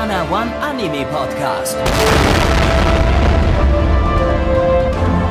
[0.00, 1.76] Nana One Anime Podcast.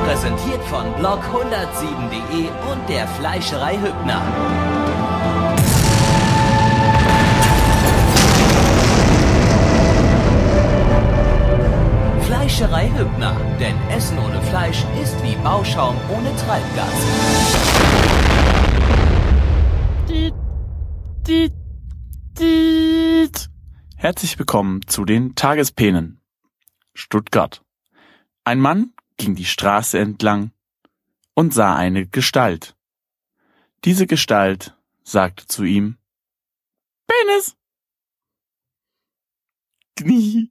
[0.05, 4.21] Präsentiert von blog107.de und der Fleischerei Hübner.
[12.21, 16.93] Fleischerei Hübner, denn Essen ohne Fleisch ist wie Bauschaum ohne Treibgas.
[20.07, 20.33] Diet,
[21.25, 21.58] diet.
[24.09, 26.19] Herzlich willkommen zu den Tagesplänen.
[26.95, 27.63] Stuttgart.
[28.43, 30.49] Ein Mann ging die Straße entlang
[31.35, 32.75] und sah eine Gestalt.
[33.85, 35.99] Diese Gestalt sagte zu ihm,
[37.05, 37.55] Penis.
[39.95, 40.49] Knie.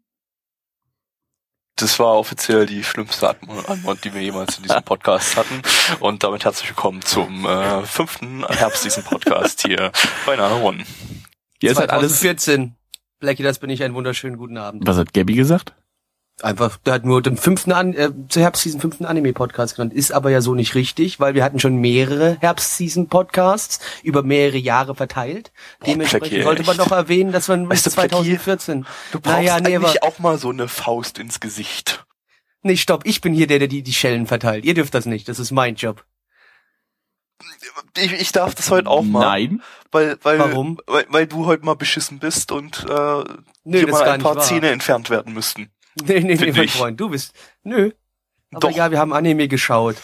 [1.74, 5.62] Das war offiziell die schlimmste Antwort, die wir jemals in diesem Podcast hatten.
[5.98, 9.90] Und damit herzlich willkommen zum äh, fünften Herbst diesen Podcast hier
[10.26, 10.84] bei Nana One.
[11.60, 12.20] Hier ist halt alles.
[12.20, 12.77] 2014.
[13.18, 13.82] Blackie, das bin ich.
[13.82, 14.86] Einen wunderschönen guten Abend.
[14.86, 15.74] Was hat Gabby gesagt?
[16.40, 19.92] Einfach, der hat nur den fünften, An äh, zu Herbstseason fünften Anime-Podcast genannt.
[19.92, 24.94] Ist aber ja so nicht richtig, weil wir hatten schon mehrere Herbstseason-Podcasts über mehrere Jahre
[24.94, 25.50] verteilt.
[25.84, 28.86] Dementsprechend Blackie, sollte man noch erwähnen, dass man bis Weißt du, Blackie, 2014.
[29.10, 32.06] Du brauchst naja, nee, eigentlich auch mal so eine Faust ins Gesicht.
[32.62, 33.04] nee, stopp.
[33.04, 34.64] Ich bin hier der, der die, die Schellen verteilt.
[34.64, 35.28] Ihr dürft das nicht.
[35.28, 36.04] Das ist mein Job.
[37.96, 39.20] Ich, ich darf das heute auch mal.
[39.20, 39.62] Nein.
[39.90, 40.80] Weil, weil, Warum?
[40.86, 43.24] Weil, weil du heute mal beschissen bist und äh,
[43.64, 44.38] Nö, ist mal ein paar.
[44.40, 45.70] Zähne entfernt werden müssten.
[46.00, 46.72] Nee, nee, nee, mein ich.
[46.72, 47.00] Freund.
[47.00, 47.90] Du bist, nö.
[48.52, 48.76] Aber Doch.
[48.76, 49.96] ja, wir haben Anime geschaut.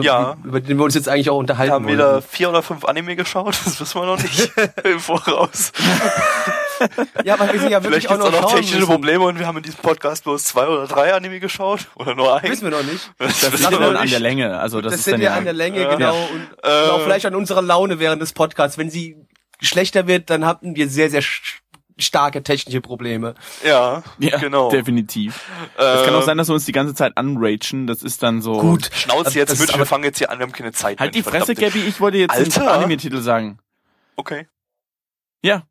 [0.00, 0.36] Ja.
[0.44, 1.98] Über den wir uns jetzt eigentlich auch Wir unterhalten haben wollten.
[1.98, 4.50] wieder vier oder fünf Anime geschaut, das wissen wir noch nicht
[4.84, 5.72] im Voraus.
[7.24, 8.90] Ja, aber wir sind ja wirklich Vielleicht gibt's auch noch schauen technische müssen.
[8.90, 11.88] Probleme und wir haben in diesem Podcast bloß zwei oder drei Anime geschaut.
[11.96, 12.50] Oder nur ein.
[12.50, 13.10] Wissen wir noch nicht.
[13.18, 14.12] Das, Das wir dann noch an nicht.
[14.12, 14.58] der Länge.
[14.58, 15.94] Also das, Das, ist sind ja an der Länge, Ja.
[15.94, 16.16] genau.
[16.16, 18.78] Und, und Äh, auch vielleicht an unserer Laune während des Podcasts.
[18.78, 19.16] Wenn sie
[19.60, 21.22] schlechter wird, dann hatten wir sehr, sehr
[21.98, 23.34] starke technische Probleme.
[23.64, 24.70] Ja, ja, genau.
[24.70, 25.40] definitiv.
[25.76, 27.86] Es kann Ähm, auch sein, dass wir uns die ganze Zeit anragen.
[27.86, 28.58] Das ist dann so.
[28.58, 28.90] Gut.
[28.94, 30.98] Schnauze Also, jetzt ist wir fangen jetzt hier an, wir haben keine Zeit.
[30.98, 31.80] Halt die Fresse, Gabby.
[31.80, 32.72] Ich wollte jetzt den Alter.
[32.72, 33.58] Anime-Titel sagen.
[34.16, 34.48] Okay.
[35.42, 35.64] Ja.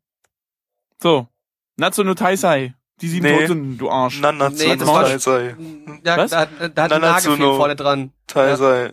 [1.02, 1.28] So.
[1.76, 2.74] Natsu no Taisai.
[3.00, 3.38] Die sieben Nee.
[3.38, 4.20] Todsünden, du Arsch.
[4.20, 5.56] Nanatsu Nee, no das Taisai.
[6.04, 6.30] Ja, Was?
[6.30, 8.12] da, da, da hat Nanatsu no- vorne dran.
[8.28, 8.92] Taisai.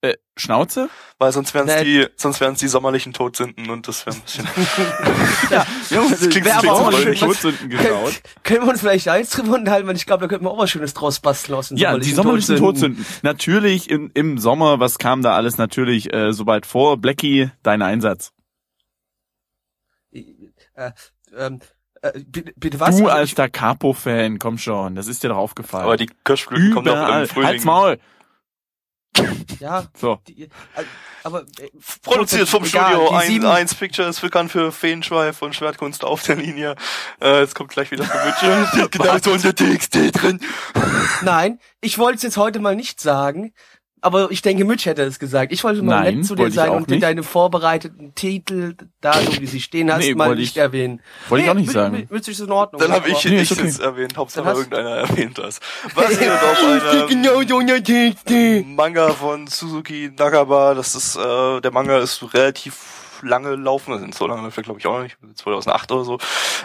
[0.00, 0.88] Äh, Schnauze?
[1.18, 4.22] Weil sonst wären es die, sonst wären es die sommerlichen Todsünden und das wäre ein
[4.22, 4.46] bisschen.
[5.50, 5.66] Ja.
[5.90, 8.20] Jungs, Das klingt Wär so aber auch schön, Todsünden geschaut.
[8.44, 10.70] Können wir uns vielleicht eins drüber unterhalten, weil ich glaube, da könnten wir auch was
[10.70, 13.04] Schönes draus basteln aus den Ja, die sommerlichen Todsünden.
[13.22, 16.96] Natürlich im, im Sommer, was kam da alles natürlich äh, so weit vor?
[16.98, 18.32] Blackie, dein Einsatz.
[20.12, 20.92] Äh,
[21.36, 21.60] ähm,
[22.02, 22.96] äh, bitte, bitte was?
[22.96, 25.84] du Also als Da Capo-Fan, komm schon, das ist dir doch aufgefallen.
[25.84, 27.46] Aber die Kirschblüten kommen doch im Frühling.
[27.48, 27.98] Halt's Maul.
[29.58, 30.20] Ja, So.
[30.28, 30.48] die, äh,
[31.24, 31.40] aber...
[31.58, 31.70] Äh,
[32.02, 36.22] Produziert vom egal, Studio die 1, sieben- 1 Pictures, bekannt für Feenschweif und Schwertkunst auf
[36.22, 36.76] der Linie.
[37.20, 40.40] Äh, jetzt kommt gleich wieder Steht genau so unter TXT drin.
[41.22, 43.52] Nein, ich wollte es jetzt heute mal nicht sagen,
[44.00, 45.52] aber ich denke, Mitch hätte es gesagt.
[45.52, 47.02] Ich wollte mal Nein, nett zu dir sein und dir nicht.
[47.02, 51.00] deine vorbereiteten Titel, da so wie sie stehen hast, Nee, mal nicht ich- erwähnen.
[51.28, 52.06] Wollte ich auch nicht sagen.
[52.10, 52.80] Mitch- ist in Ordnung.
[52.80, 53.66] Dann habe ich Nee, ich ist okay.
[53.66, 54.16] jetzt erwähnt.
[54.16, 55.60] Hauptsache irgendeiner erwähnt das.
[55.94, 58.74] Basiert auf einem Genau.
[58.76, 60.74] Manga von Suzuki Nakaba.
[60.74, 62.76] Das ist, äh, der Manga ist relativ
[63.22, 66.18] lange laufen, das sind so lange läuft glaube ich auch nicht, 2008 oder so.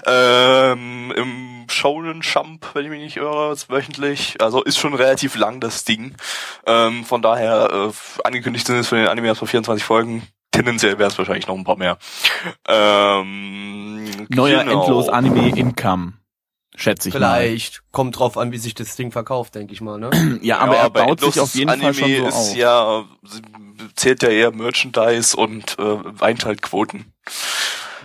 [0.05, 4.41] Ähm, Im Shonen Jump, wenn ich mich nicht irre, ist wöchentlich.
[4.41, 6.15] Also ist schon relativ lang das Ding.
[6.65, 7.91] Ähm, von daher äh,
[8.23, 10.27] angekündigt sind es für den Anime erst vor 24 Folgen.
[10.51, 11.97] Tendenziell wäre es wahrscheinlich noch ein paar mehr.
[12.67, 14.81] Ähm, Neuer genau.
[14.81, 16.13] endlos Anime Income.
[16.75, 17.83] Schätze ich Vielleicht.
[17.91, 20.09] Kommt drauf an, wie sich das Ding verkauft, denke ich mal, ne?
[20.09, 20.39] mal.
[20.41, 22.55] Ja, aber er baut sich auf jeden Fall schon so ist auf.
[22.55, 23.05] ja,
[23.95, 27.13] zählt ja eher Merchandise und äh, Einschaltquoten.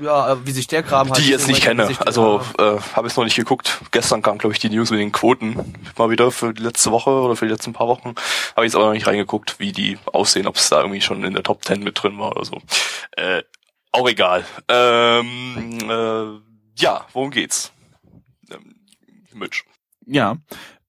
[0.00, 1.18] Ja, äh, wie sich der Kram halt.
[1.18, 1.86] die ich jetzt nicht kenne.
[1.86, 3.80] sich- Also äh, habe ich noch nicht geguckt.
[3.90, 7.10] Gestern kam, glaube ich, die News mit den Quoten mal wieder für die letzte Woche
[7.10, 8.14] oder für die letzten paar Wochen.
[8.56, 11.24] Habe ich jetzt aber noch nicht reingeguckt, wie die aussehen, ob es da irgendwie schon
[11.24, 12.58] in der Top 10 mit drin war oder so.
[13.16, 13.42] Äh,
[13.92, 14.44] auch egal.
[14.68, 16.40] Ähm, äh,
[16.82, 17.72] ja, worum geht's?
[18.50, 18.76] Ähm,
[19.34, 19.64] Mitch.
[20.06, 20.36] Ja.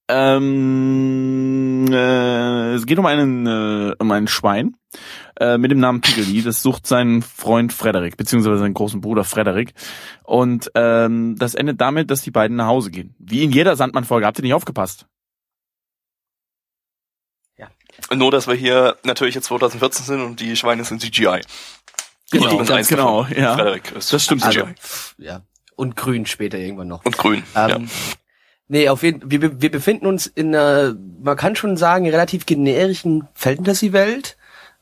[0.10, 4.76] Ähm, äh, es geht um einen, äh, um ein Schwein
[5.40, 6.42] äh, mit dem Namen Pigeli.
[6.42, 9.74] Das sucht seinen Freund Frederik, beziehungsweise seinen großen Bruder Frederik.
[10.24, 13.16] Und ähm, das endet damit, dass die beiden nach Hause gehen.
[13.20, 14.26] Wie in jeder Sandmann-Folge.
[14.26, 15.06] Habt ihr nicht aufgepasst?
[18.14, 21.42] Nur, dass wir hier natürlich jetzt 2014 sind und die Schweine sind CGI.
[22.32, 23.56] Genau, Zumindest ganz eins genau, ja.
[23.56, 24.44] Frederik ist Das stimmt.
[24.44, 24.62] CGI.
[24.62, 24.76] Also,
[25.18, 25.42] ja.
[25.76, 27.06] Und grün später irgendwann noch.
[27.06, 27.44] Und grün.
[27.56, 27.80] Ähm, ja.
[28.68, 33.28] Nee, auf jeden wir, wir befinden uns in einer, man kann schon sagen, relativ generischen
[33.34, 34.38] Fantasy-Welt,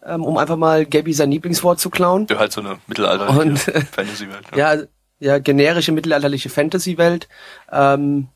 [0.07, 2.27] ähm, um einfach mal Gabby sein Lieblingswort zu klauen.
[2.29, 4.45] Ja, halt so eine mittelalter Und- Fantasy-Welt.
[4.55, 4.75] Ja,
[5.19, 7.27] ja, generische mittelalterliche Fantasy-Welt.
[7.71, 8.27] Ähm,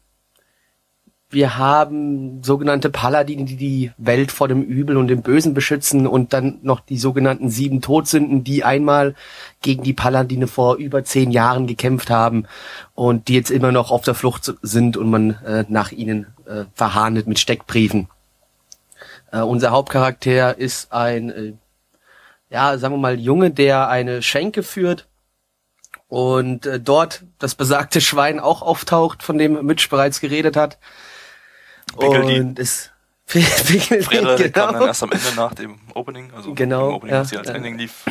[1.29, 6.33] wir haben sogenannte Paladine, die die Welt vor dem Übel und dem Bösen beschützen und
[6.33, 9.15] dann noch die sogenannten sieben Todsünden, die einmal
[9.61, 12.47] gegen die Paladine vor über zehn Jahren gekämpft haben
[12.95, 16.65] und die jetzt immer noch auf der Flucht sind und man äh, nach ihnen äh,
[16.73, 18.09] verhandelt mit Steckbriefen.
[19.31, 21.53] Äh, unser Hauptcharakter ist ein, äh,
[22.51, 25.07] ja, sagen wir mal, Junge, der eine Schenke führt
[26.09, 30.77] und äh, dort das besagte Schwein auch auftaucht, von dem Mitch bereits geredet hat.
[31.97, 32.39] Pickeldi.
[32.41, 32.91] Und es
[33.25, 34.87] Pickeldi, Frederik kam dann genau.
[34.87, 37.41] erst am Ende nach dem Opening, also Genau, im Opening, ja, als ja.
[37.41, 38.03] Ending lief.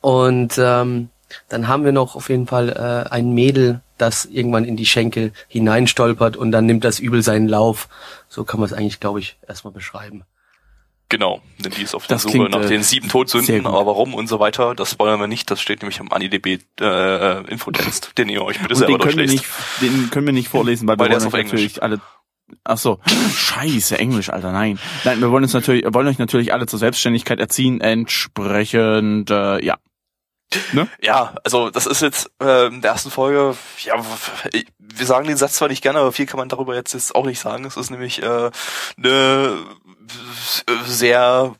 [0.00, 1.08] Und ähm,
[1.48, 5.32] dann haben wir noch auf jeden Fall äh, ein Mädel, das irgendwann in die Schenkel
[5.48, 7.88] hineinstolpert und dann nimmt das Übel seinen Lauf.
[8.28, 10.24] So kann man es eigentlich, glaube ich, erstmal beschreiben.
[11.14, 13.86] Genau, denn die ist auf der Das Suche klingt, nach äh, den sieben Todsünden, aber
[13.86, 18.10] warum und so weiter, das spoilern wir nicht, das steht nämlich am AniDB äh, Infotext,
[18.18, 19.44] den ihr euch bitte Und selber den können wir nicht,
[19.80, 21.52] den können wir nicht vorlesen, weil, Weil wir der wollen ist auf Englisch.
[21.52, 22.00] natürlich alle.
[22.64, 22.98] Ach so,
[23.32, 24.80] scheiße, Englisch, Alter, nein.
[25.04, 29.78] Nein, wir wollen uns natürlich, wollen euch natürlich alle zur Selbstständigkeit erziehen, entsprechend, äh, ja.
[31.00, 33.94] Ja, also das ist jetzt äh, in der ersten Folge, ja,
[34.78, 37.26] wir sagen den Satz zwar nicht gerne, aber viel kann man darüber jetzt, jetzt auch
[37.26, 37.64] nicht sagen.
[37.64, 38.50] Es ist nämlich äh,
[38.96, 39.64] eine
[40.86, 41.54] sehr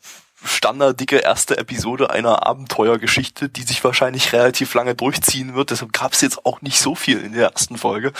[0.44, 5.70] standarddicke erste Episode einer Abenteuergeschichte, die sich wahrscheinlich relativ lange durchziehen wird.
[5.70, 8.12] Deshalb gab es jetzt auch nicht so viel in der ersten Folge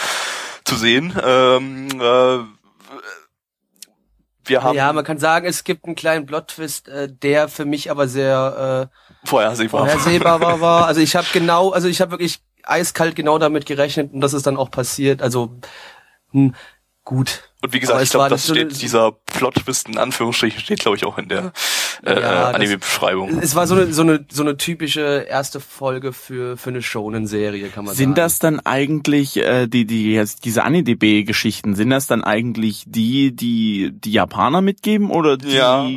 [0.63, 1.13] zu sehen.
[1.23, 2.39] Ähm, äh,
[4.47, 7.89] wir haben ja, man kann sagen, es gibt einen kleinen Plot-Twist, äh, der für mich
[7.89, 9.81] aber sehr äh, vorhersehbar.
[9.81, 10.87] vorhersehbar war, war.
[10.87, 14.45] Also ich habe genau, also ich habe wirklich eiskalt genau damit gerechnet und das ist
[14.47, 15.21] dann auch passiert.
[15.21, 15.57] Also
[16.31, 16.55] hm,
[17.03, 17.49] gut.
[17.65, 21.03] Und wie gesagt, Aber ich glaube, das steht, dieser Plot-Twist in Anführungsstrichen steht, glaube ich,
[21.03, 21.51] auch in der
[22.03, 23.39] äh, Ja, äh, Anime-Beschreibung.
[23.39, 27.69] Es war so eine so eine so eine typische erste Folge für für eine Shonen-Serie,
[27.69, 28.15] kann man Sind sagen.
[28.15, 31.75] das dann eigentlich äh, die die jetzt diese AniDB-Geschichten?
[31.75, 35.87] Sind das dann eigentlich die, die die Japaner mitgeben oder die Ja,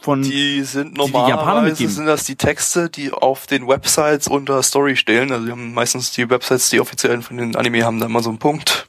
[0.00, 0.22] von?
[0.22, 1.92] Die sind die Japaner normalerweise mitgeben.
[1.94, 5.32] sind das die Texte, die auf den Websites unter Story stehen.
[5.32, 8.30] Also die haben meistens die Websites, die offiziellen von den Anime haben da immer so
[8.30, 8.88] einen Punkt,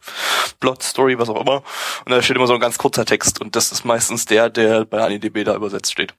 [0.59, 1.63] Plot, Story, was auch immer.
[2.05, 4.85] Und da steht immer so ein ganz kurzer Text und das ist meistens der, der
[4.85, 6.13] bei AniDB da übersetzt steht.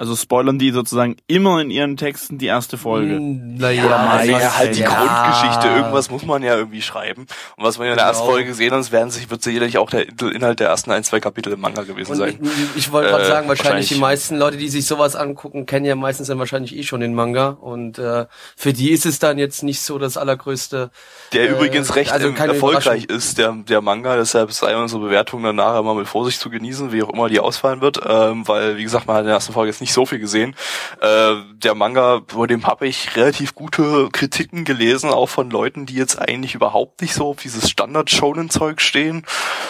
[0.00, 3.16] Also spoilern die sozusagen immer in ihren Texten die erste Folge.
[3.16, 4.88] Hm, Naja, Ja, Ja, halt die ja.
[4.88, 7.26] Grundgeschichte, irgendwas muss man ja irgendwie schreiben.
[7.56, 8.32] Und was wir in der ersten Genau.
[8.32, 11.20] Folge gesehen haben, es werden sich, wird sicherlich auch der Inhalt der ersten ein, zwei
[11.20, 12.38] Kapitel im Manga gewesen Und sein.
[12.42, 13.88] ich, ich wollte gerade Äh, sagen, wahrscheinlich, wahrscheinlich.
[13.90, 17.14] die meisten Leute, die sich sowas angucken, kennen ja meistens dann wahrscheinlich eh schon den
[17.14, 17.50] Manga.
[17.60, 18.24] Und äh,
[18.56, 20.90] für die ist es dann jetzt nicht so das allergrößte.
[21.34, 25.42] Der Äh, übrigens recht also keine erfolgreich ist, der, der Manga, deshalb sei unsere Bewertung
[25.42, 28.82] danach immer mit Vorsicht zu genießen, wie auch immer die ausfallen wird, ähm, weil, wie
[28.82, 30.54] gesagt, man hat in der ersten Folge jetzt nicht so viel gesehen.
[31.00, 35.94] Äh, der Manga, vor dem habe ich relativ gute Kritiken gelesen, auch von Leuten, die
[35.94, 39.24] jetzt eigentlich überhaupt nicht so auf dieses Standard-Shonen-Zeug stehen.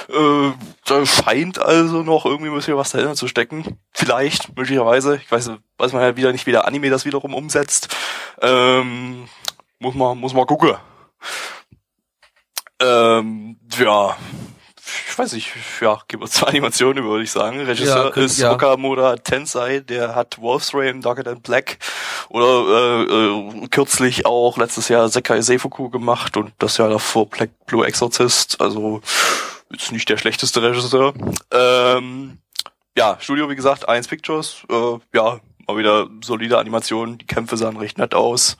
[0.08, 0.52] Äh,
[0.84, 3.78] da scheint also noch irgendwie ein bisschen was dahinter zu stecken.
[3.92, 5.16] Vielleicht, möglicherweise.
[5.16, 7.96] Ich weiß, weiß man ja wieder nicht, wie der Anime das wiederum umsetzt.
[8.42, 9.28] Ähm,
[9.78, 10.76] muss man, muss man gucken.
[12.80, 14.16] Ähm, ja,
[15.08, 17.60] ich weiß nicht, ja, gehen wir zur Animation über, würde ich sagen.
[17.60, 18.52] Regisseur Ja, ist ja.
[18.52, 21.78] Okamura Tensei, der hat Wolf's Rain, Darker Than Black
[22.28, 27.50] oder äh, äh, kürzlich auch letztes Jahr Sekai Seifuku gemacht und das Jahr davor Black
[27.66, 29.00] Blue Exorcist, also
[29.70, 31.14] ist nicht der schlechteste Regisseur.
[31.52, 32.38] Ähm,
[32.96, 37.76] ja, Studio, wie gesagt, Eins Pictures, äh, ja, mal wieder solide Animationen, die Kämpfe sahen
[37.76, 38.56] recht nett aus.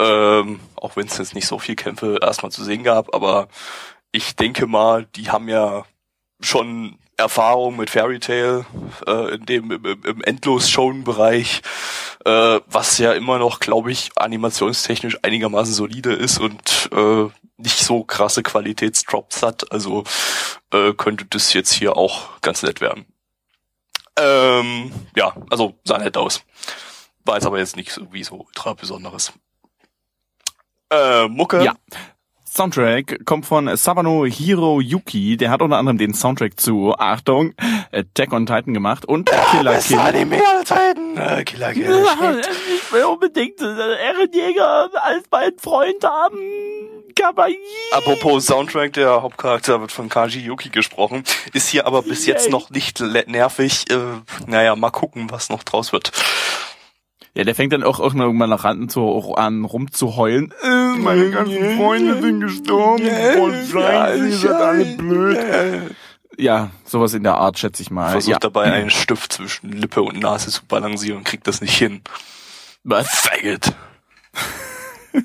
[0.00, 3.48] Ähm, auch wenn es jetzt nicht so viel Kämpfe erstmal zu sehen gab, aber
[4.12, 5.84] ich denke mal, die haben ja
[6.40, 8.64] schon Erfahrung mit Fairy Tail
[9.06, 11.62] äh, in dem im, im- im Endlos-Shown-Bereich,
[12.24, 18.04] äh, was ja immer noch, glaube ich, animationstechnisch einigermaßen solide ist und äh, nicht so
[18.04, 19.72] krasse Qualitätsdrops hat.
[19.72, 20.04] Also
[20.72, 23.04] äh, könnte das jetzt hier auch ganz nett werden.
[24.16, 26.42] Ähm, ja, also sah nett aus.
[27.24, 29.32] War jetzt aber jetzt nicht so wie so ultra Besonderes.
[30.90, 31.64] Äh, Mucke.
[31.64, 31.74] Ja.
[32.52, 35.36] Soundtrack kommt von Sabano Hiroyuki.
[35.36, 37.54] Der hat unter anderem den Soundtrack zu, Achtung,
[37.92, 40.02] Attack on Titan gemacht und Killer Beste Kill.
[40.02, 41.16] Anime aller Zeiten.
[41.16, 42.04] Äh, Killer Kill.
[42.74, 46.38] Ich will unbedingt Ehrenjäger als meinen Freund haben.
[47.14, 47.56] Kawaii.
[47.92, 52.70] Apropos Soundtrack, der Hauptcharakter wird von Kaji Yuki gesprochen, ist hier aber bis jetzt noch
[52.70, 53.90] nicht nervig.
[53.90, 53.96] Äh,
[54.46, 56.12] naja, mal gucken, was noch draus wird.
[57.38, 60.52] Ja, der fängt dann auch irgendwann nach an, zu, an rumzuheulen.
[60.60, 63.08] Äh, meine ganzen Freunde sind gestorben.
[63.36, 65.38] Voll scheiße, ihr seid alle blöd.
[66.36, 68.10] Ja, sowas in der Art, schätze ich mal.
[68.10, 68.38] Versucht ja.
[68.40, 72.00] dabei einen Stift zwischen Lippe und Nase zu balancieren und kriegt das nicht hin.
[72.82, 73.08] Was?
[73.08, 73.72] Faggot.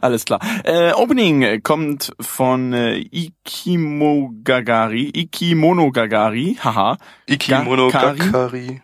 [0.00, 0.38] Alles klar.
[0.62, 6.98] Äh, Opening kommt von äh, Ikimogagari, Ikimonogagari, haha.
[7.26, 8.80] Ikimonogatari.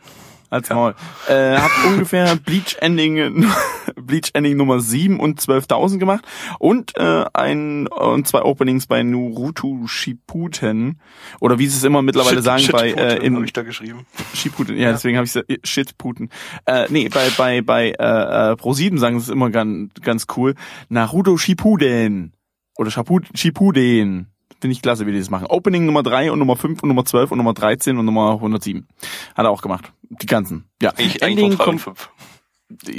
[0.48, 0.94] Als Maul.
[1.28, 3.46] Äh, hat ungefähr Bleach Ending,
[3.96, 6.24] Bleach Ending Nummer 7 und 12.000 gemacht
[6.58, 11.00] und äh, ein und zwei Openings bei Naruto Shippuden
[11.40, 13.62] oder wie sie es immer mittlerweile Shit- sagen bei Shitputen äh, hab in ich da
[13.62, 14.06] geschrieben.
[14.34, 16.30] Shippuden, ja, deswegen habe ich gesagt, Shitputen.
[16.64, 20.54] Äh, nee, bei bei bei äh, äh, Pro7 sagen sie es immer ganz ganz cool.
[20.88, 22.32] Naruto Shippuden
[22.76, 24.28] oder Shippuden.
[24.66, 25.46] Finde ich klasse, wie die das machen.
[25.46, 28.88] Opening Nummer 3 und Nummer 5 und Nummer 12 und Nummer 13 und Nummer 107.
[29.36, 29.92] Hat er auch gemacht.
[30.02, 30.68] Die ganzen.
[30.82, 30.90] Ja.
[30.90, 32.10] Eigentlich, Ending kommt, 3 und 5.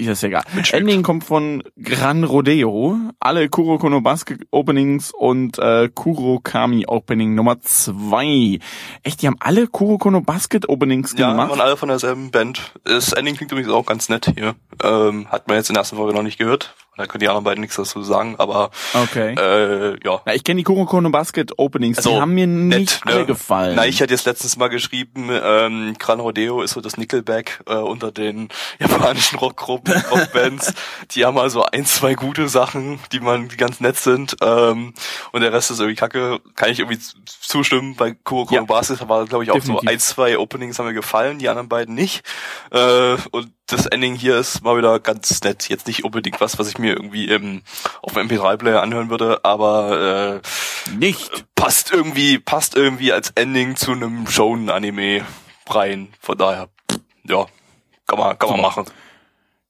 [0.08, 0.44] ist ja egal.
[0.56, 0.82] Mitschmeckt.
[0.82, 2.98] Ending kommt von Gran Rodeo.
[3.20, 8.60] Alle Kuroko no Basket Openings und äh, Kurokami Opening Nummer 2.
[9.04, 11.50] Echt, die haben alle Kuroko no Basket Openings Ja, gemacht?
[11.50, 12.72] waren alle von derselben Band.
[12.86, 14.56] Das Ending klingt übrigens auch ganz nett hier.
[14.82, 16.74] Ähm, hat man jetzt in der ersten Folge noch nicht gehört.
[16.98, 19.36] Da können die anderen beiden nichts dazu sagen, aber Okay.
[19.36, 20.22] äh, ja.
[20.25, 23.25] Na, ich kenne die Kuroko no Basket Openings, die Also, haben mir nicht nett, ne?
[23.25, 23.75] gefallen.
[23.75, 27.75] Na, ich hatte jetzt letztens mal geschrieben, ähm, Gran Rodeo ist so das Nickelback äh,
[27.75, 28.50] unter den
[28.80, 30.74] japanischen Rockgruppen, Rockbands.
[31.12, 34.36] die haben also ein, zwei gute Sachen, die man, die ganz nett sind.
[34.42, 34.94] Ähm,
[35.32, 36.39] und der Rest ist irgendwie kacke.
[36.56, 37.96] Kann ich irgendwie zustimmen.
[37.96, 38.62] Bei Kuroko Ja.
[38.63, 39.88] Basket war, glaube ich, auch Definitiv.
[39.88, 42.24] so ein, zwei Openings haben mir gefallen, die anderen beiden nicht.
[42.72, 45.70] Äh, und das Ending hier ist mal wieder ganz nett.
[45.70, 47.62] Jetzt nicht unbedingt was, was ich mir irgendwie im,
[48.02, 51.46] auf dem MP3-Player anhören würde, aber äh, nicht.
[51.56, 55.26] passt irgendwie, passt irgendwie als Ending zu einem Shonen-Anime
[55.70, 56.08] rein.
[56.20, 56.70] Von daher,
[57.28, 57.46] ja,
[58.08, 58.86] kann man, kann man machen.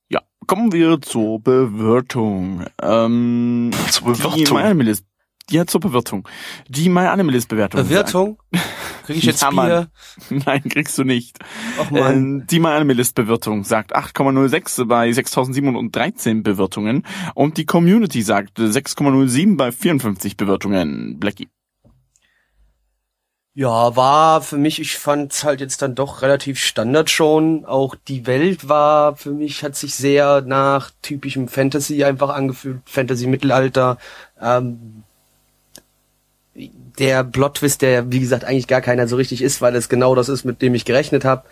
[0.09, 2.65] Ja, kommen wir zur Bewertung.
[2.81, 4.57] Ähm, Zur Die Bewertung.
[4.57, 5.05] MyAnimalist,
[5.49, 6.27] ja, zur Bewertung.
[6.67, 7.81] Die MyAnimalist Bewertung.
[7.81, 8.37] Bewertung?
[9.07, 9.87] Kriege ich jetzt Ja, Mann.
[10.29, 10.41] Bier?
[10.45, 11.39] Nein, kriegst du nicht.
[11.79, 12.13] Ach man.
[12.13, 20.35] Ähm, die MyAnimalist-Bewertung sagt 8,06 bei 6.713 Bewertungen und die Community sagt 6,07 bei 54
[20.35, 21.17] Bewertungen.
[21.19, 21.47] Blackie.
[23.53, 27.63] Ja, war für mich, ich fand's halt jetzt dann doch relativ Standard schon.
[27.63, 33.97] Auch die Welt war für mich, hat sich sehr nach typischem Fantasy einfach angefühlt, Fantasy-Mittelalter.
[34.39, 35.03] Ähm,
[36.99, 40.29] der Plot-Twist, der wie gesagt eigentlich gar keiner so richtig ist, weil es genau das
[40.29, 41.43] ist, mit dem ich gerechnet habe.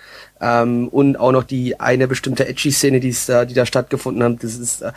[0.42, 4.44] Ähm, und auch noch die eine bestimmte Edgy-Szene, die da, die da stattgefunden hat.
[4.44, 4.92] Das ist, äh,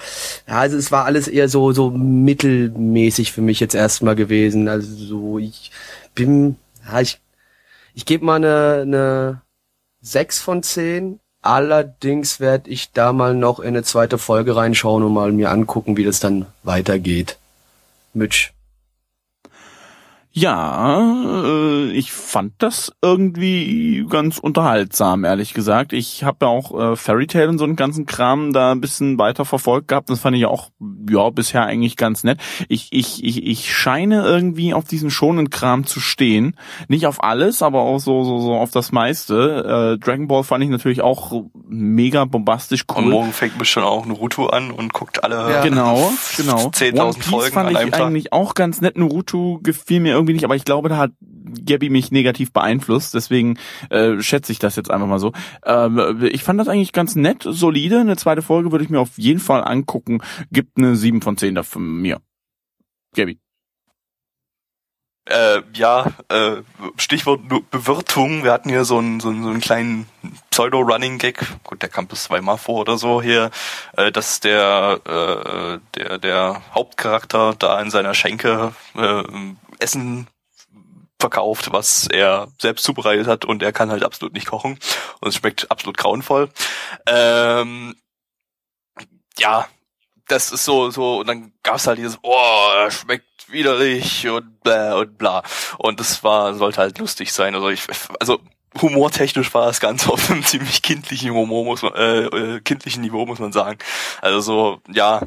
[0.47, 4.69] ja, also es war alles eher so so mittelmäßig für mich jetzt erstmal gewesen.
[4.69, 5.71] Also so, ich
[6.15, 7.21] bin, ja, ich,
[7.95, 9.43] ich gebe mal eine, eine
[10.01, 11.21] 6 von 10.
[11.43, 15.97] Allerdings werde ich da mal noch in eine zweite Folge reinschauen und mal mir angucken,
[15.97, 17.39] wie das dann weitergeht.
[18.13, 18.53] Mitch.
[20.39, 25.93] Ja, äh, ich fand das irgendwie ganz unterhaltsam, ehrlich gesagt.
[25.93, 29.19] Ich habe ja auch äh, Fairy Tail und so einen ganzen Kram da ein bisschen
[29.19, 30.11] weiter verfolgt gehabt.
[30.11, 30.71] Das fand ich auch,
[31.11, 32.39] ja, bisher eigentlich ganz nett.
[32.69, 36.55] Ich, ich, ich, ich scheine irgendwie auf diesen schonen Kram zu stehen.
[36.87, 39.97] Nicht auf alles, aber auch so, so, so auf das meiste.
[39.97, 41.33] Äh, Dragon Ball fand ich natürlich auch
[41.67, 43.05] mega bombastisch cool.
[43.05, 45.63] Und morgen fängt schon auch Naruto an und guckt alle Ja.
[45.63, 46.69] Genau, genau.
[46.69, 48.01] 10.000 One Piece Folgen fand an ich einem Tag.
[48.03, 48.97] eigentlich auch ganz nett.
[48.97, 51.13] Naruto gefiel mir irgendwie nicht, aber ich glaube, da hat
[51.65, 53.15] Gabby mich negativ beeinflusst.
[53.15, 53.59] Deswegen
[53.91, 55.33] äh, schätze ich das jetzt einfach mal so.
[55.65, 58.01] Ähm, ich fand das eigentlich ganz nett, solide.
[58.01, 60.21] Eine zweite Folge würde ich mir auf jeden Fall angucken.
[60.51, 62.21] Gibt eine 7 von 10 dafür mir.
[63.15, 63.39] Gabby.
[65.29, 66.63] Äh, ja, äh,
[66.97, 68.45] Stichwort Bewirtung.
[68.45, 70.07] Wir hatten hier so einen, so einen, so einen kleinen
[70.51, 71.45] Pseudo-Running-Gag.
[71.65, 73.51] Gut, der kam bis zweimal vor oder so hier,
[73.99, 79.23] äh, dass der, äh, der, der Hauptcharakter da in seiner Schenke äh,
[79.81, 80.29] Essen
[81.21, 84.79] verkauft, was er selbst zubereitet hat und er kann halt absolut nicht kochen
[85.21, 86.49] und es schmeckt absolut grauenvoll.
[87.07, 87.97] Ähm,
[89.39, 89.69] ja,
[90.29, 95.19] das ist so, so, und dann gab's halt dieses, oh, schmeckt widerlich und bla und
[95.19, 95.43] bla.
[95.79, 97.55] Und das war, sollte halt lustig sein.
[97.55, 97.83] Also ich,
[98.21, 98.41] also
[98.81, 103.27] humortechnisch war das Ganze auf einem ziemlich kindlichen Humor, muss man, äh, äh, kindlichen Niveau,
[103.27, 103.79] muss man sagen.
[104.21, 105.23] Also so, ja,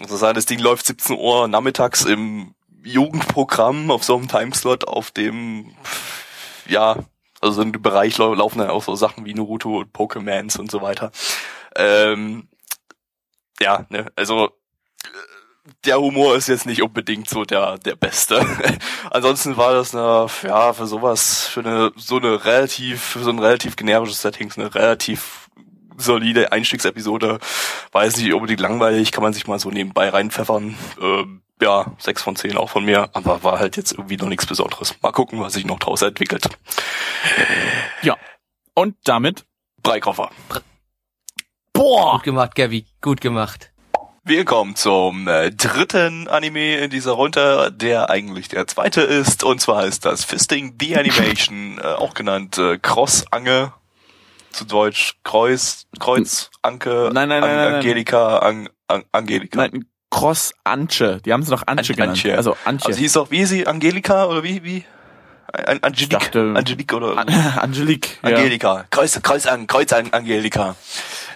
[0.00, 2.54] also sagen, das Ding läuft 17 Uhr nachmittags im
[2.86, 5.74] Jugendprogramm auf so einem Timeslot, auf dem,
[6.68, 6.96] ja,
[7.40, 10.70] also in dem Bereich lau- laufen dann auch so Sachen wie Naruto und Pokémons und
[10.70, 11.10] so weiter.
[11.74, 12.48] Ähm,
[13.60, 15.08] ja, ne, also äh,
[15.84, 18.40] der Humor ist jetzt nicht unbedingt so der der beste.
[19.10, 23.38] Ansonsten war das eine ja für sowas für eine so eine relativ für so ein
[23.38, 25.48] relativ generisches Setting eine relativ
[25.98, 27.38] solide Einstiegsepisode.
[27.92, 30.76] Weiß nicht unbedingt langweilig, kann man sich mal so nebenbei reinpfeffern.
[31.00, 34.46] Ähm, ja, sechs von zehn auch von mir, aber war halt jetzt irgendwie noch nichts
[34.46, 34.94] Besonderes.
[35.02, 36.48] Mal gucken, was sich noch draus entwickelt.
[38.02, 38.16] Ja.
[38.74, 39.46] Und damit,
[39.82, 40.30] Breikoffer.
[41.72, 42.86] boah, Gut gemacht, Gabby.
[43.00, 43.72] Gut gemacht.
[44.28, 49.44] Wir kommen zum äh, dritten Anime in dieser Runde, der eigentlich der zweite ist.
[49.44, 53.72] Und zwar ist das Fisting the Animation, äh, auch genannt äh, Cross-Ange,
[54.50, 57.74] zu Deutsch Kreuz, Kreuz, Anke, Nein, nein, nein, An nein, nein.
[57.76, 59.58] Angelika, An An Angelika.
[59.58, 59.84] Nein,
[60.16, 61.20] Cross Anche.
[61.24, 62.10] Die haben sie doch Anche An- genannt.
[62.18, 62.36] Antje.
[62.36, 62.86] Also Anche.
[62.86, 63.66] Also hieß doch, wie ist sie?
[63.66, 64.64] Angelika oder wie?
[64.64, 64.84] wie?
[65.52, 66.10] An Angelique.
[66.10, 68.18] dachte- Angelique oder An Angelique.
[68.22, 68.30] Ja.
[68.36, 68.86] Angelika.
[68.90, 70.74] Kreuz, Kreuz an, Kreuz an Angelika.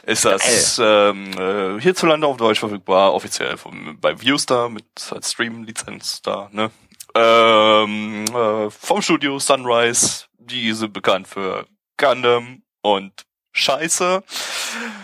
[0.07, 6.23] Ist das ähm, äh, hierzulande auf Deutsch verfügbar, offiziell vom, bei Viewstar mit als Stream-Lizenz
[6.23, 6.71] da, ne?
[7.15, 11.67] Ähm, äh, vom Studio Sunrise, die sind bekannt für
[11.99, 13.13] Gundam und
[13.53, 14.23] Scheiße.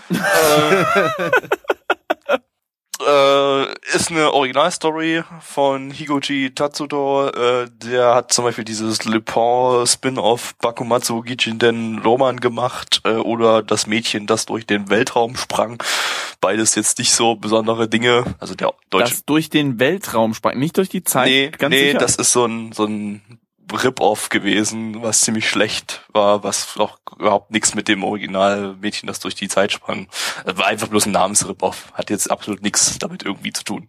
[0.11, 0.17] äh,
[3.01, 7.29] äh, ist eine Originalstory von Higuchi Tatsudo.
[7.29, 13.63] Äh, der hat zum Beispiel dieses Le Pen Spin-off Bakumatsu Gichinden Roman gemacht äh, oder
[13.63, 15.83] das Mädchen, das durch den Weltraum sprang.
[16.41, 18.25] Beides jetzt nicht so besondere Dinge.
[18.39, 19.11] Also der deutsche.
[19.11, 21.29] Das durch den Weltraum sprang, nicht durch die Zeit.
[21.29, 21.99] nee, ganz nee, sicher.
[21.99, 23.23] das ist so ein so ein
[23.73, 29.35] Rip-Off gewesen, was ziemlich schlecht war, was auch überhaupt nichts mit dem Original-Mädchen, das durch
[29.35, 30.09] die Zeit sprang.
[30.45, 31.93] Das war einfach bloß ein Namens-Rip-Off.
[31.95, 33.89] Hat jetzt absolut nichts damit irgendwie zu tun.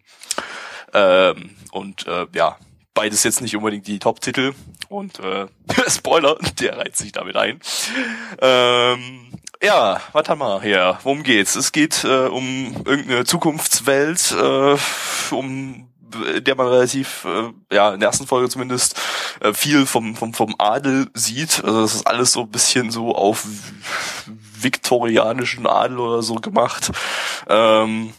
[0.93, 2.57] Ähm, und äh, ja,
[2.93, 4.53] beides jetzt nicht unbedingt die Top-Titel.
[4.89, 5.47] Und äh,
[5.87, 7.59] Spoiler, der reizt sich damit ein.
[8.41, 9.31] Ähm,
[9.61, 10.99] ja, haben wir hier?
[11.03, 11.55] Worum geht's?
[11.55, 14.77] Es geht äh, um irgendeine Zukunftswelt, äh,
[15.33, 15.89] um
[16.39, 18.99] der man relativ, äh, ja, in der ersten Folge zumindest,
[19.41, 21.63] äh, viel vom, vom, vom Adel sieht.
[21.63, 23.45] Also das ist alles so ein bisschen so auf
[24.59, 26.91] viktorianischen Adel oder so gemacht.
[27.47, 28.13] Ähm,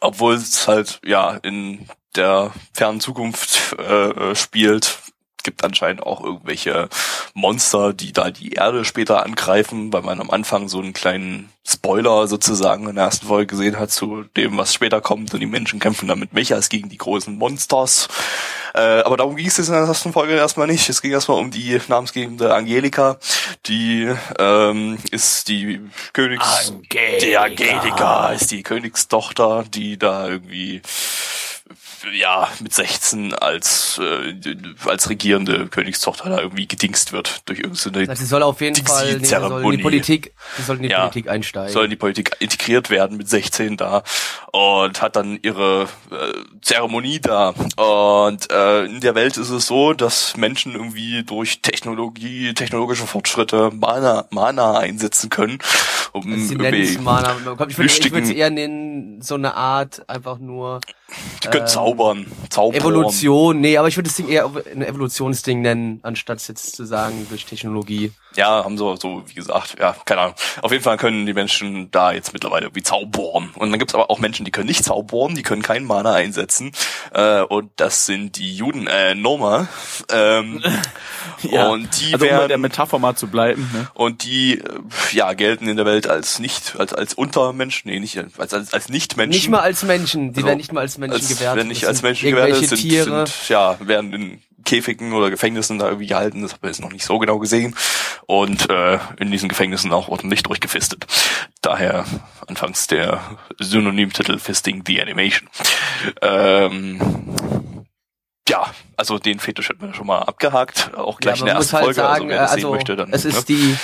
[0.00, 4.98] obwohl es halt, ja, in der fernen Zukunft äh, äh, spielt,
[5.42, 6.88] gibt anscheinend auch irgendwelche
[7.34, 12.26] Monster, die da die Erde später angreifen, weil man am Anfang so einen kleinen Spoiler
[12.26, 15.78] sozusagen in der ersten Folge gesehen hat zu dem, was später kommt und die Menschen
[15.78, 18.08] kämpfen dann mit Mechas gegen die großen Monsters.
[18.74, 20.88] Äh, aber darum ging es in der ersten Folge erstmal nicht.
[20.88, 23.18] Es ging erstmal um die namensgebende Angelika,
[23.66, 25.80] die ähm, ist die
[26.12, 26.70] Königs...
[26.70, 27.26] Angelika.
[27.26, 30.82] Die Angelika ist die Königstochter, die da irgendwie
[32.12, 34.34] ja, mit 16 als, äh,
[34.86, 39.18] als regierende Königstochter da irgendwie gedingst wird durch irgendeine Also sie soll auf jeden Fall,
[39.18, 41.00] nee, sie soll in die Politik, sie soll in die Ja.
[41.00, 41.72] Politik einsteigen.
[41.72, 44.02] soll in die Politik integriert werden mit 16 da
[44.52, 47.50] und hat dann ihre äh, Zeremonie da.
[47.76, 53.70] Und äh, in der Welt ist es so, dass Menschen irgendwie durch Technologie, technologische Fortschritte
[53.74, 55.58] Mana, Mana einsetzen können.
[56.12, 57.36] Um sie nennen irgendwie- es Mana.
[57.68, 60.80] Ich würde es eher nennen, so eine Art, einfach nur
[61.42, 62.80] die können zaubern, zaubern.
[62.80, 63.60] Evolution.
[63.60, 67.46] Nee, aber ich würde das Ding eher ein Evolutionsding nennen, anstatt jetzt zu sagen, durch
[67.46, 68.12] Technologie.
[68.36, 70.34] Ja, haben so, so, wie gesagt, ja, keine Ahnung.
[70.62, 73.50] Auf jeden Fall können die Menschen da jetzt mittlerweile irgendwie zaubern.
[73.54, 76.72] Und dann gibt's aber auch Menschen, die können nicht zaubern, die können keinen Mana einsetzen.
[77.12, 79.68] Äh, und das sind die Juden, äh, Noma.
[80.10, 80.62] Ähm,
[81.50, 81.68] Ja.
[81.68, 83.68] Und die also um bei der werden, Metapher mal zu bleiben.
[83.72, 83.88] Ne?
[83.94, 84.62] und die, äh,
[85.12, 88.88] ja, gelten in der Welt als nicht, als, als Untermenschen, nee, nicht, als, als, als
[88.88, 89.30] Nicht-Menschen.
[89.30, 90.32] Nicht mal als Menschen.
[90.32, 91.56] Die Also, werden nicht mal als Menschen als, gewertet.
[91.56, 93.26] Werden nicht als Menschen gewertet, sind, Tiere.
[93.26, 96.92] sind, ja, werden in Käfigen oder Gefängnissen da irgendwie gehalten, das habe ich jetzt noch
[96.92, 97.74] nicht so genau gesehen.
[98.26, 101.06] Und äh, in diesen Gefängnissen auch ordentlich durchgefistet.
[101.60, 102.04] Daher
[102.46, 103.20] anfangs der
[103.58, 105.48] Synonymtitel Fisting the Animation.
[106.20, 107.00] Ähm,
[108.48, 111.74] ja, also den Fetisch hat man schon mal abgehakt, auch gleich in man der ersten
[111.74, 111.94] halt Folge.
[111.94, 113.12] sagen, also wer das also sehen möchte, dann.
[113.12, 113.30] es ne?
[113.30, 113.76] ist die,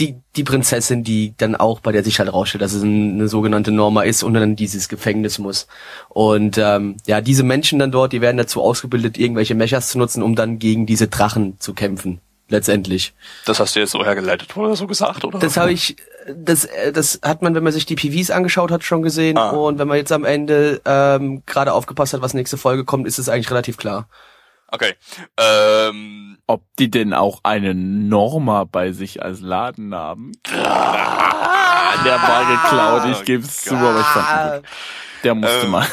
[0.00, 3.70] die, die Prinzessin, die dann auch bei der sich halt rausstellt, dass es eine sogenannte
[3.70, 5.66] Norma ist und dann dieses Gefängnis muss.
[6.08, 10.22] Und ähm, ja, diese Menschen dann dort, die werden dazu ausgebildet, irgendwelche Mechas zu nutzen,
[10.22, 12.20] um dann gegen diese Drachen zu kämpfen.
[12.48, 13.14] Letztendlich.
[13.46, 15.38] das hast du jetzt so hergeleitet oder so gesagt, oder?
[15.38, 15.94] Das habe ich,
[16.34, 19.38] das, äh, das hat man, wenn man sich die PVs angeschaut hat, schon gesehen.
[19.38, 19.50] Ah.
[19.50, 23.20] Und wenn man jetzt am Ende ähm, gerade aufgepasst hat, was nächste Folge kommt, ist
[23.20, 24.08] es eigentlich relativ klar.
[24.72, 24.94] Okay.
[25.36, 30.32] Ähm, Ob die denn auch eine Norma bei sich als Laden haben?
[30.52, 34.70] Ah, der war geklaut, ich gebe es zu, aber ich fand ihn gut.
[35.22, 35.86] Der musste Ähm, mal.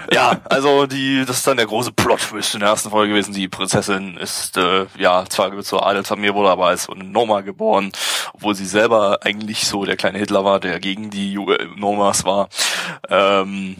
[0.12, 3.34] ja, also die, das ist dann der große Plot-Twist in der ersten Folge gewesen.
[3.34, 7.92] Die Prinzessin ist, äh, ja, zwar zur Adelsfamilie, wurde aber als Noma geboren,
[8.32, 12.48] obwohl sie selber eigentlich so der kleine Hitler war, der gegen die äh, Nomas war.
[13.08, 13.76] Ähm,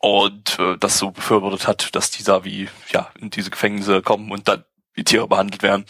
[0.00, 4.32] und äh, das so befürwortet hat, dass die da wie, ja, in diese Gefängnisse kommen
[4.32, 5.84] und dann wie Tiere behandelt werden.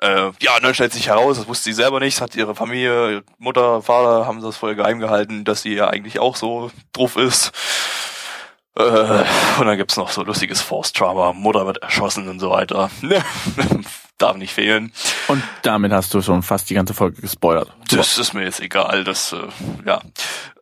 [0.00, 3.10] Äh, ja, und dann stellt sich heraus, das wusste sie selber nicht, hat ihre Familie,
[3.10, 7.16] ihre Mutter, Vater haben das voll geheim gehalten, dass sie ja eigentlich auch so drauf
[7.16, 7.52] ist.
[8.76, 8.82] Äh,
[9.58, 12.90] und dann gibt's noch so lustiges Force Trauma, Mutter wird erschossen und so weiter.
[14.18, 14.92] darf nicht fehlen.
[15.28, 17.72] Und damit hast du schon fast die ganze Folge gespoilert.
[17.90, 19.48] Das ist mir jetzt egal, das, äh,
[19.84, 20.00] ja.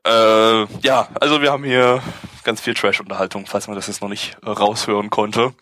[0.06, 2.02] Äh, ja, also wir haben hier
[2.42, 5.54] ganz viel Trash-Unterhaltung, falls man das jetzt noch nicht äh, raushören konnte.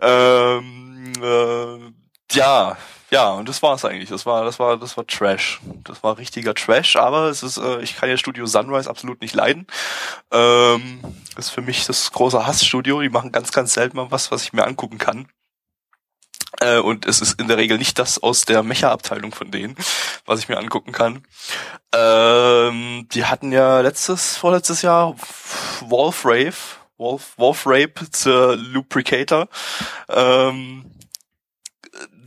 [0.00, 1.78] Ähm, äh,
[2.32, 2.76] ja,
[3.10, 4.08] ja, und das war's eigentlich.
[4.08, 5.60] Das war, das war, das war Trash.
[5.84, 9.34] Das war richtiger Trash, aber es ist, äh, ich kann ja Studio Sunrise absolut nicht
[9.34, 9.66] leiden.
[10.30, 11.00] Ähm,
[11.34, 13.00] das ist für mich das große Hassstudio.
[13.00, 15.26] Die machen ganz, ganz selten mal was, was ich mir angucken kann.
[16.60, 19.76] Äh, und es ist in der Regel nicht das aus der Mecha-Abteilung von denen,
[20.26, 21.24] was ich mir angucken kann.
[21.94, 25.16] Ähm, die hatten ja letztes, vorletztes Jahr
[25.80, 26.54] Wolf Rave,
[26.98, 29.48] Wolf, Wolf Rape zur Lubricator.
[30.08, 30.84] Ähm,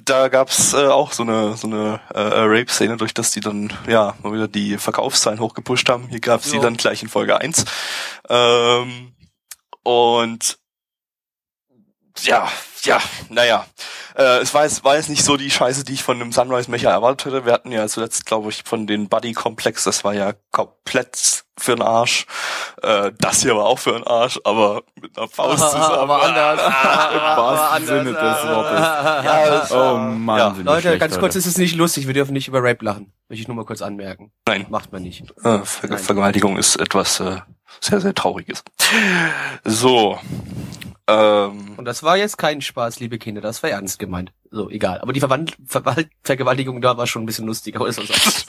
[0.03, 4.15] da gab's äh, auch so eine so eine äh, Rape-Szene, durch das die dann ja
[4.21, 6.09] mal wieder die Verkaufszahlen hochgepusht haben.
[6.09, 6.61] Hier gab's die Ja.
[6.61, 7.63] dann gleich in Folge 1.
[8.29, 9.13] Ähm,
[9.83, 10.57] und
[12.21, 12.47] ja,
[12.83, 12.99] ja,
[13.29, 13.65] naja.
[14.15, 16.69] Äh, es war jetzt, war jetzt nicht so die Scheiße, die ich von einem Sunrise
[16.69, 17.45] Mecha erwartet hätte.
[17.45, 21.75] Wir hatten ja zuletzt, glaube ich, von den Buddy Complex, das war ja komplett für
[21.75, 22.25] den Arsch.
[22.81, 25.83] Äh, das hier war auch für den Arsch, aber mit einer Faust zusammen.
[25.99, 26.61] aber anders.
[27.13, 28.13] Im wahrsten Sinne des
[28.47, 28.79] Wortes.
[28.79, 30.55] Ja, das, Oh Mann, ja.
[30.63, 31.39] Leute, schlecht, ganz kurz, Alter.
[31.39, 33.11] es ist nicht lustig, wir dürfen nicht über Rape lachen.
[33.29, 34.31] Möchte ich nur mal kurz anmerken.
[34.47, 34.67] Nein.
[34.69, 35.23] Macht man nicht.
[35.43, 35.97] Äh, Ver Nein.
[35.97, 37.37] Vergewaltigung ist etwas äh,
[37.79, 38.63] sehr, sehr Trauriges.
[39.63, 40.19] So.
[41.07, 44.31] Ähm, Und das war jetzt kein Spaß, liebe Kinder, das war ernst gemeint.
[44.51, 45.01] So, egal.
[45.01, 47.79] Aber die Verwand Verwalt Vergewaltigung da war schon ein bisschen lustiger.
[47.79, 48.45] Aber das was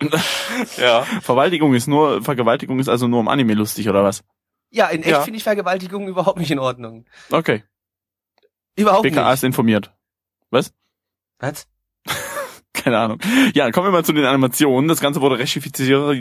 [0.00, 0.76] anderes.
[0.76, 1.02] ja.
[1.02, 4.22] Vergewaltigung ist nur, Vergewaltigung ist also nur im Anime lustig, oder was?
[4.70, 5.20] ja, in echt Ja.
[5.20, 7.04] finde ich Vergewaltigung überhaupt nicht in Ordnung.
[7.30, 7.62] Okay.
[8.76, 9.34] Überhaupt BKA nicht.
[9.34, 9.92] ist informiert.
[10.50, 10.72] Was?
[11.38, 11.68] Was?
[12.72, 13.20] Keine Ahnung.
[13.54, 14.88] Ja, kommen wir mal zu den Animationen.
[14.88, 16.18] Das Ganze wurde rechifiziert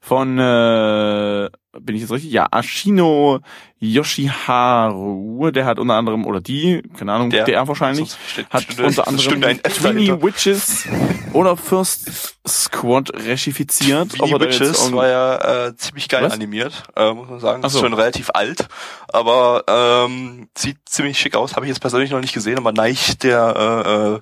[0.00, 2.32] von, äh, bin ich jetzt richtig?
[2.32, 3.40] Ja, Ashino
[3.78, 5.50] Yoshiharu.
[5.50, 7.66] Der hat unter anderem, oder die, keine Ahnung, der, Der.
[7.68, 10.22] wahrscheinlich, Sonst steht- hat steht- unter anderem Twinny.
[10.22, 10.84] Witches
[11.32, 14.14] oder First Squad rechifiziert.
[14.14, 16.32] Er da jetzt Witches war ja äh, ziemlich geil Was?
[16.32, 17.60] animiert, äh, muss man sagen.
[17.62, 17.80] Ach Ist so.
[17.80, 18.66] schon relativ alt,
[19.12, 21.54] aber ähm, sieht ziemlich schick aus.
[21.56, 24.20] Habe ich jetzt persönlich noch nicht gesehen, aber Neich, der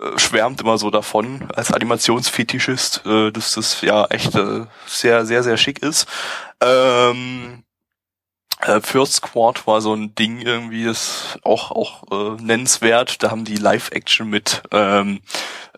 [0.00, 5.26] äh, äh, schwärmt immer so davon als Animationsfetischist, äh, dass das ja echt äh, sehr,
[5.26, 6.06] sehr, sehr schick ist.
[6.62, 7.64] Ähm,
[8.60, 12.02] äh, First Squad war so ein Ding irgendwie, das auch auch
[12.38, 13.22] äh, nennenswert.
[13.22, 15.20] Da haben die Live-Action mit ähm,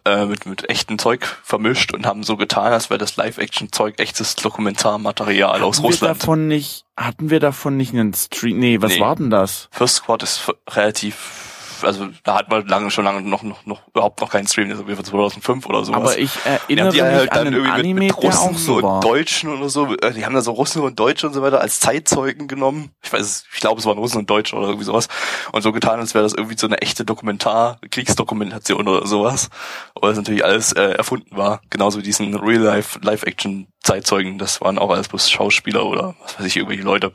[0.06, 4.34] äh, mit mit echtem Zeug vermischt und haben so getan, als wäre das Live-Action-Zeug echtes
[4.36, 6.22] Dokumentarmaterial aus hatten wir Russland.
[6.22, 8.58] davon nicht, hatten wir davon nicht einen Stream?
[8.58, 9.00] Nee, was Nee.
[9.00, 9.68] war denn das?
[9.72, 11.49] First Squad ist relativ
[11.84, 14.76] also da hat man lange schon lange noch noch noch überhaupt noch keinen Stream, das
[14.78, 16.00] ist irgendwie von 2005 oder sowas.
[16.00, 18.76] Aber ich erinnere die mich halt an dann irgendwie mit, Anime, mit der Russen so
[18.76, 19.04] und.
[19.04, 21.80] Deutschen oder so, äh, die haben da so Russen und Deutsche und so weiter als
[21.80, 22.90] Zeitzeugen genommen.
[23.02, 25.08] Ich weiß, es- ich glaube, es waren Russen und Deutsche oder irgendwie sowas.
[25.52, 29.48] Und so getan, als wäre das irgendwie so eine echte Dokumentar, Kriegsdokumentation oder sowas.
[29.94, 31.60] Aber das natürlich alles äh, erfunden war.
[31.70, 34.38] Genauso wie diesen Real-Life, Live-Action Zeitzeugen.
[34.38, 37.12] Das waren auch alles bloß Schauspieler oder was weiß ich, irgendwelche Leute.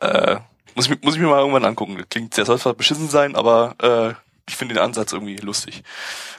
[0.00, 0.36] Äh,
[0.74, 1.96] muss, ich, mir- muss ich mir mal irgendwann angucken.
[1.98, 4.14] Das Klingt, der soll zwar beschissen sein, aber äh,
[4.48, 5.82] ich finde den Ansatz irgendwie lustig.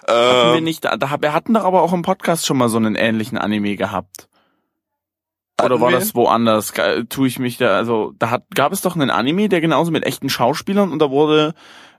[0.07, 2.69] Hatten wir Ähm, nicht, da, da, wir hatten doch aber auch im Podcast schon mal
[2.69, 4.27] so einen ähnlichen Anime gehabt.
[5.63, 5.99] Oder war wir?
[5.99, 6.73] das woanders?
[7.09, 10.05] Tue ich mich da, also da hat, gab es doch einen Anime, der genauso mit
[10.05, 11.53] echten Schauspielern und da wurde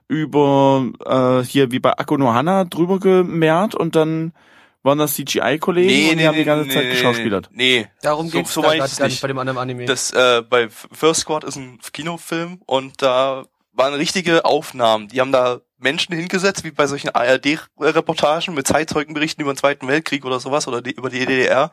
[0.07, 4.33] über äh, hier wie bei Ako no Hana drüber gemehrt und dann
[4.85, 7.49] waren das CGI-Kollegen und die haben die ganze Zeit geschauspielert.
[7.51, 9.21] Nee, Darum So- geht's so da grad es gar nicht nicht.
[9.21, 9.85] bei dem anderen Anime.
[9.85, 15.07] das äh, bei First Squad ist ein Kinofilm und da waren richtige Aufnahmen.
[15.09, 20.23] Die haben da Menschen hingesetzt, wie bei solchen ARD-Reportagen mit Zeitzeugenberichten über den Zweiten Weltkrieg
[20.25, 21.71] oder sowas oder die, über die DDR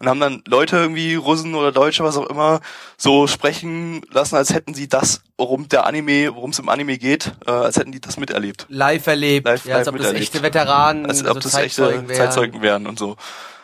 [0.00, 2.60] und haben dann Leute irgendwie, Russen oder Deutsche, was auch immer,
[2.96, 7.32] so sprechen lassen, als hätten sie das, worum der Anime, worum es im Anime geht,
[7.46, 8.66] äh, als hätten die das miterlebt.
[8.68, 9.46] live erlebt.
[9.46, 10.22] Live- ja, als live ob das miterlebt.
[10.34, 12.16] echte Veteranen, Als so ob das echte Zeitzeugen wären.
[12.18, 13.16] Zeitzeugen wären und so.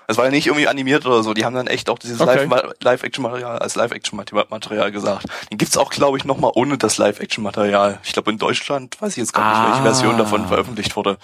[0.09, 1.33] Es war ja nicht irgendwie animiert oder so.
[1.35, 2.45] Die haben dann echt auch dieses Okay.
[2.47, 5.27] Live- Live-Action-Material als Live-Action-Material gesagt.
[5.51, 7.99] Den gibt's auch, glaube ich, nochmal ohne das Live-Action-Material.
[8.05, 9.83] Ich glaube, in Deutschland weiß ich jetzt gar nicht, welche Ah.
[9.85, 11.19] Version davon veröffentlicht wurde.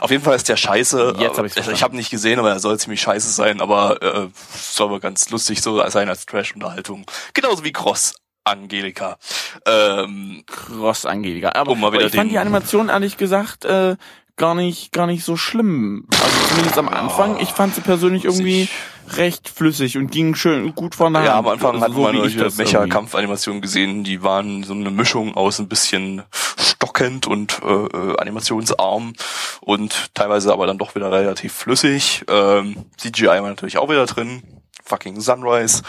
[0.00, 1.14] Auf jeden Fall ist der scheiße.
[1.18, 1.82] Jetzt hab ich's ich ich verstanden.
[1.82, 3.60] habe nicht gesehen, aber er soll ziemlich scheiße sein.
[3.60, 7.04] Aber äh, soll aber ganz lustig so sein als Trash-Unterhaltung.
[7.34, 8.14] Genauso wie Cross.
[8.44, 9.18] Angelika.
[9.66, 11.52] Ähm, Cross Angelika.
[11.54, 13.96] Aber, Um mal wieder ich fand den- die Animation ehrlich gesagt äh,
[14.42, 16.08] gar nicht gar nicht so schlimm.
[16.10, 17.38] Also zumindest am Anfang.
[17.38, 18.68] Ich fand sie persönlich irgendwie
[19.16, 22.36] recht flüssig und ging schön gut von der Ja, am Anfang Also hatten so ich
[22.36, 22.56] solche.
[22.56, 26.24] Mecha-Kampfanimationen gesehen, die waren so eine Mischung aus ein bisschen
[26.58, 29.12] stockend und äh, animationsarm
[29.60, 32.24] und teilweise aber dann doch wieder relativ flüssig.
[32.28, 34.42] Ähm, CGI war natürlich auch wieder drin.
[34.84, 35.82] Fucking Sunrise.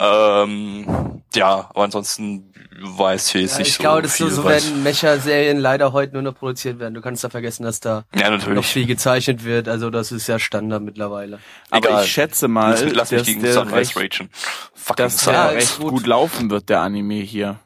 [0.00, 4.30] Ähm, ja, aber ansonsten weiß ich jetzt Ja, nicht ich so glaube, das viel.
[4.30, 6.94] so, so was- werden Mecha-Serien leider heute nur noch produziert werden.
[6.94, 9.68] Du kannst da vergessen, dass da ja, noch viel gezeichnet wird.
[9.68, 11.40] Also das ist ja Standard mittlerweile.
[11.70, 12.04] Aber Egal.
[12.04, 14.30] ich schätze mal, Lass mich, gegen der Sunrise recht, ragen.
[14.74, 15.58] Fucking dass der Ja, Sunrise.
[15.64, 15.90] ist recht gut.
[15.90, 17.58] gut laufen wird, der Anime hier.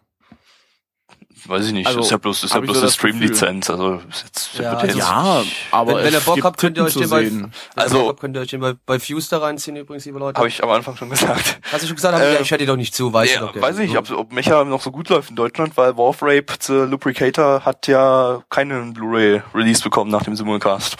[1.44, 1.86] Weiß ich nicht.
[1.86, 2.90] Also, das ist ja bloß, ist ja bloß so eine.
[2.92, 3.68] Stream-Lizenz.
[3.70, 6.58] Also, ist jetzt, Ja, wird also- jetzt Ja, aber wenn, wenn ihr Bock gibt habt,
[6.60, 7.30] könnt ihr euch den bei,
[7.74, 10.38] Also- habt, könnt ihr euch den bei, bei Fuse da reinziehen übrigens, liebe Leute.
[10.38, 11.58] habe ich am Anfang schon gesagt.
[11.72, 12.18] Hast du schon gesagt?
[12.20, 13.60] Äh, ich dir doch nicht zu, weißt Ja, du doch.
[13.60, 16.46] weiß ich nicht, ob, ob Mecha noch so gut läuft in Deutschland, weil Wolf Rape
[16.60, 20.96] The Lubricator hat ja keinen Blu-ray-Release bekommen nach dem Simulcast.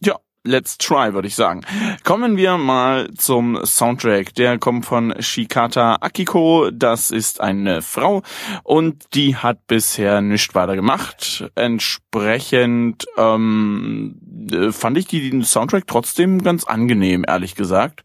[0.00, 1.62] Ja, let's try, würde ich sagen.
[2.04, 4.34] Kommen wir mal zum Soundtrack.
[4.34, 6.70] Der kommt von Shikata Akiko.
[6.70, 8.22] Das ist eine Frau
[8.62, 11.50] und die hat bisher nichts weiter gemacht.
[11.54, 14.20] Entsprechend ähm,
[14.52, 18.04] äh, fand ich die, den Soundtrack trotzdem ganz angenehm, ehrlich gesagt.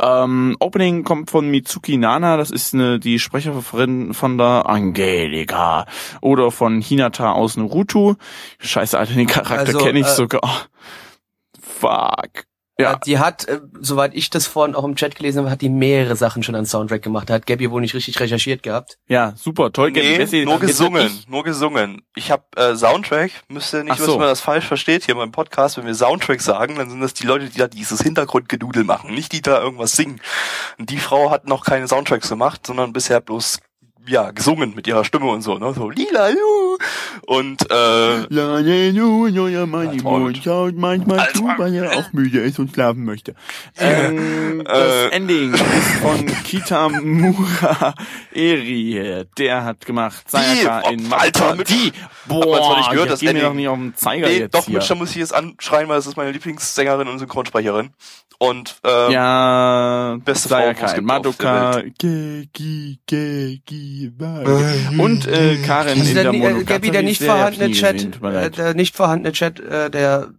[0.00, 5.86] Ähm, Opening kommt von Mitsuki Nana, das ist eine, die Sprecherin von der Angelika
[6.20, 8.14] oder von Hinata aus Naruto.
[8.60, 10.68] Scheiße, Alter, den Charakter Also, kenne ich äh, sogar.
[11.80, 12.44] Fuck.
[12.80, 12.94] Ja.
[12.94, 16.14] Die hat, äh, soweit ich das vorhin auch im Chat gelesen habe, hat die mehrere
[16.14, 17.28] Sachen schon an Soundtrack gemacht.
[17.28, 18.98] Da hat Gabby wohl nicht richtig recherchiert gehabt.
[19.08, 19.90] ja, super, toll.
[19.90, 22.02] Nee, Bessie, nur gesungen, ich- nur gesungen.
[22.14, 24.18] Ich habe äh, Soundtrack, müsst ihr nicht, Ach was so.
[24.18, 27.26] man das falsch versteht hier beim Podcast, wenn wir Soundtrack sagen, dann sind das die
[27.26, 30.20] Leute, die da dieses Hintergrundgedudel machen, nicht die da irgendwas singen.
[30.78, 33.58] Und die Frau hat noch keine Soundtracks gemacht, sondern bisher bloß
[34.06, 35.74] ja, gesungen mit ihrer Stimme und so, ne?
[35.74, 36.67] So lila lu.
[37.26, 40.00] Und äh, ne, no, ja, mein
[40.42, 43.34] schaut manchmal zu, weil er auch müde ist und schlafen möchte.
[43.78, 45.08] Ähm, das Äh.
[45.10, 45.62] Ending ist
[46.02, 47.94] von Kitamura
[48.32, 49.24] Eri.
[49.36, 51.92] Der hat gemacht Sayaka in Alter, mit- die.
[52.26, 53.44] man zwar Boah, nicht gehört, das mir Ending.
[53.44, 54.74] doch nicht auf den Zeiger nee, jetzt doch, hier.
[54.74, 57.90] Mensch, da muss ich jetzt anschreien, weil das ist meine Lieblingssängerin und Synchronsprecherin.
[58.40, 65.00] Und ähm, ja, beste Frau, Sayaka in gibt auf der Madoka, Gegi, Gegi, Wagi.
[65.00, 68.96] und äh, Karen in der äh, Monogatari Gabby, der nicht vorhandene Chat, äh, der nicht
[68.96, 70.30] vorhandene Chat, äh, der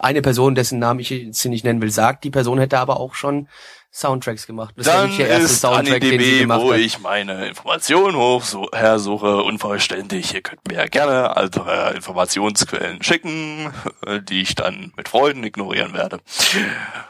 [0.00, 3.00] eine Person, dessen Namen ich jetzt hier nicht nennen will, sagt, die Person hätte aber
[3.00, 3.48] auch schon
[3.90, 4.74] Soundtracks gemacht.
[4.76, 6.80] Das ist ja Dann nicht der erste ist Soundtrack, den sie AniDB, gemacht wo hat.
[6.80, 10.34] ich meine Informationen hoch so hersuche, unvollständig.
[10.34, 13.72] Ihr könnt mir ja gerne andere Informationsquellen schicken,
[14.06, 16.20] äh, die ich dann mit Freuden ignorieren werde.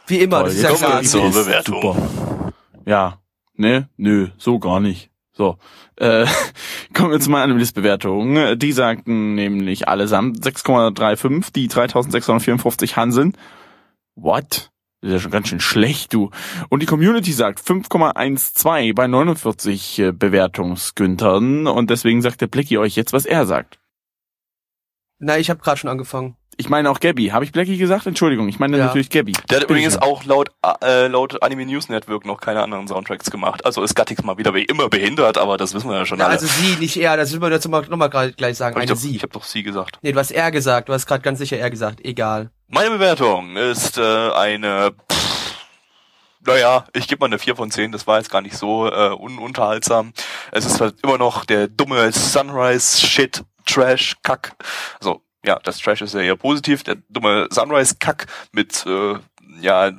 [0.06, 1.02] Wie immer, Toll, das ist ja klar.
[1.02, 1.82] zur ist Bewertung.
[1.82, 2.52] Super.
[2.86, 3.18] Ja,
[3.54, 5.10] ne, nö, so gar nicht.
[5.38, 5.56] So,
[5.96, 6.26] äh,
[6.94, 8.58] kommen wir jetzt mal an die Listbewertung.
[8.58, 13.36] Die sagten nämlich allesamt 6,35, die 3654 Hanseln.
[14.16, 14.72] What?
[15.00, 16.30] Das ist ja schon ganz schön schlecht, du.
[16.70, 21.68] Und die Community sagt 5,12 bei 49 äh, Bewertungsgüntern.
[21.68, 23.78] Und deswegen sagt der Blicky euch jetzt, was er sagt.
[25.20, 26.36] Na, ich habe gerade schon angefangen.
[26.60, 27.28] Ich meine auch Gabby.
[27.28, 28.06] Habe ich Blacky gesagt?
[28.06, 28.86] Entschuldigung, ich meine Ja.
[28.86, 29.32] natürlich Gabby.
[29.48, 30.50] Der hat übrigens auch laut,
[30.82, 33.64] äh, laut Anime News Network noch keine anderen Soundtracks gemacht.
[33.64, 36.24] Also ist Gattix mal wieder wie immer behindert, aber das wissen wir ja schon Na,
[36.24, 36.34] alle.
[36.34, 38.74] also sie, nicht er, das will man dazu mal, noch mal gleich sagen.
[38.74, 39.14] Hab ich, Eine doch, sie.
[39.14, 39.98] ich habe doch sie gesagt.
[40.02, 42.04] Nee, du hast er gesagt, du hast gerade ganz sicher er gesagt.
[42.04, 42.50] Egal.
[42.66, 45.54] Meine Bewertung ist äh, eine, pff,
[46.44, 49.10] naja, ich gebe mal eine 4 von 10, das war jetzt gar nicht so äh,
[49.10, 50.12] ununterhaltsam.
[50.50, 54.56] Es ist halt immer noch der dumme Sunrise-Shit, Trash-Kack.
[55.00, 59.14] Also, ja, das Trash ist ja eher positiv, der dumme Sunrise-Kack mit, äh,
[59.60, 59.92] ja,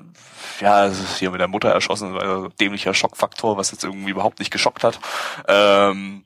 [0.60, 4.84] ja, hier mit der Mutter erschossen, weil dämlicher Schockfaktor, was jetzt irgendwie überhaupt nicht geschockt
[4.84, 4.99] hat.
[5.47, 6.23] Ähm,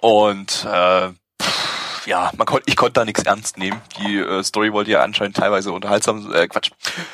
[0.00, 3.80] und äh, pff, ja, man kon ich konnte da nichts ernst nehmen.
[3.98, 6.70] Die äh, Story wollte ja anscheinend teilweise unterhaltsam, äh, Quatsch,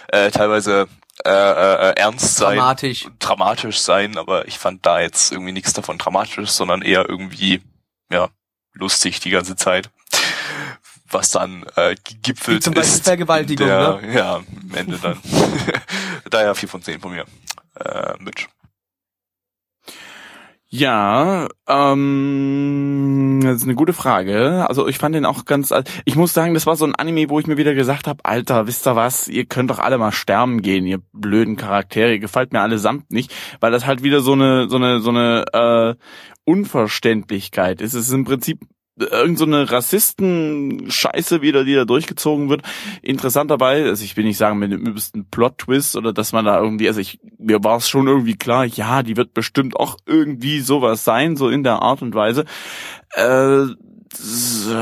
[0.08, 0.88] äh, teilweise
[1.24, 3.06] äh, äh, ernst sein, Dramatisch.
[3.18, 7.62] dramatisch sein, aber ich fand da jetzt irgendwie nichts davon dramatisch, sondern eher irgendwie,
[8.10, 8.28] ja,
[8.72, 9.90] lustig die ganze Zeit.
[11.10, 13.04] Was dann äh, gegipfelt Wie zum Beispiel ist.
[13.04, 14.14] Vergewaltigung, der, ne?
[14.14, 15.18] Ja, am Ende dann.
[16.30, 17.24] Daher 4 von 10 von mir.
[17.74, 18.48] Äh, Mitch.
[20.72, 24.66] Ja, ähm, das ist eine gute Frage.
[24.68, 27.40] Also ich fand den auch ganz, ich muss sagen, das war so ein Anime, wo
[27.40, 30.62] ich mir wieder gesagt habe, Alter, wisst ihr was, ihr könnt doch alle mal sterben
[30.62, 34.68] gehen, ihr blöden Charaktere, ihr gefällt mir allesamt nicht, weil das halt wieder so eine,
[34.68, 35.94] so eine, so eine äh,
[36.44, 37.94] Unverständlichkeit ist.
[37.94, 38.60] Es ist im Prinzip
[38.96, 42.62] irgend so eine Rassisten-Scheiße wieder, die da durchgezogen wird.
[43.02, 46.60] Interessant dabei, also ich will nicht sagen mit dem übelsten Plot-Twist oder dass man da
[46.60, 50.60] irgendwie, also ich, mir war es schon irgendwie klar, ja, die wird bestimmt auch irgendwie
[50.60, 52.44] sowas sein, so in der Art und Weise.
[53.14, 53.66] Äh,
[54.12, 54.74] so,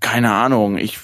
[0.00, 0.98] keine Ahnung, ich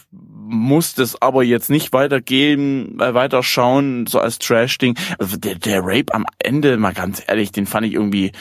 [0.50, 4.98] muss das aber jetzt nicht weitergehen, äh, weiterschauen, so als Trash-Ding.
[5.18, 8.32] Also der, der Rape am Ende, mal ganz ehrlich, den fand ich irgendwie,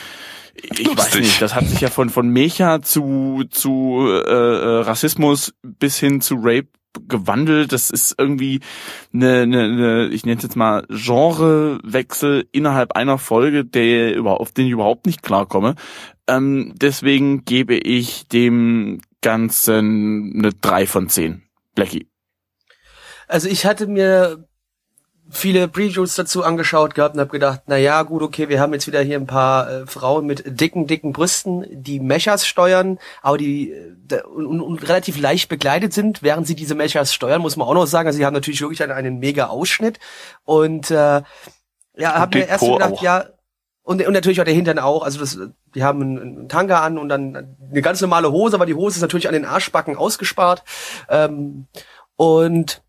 [0.63, 5.53] ich weiß nicht, das hat sich ja von von Mecha zu zu äh, äh, Rassismus
[5.63, 6.69] bis hin zu Rape
[7.07, 7.71] gewandelt.
[7.71, 8.59] Das ist irgendwie
[9.13, 14.51] eine, eine, eine ich nenne es jetzt mal Genrewechsel innerhalb einer Folge, der über, auf
[14.51, 15.75] den ich überhaupt nicht klarkomme.
[16.27, 21.43] Ähm, deswegen gebe ich dem Ganzen eine drei von zehn.
[21.75, 22.07] Blackie.
[23.27, 24.48] Also ich hatte mir
[25.29, 28.87] viele Previews dazu angeschaut gehabt und habe gedacht, na ja, gut, okay, wir haben jetzt
[28.87, 33.71] wieder hier ein paar äh, Frauen mit dicken, dicken Brüsten, die Mechas steuern, aber die
[33.71, 37.73] äh, und, und relativ leicht begleitet sind, während sie diese Mechas steuern, muss man auch
[37.73, 38.07] noch sagen.
[38.07, 39.99] Also sie haben natürlich wirklich einen, einen mega Ausschnitt
[40.45, 41.21] und äh,
[41.95, 43.01] ja, habe mir erst gedacht, auch.
[43.03, 43.25] ja,
[43.83, 45.03] und, und natürlich auch der Hintern auch.
[45.03, 45.37] Also das,
[45.75, 48.97] die haben einen, einen Tanga an und dann eine ganz normale Hose, aber die Hose
[48.97, 50.63] ist natürlich an den Arschbacken ausgespart.
[51.09, 51.67] Ähm,
[52.15, 52.81] und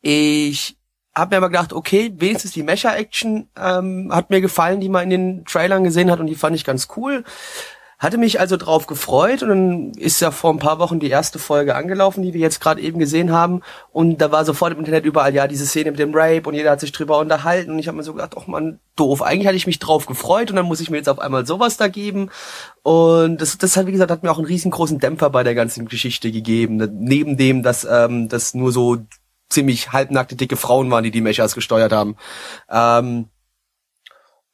[0.00, 0.76] ich
[1.14, 5.10] habe mir aber gedacht, okay, wenigstens die Mecha-Action ähm, hat mir gefallen, die man in
[5.10, 7.24] den Trailern gesehen hat und die fand ich ganz cool.
[7.98, 11.38] Hatte mich also drauf gefreut und dann ist ja vor ein paar Wochen die erste
[11.38, 13.60] Folge angelaufen, die wir jetzt gerade eben gesehen haben.
[13.92, 16.72] Und da war sofort im Internet überall, ja, diese Szene mit dem Rape und jeder
[16.72, 17.70] hat sich drüber unterhalten.
[17.70, 19.22] Und ich habe mir so gedacht, ach man, doof.
[19.22, 21.76] Eigentlich hatte ich mich drauf gefreut und dann muss ich mir jetzt auf einmal sowas
[21.76, 22.30] da geben.
[22.82, 25.86] Und das, das hat, wie gesagt, hat mir auch einen riesengroßen Dämpfer bei der ganzen
[25.86, 26.78] Geschichte gegeben.
[26.98, 28.98] Neben dem, dass ähm, das nur so
[29.52, 32.16] ziemlich halbnackte, dicke Frauen waren, die die Mechas gesteuert haben.
[32.70, 33.28] Ähm,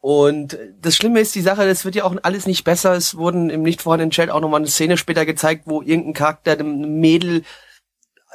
[0.01, 2.93] und das Schlimme ist die Sache, das wird ja auch alles nicht besser.
[2.93, 6.57] Es wurden im nicht vorhandenen Chat auch nochmal eine Szene später gezeigt, wo irgendein Charakter
[6.57, 7.43] dem Mädel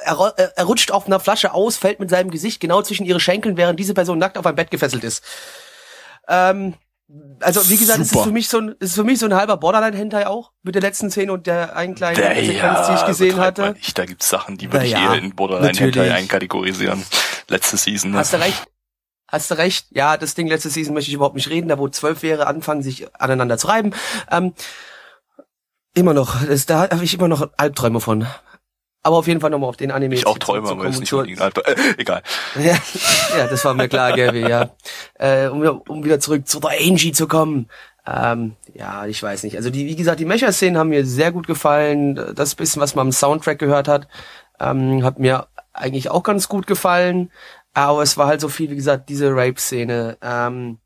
[0.04, 3.56] er, er rutscht auf einer Flasche aus, fällt mit seinem Gesicht genau zwischen ihre Schenkeln,
[3.56, 5.24] während diese Person nackt auf ein Bett gefesselt ist.
[6.28, 6.74] Ähm,
[7.40, 9.56] also wie gesagt, es ist für mich so ein, ist für mich so ein halber
[9.56, 13.06] Borderline-Hentai auch mit der letzten Szene und der einen kleinen der, Sequenz, ja, die ich
[13.06, 13.72] gesehen hatte.
[13.72, 13.98] Nicht.
[13.98, 17.04] Da gibt's Sachen, die würde ich ja, eher in Borderline-Hentai einkategorisieren.
[17.48, 18.12] Letzte Season.
[18.12, 18.18] Ne?
[18.18, 18.64] Hast du recht.
[19.28, 19.86] Hast du recht.
[19.90, 21.68] Ja, das Ding letzte Season möchte ich überhaupt nicht reden.
[21.68, 23.92] Da wo zwölf wäre, anfangen sich aneinander zu reiben.
[24.30, 24.54] Ähm,
[25.94, 26.44] immer noch.
[26.44, 28.26] Das, da habe ich immer noch Albträume von.
[29.04, 30.14] Aber auf jeden Fall nochmal auf den Anime.
[30.14, 32.22] Ich auch träume, aber ist nicht unbedingt äh, egal.
[32.58, 32.74] Ja,
[33.36, 34.70] ja, das war mir klar, Gaby, ja.
[35.18, 37.68] Äh, um, um wieder zurück zu der Angie zu kommen.
[38.06, 39.56] Ähm, ja, ich weiß nicht.
[39.58, 42.34] Also die, wie gesagt, die Mecha-Szenen haben mir sehr gut gefallen.
[42.34, 44.08] Das bisschen, was man am Soundtrack gehört hat,
[44.58, 47.30] ähm, hat mir eigentlich auch ganz gut gefallen.
[47.74, 50.16] Aber es war halt so viel, wie gesagt, diese Rape-Szene.
[50.22, 50.78] Ähm,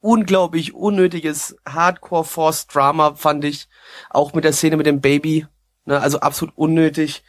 [0.00, 3.68] unglaublich unnötiges Hardcore-Force-Drama, fand ich.
[4.08, 5.46] Auch mit der Szene mit dem Baby.
[5.84, 7.22] Ne, also absolut unnötig.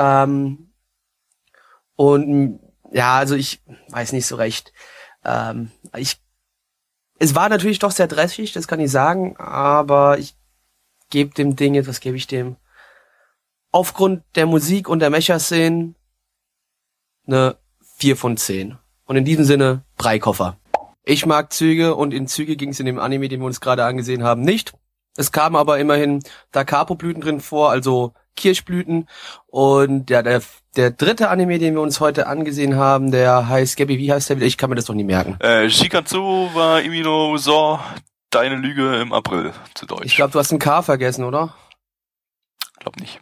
[0.00, 0.72] Ähm,
[1.94, 2.60] und
[2.90, 4.72] ja, also ich weiß nicht so recht.
[5.24, 6.18] Ähm, ich,
[7.18, 10.36] es war natürlich doch sehr dreschig, das kann ich sagen, aber ich
[11.10, 12.56] gebe dem Ding jetzt, was gebe ich dem?
[13.72, 15.96] Aufgrund der Musik und der Mecha-Szenen
[17.26, 17.58] eine
[17.98, 18.78] 4 von 10.
[19.04, 20.56] Und in diesem Sinne, Breikoffer.
[21.04, 23.84] Ich mag Züge und in Züge ging es in dem Anime, den wir uns gerade
[23.84, 24.72] angesehen haben, nicht.
[25.16, 29.08] Es kamen aber immerhin Da Capo-Blüten drin vor, also Kirschblüten.
[29.46, 30.42] Und ja, der,
[30.76, 34.36] der dritte Anime, den wir uns heute angesehen haben, der heißt, Gabby, wie heißt der
[34.36, 34.46] wieder?
[34.46, 35.38] Ich kann mir das doch nie merken.
[35.40, 37.78] Äh, Shikatsu war Imino So,
[38.30, 40.06] Deine Lüge im April zu Deutsch.
[40.06, 41.54] Ich glaube, du hast ein K vergessen, oder?
[42.78, 43.20] Glaub nicht.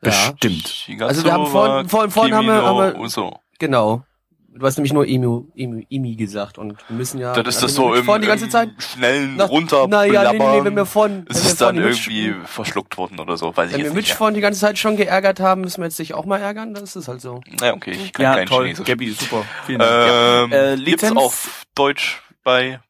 [0.00, 0.68] Bestimmt.
[0.68, 4.04] Shikatsu also wir haben vorhin, vorhin, vorhin haben wir, haben wir genau.
[4.50, 7.34] Du hast nämlich nur Emu, Emu, Imi gesagt und wir müssen ja.
[7.34, 9.86] Das ist das so im, die ganze Zeit, schnellen na, runter.
[9.88, 13.36] Na ja, nee, nee, nee, wenn wir von, ist es dann irgendwie verschluckt worden oder
[13.36, 15.82] so, weiß wenn ich Wenn wir Mitch vorhin die ganze Zeit schon geärgert haben, müssen
[15.82, 17.42] wir jetzt dich auch mal ärgern, das ist halt so.
[17.60, 18.64] Ja, okay, ich kann ja, kein toll.
[18.64, 18.86] Chinesisch.
[18.86, 19.44] Gabi, super.
[19.66, 19.92] Vielen Dank.
[19.92, 20.56] Ähm, ja.
[20.56, 22.80] äh, Lizenz auf Deutsch bei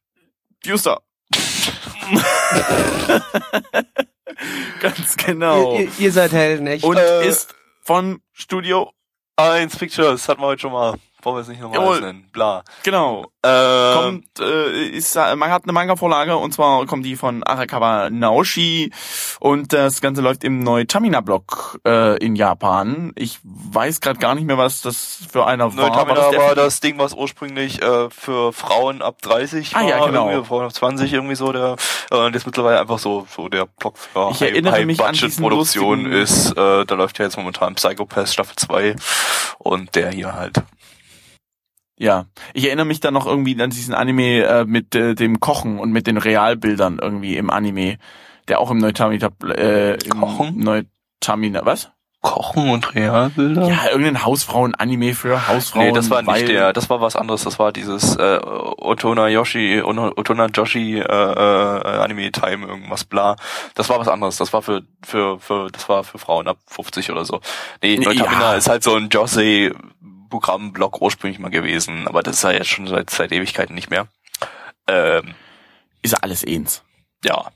[0.65, 1.01] User.
[4.79, 5.73] Ganz genau.
[5.73, 6.85] Ihr, ihr, ihr seid Helden, echt.
[6.85, 8.93] Und äh, ist von Studio
[9.35, 10.95] 1 Pictures, hatten wir heute schon mal.
[11.21, 12.29] Wollen wir es nicht nochmal nennen?
[12.31, 12.63] Bla.
[12.83, 13.25] Genau.
[13.43, 18.09] Ähm, kommt, äh, ist, äh, man hat eine Manga-Vorlage und zwar kommt die von Arakawa
[18.09, 18.91] Naoshi
[19.39, 23.11] und das Ganze läuft im Neutamina-Blog äh, in Japan.
[23.15, 25.89] Ich weiß gerade gar nicht mehr, was das für einer war.
[25.89, 29.89] Neutamina war, das, war das Ding, was ursprünglich äh, für Frauen ab 30 ah, war,
[29.89, 30.43] ja, genau.
[30.43, 31.75] Frauen ab 20 irgendwie so der
[32.11, 35.11] äh, und jetzt mittlerweile einfach so so der Blog für ich erinnere High, mich High
[35.11, 36.51] Budget Produktion ist.
[36.51, 38.95] Äh, da läuft ja jetzt momentan Psychopath Staffel 2
[39.57, 40.61] und der hier halt.
[41.99, 45.79] Ja, ich erinnere mich dann noch irgendwie an diesen Anime äh, mit äh, dem Kochen
[45.79, 47.97] und mit den Realbildern irgendwie im Anime,
[48.47, 50.57] der auch im Neutamina äh, im Kochen?
[50.57, 51.91] Neutamina, was?
[52.21, 53.67] Kochen und Realbilder?
[53.67, 55.87] Ja, irgendein Hausfrauen-Anime für Hausfrauen.
[55.87, 59.81] Nee, das war nicht der, das war was anderes, das war dieses äh, Otona Yoshi,
[59.81, 63.37] Otona Joshi äh, äh, Anime Time, irgendwas bla.
[63.75, 67.09] Das war was anderes, das war für, für, für, das war für Frauen ab 50
[67.11, 67.39] oder so.
[67.81, 68.55] Nee, Neutamina ja.
[68.55, 69.71] ist halt so ein Josei
[70.29, 74.07] Programmblock ursprünglich mal gewesen, aber das ist ja jetzt schon seit, seit Ewigkeiten nicht mehr.
[74.87, 75.33] Ähm,
[76.01, 76.83] ist ja alles eins.
[77.23, 77.51] Ja.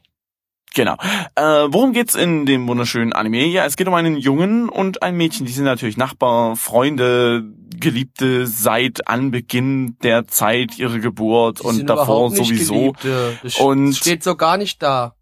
[0.76, 0.96] Genau.
[1.36, 3.46] Äh, worum geht's in dem wunderschönen Anime?
[3.46, 5.46] Ja, es geht um einen Jungen und ein Mädchen.
[5.46, 7.44] Die sind natürlich Nachbar, Freunde,
[7.80, 12.94] Geliebte seit Anbeginn der Zeit ihrer Geburt Die und sind davor sowieso.
[12.94, 13.38] Geliebte.
[13.44, 15.16] Das Und- steht so gar nicht da.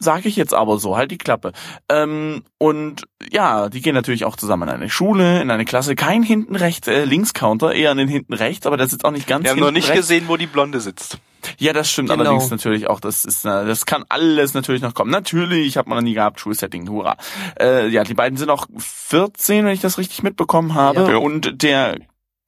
[0.00, 1.52] Sag ich jetzt aber so, halt die Klappe.
[1.88, 5.94] Ähm, und ja, die gehen natürlich auch zusammen in eine Schule, in eine Klasse.
[5.94, 9.12] Kein hinten rechts, äh, links Counter, eher an den hinten rechts, aber das ist auch
[9.12, 10.02] nicht ganz Wir haben noch nicht rechts.
[10.08, 11.18] gesehen, wo die Blonde sitzt.
[11.58, 12.22] Ja, das stimmt Genau.
[12.24, 13.00] allerdings natürlich auch.
[13.00, 15.10] Das ist, äh, das kann alles natürlich noch kommen.
[15.10, 17.16] Natürlich hat man noch nie gehabt, Schulsetting, hurra.
[17.60, 21.08] Äh, ja, die beiden sind auch 14, wenn ich das richtig mitbekommen habe.
[21.12, 21.16] Ja.
[21.18, 21.98] Und der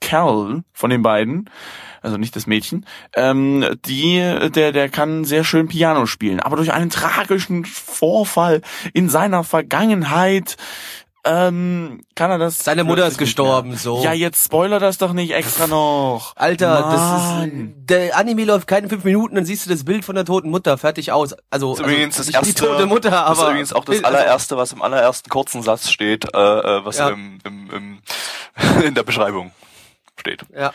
[0.07, 1.51] Kerl von den beiden,
[2.01, 2.87] also nicht das Mädchen,
[3.17, 4.19] ähm, die,
[4.55, 6.39] der, der kann sehr schön Piano spielen.
[6.39, 10.57] Aber durch einen tragischen Vorfall in seiner Vergangenheit
[11.25, 12.61] ähm, kann er das.
[12.63, 14.01] Seine Mutter ist gestorben, so.
[14.01, 16.35] Ja, jetzt spoiler das doch nicht extra noch.
[16.37, 17.75] Alter, das Mann.
[17.81, 20.51] ist der Anime läuft keine fünf Minuten, dann siehst du das Bild von der toten
[20.51, 21.35] Mutter fertig aus.
[21.51, 23.73] Also, Das ist also übrigens das nicht erste, die tote Mutter, das aber ist übrigens
[23.73, 27.09] auch das also- allererste, was im allerersten kurzen Satz steht, äh, äh, was Ja.
[27.09, 29.51] im, im, im, in der Beschreibung
[30.21, 30.45] steht.
[30.55, 30.73] ja.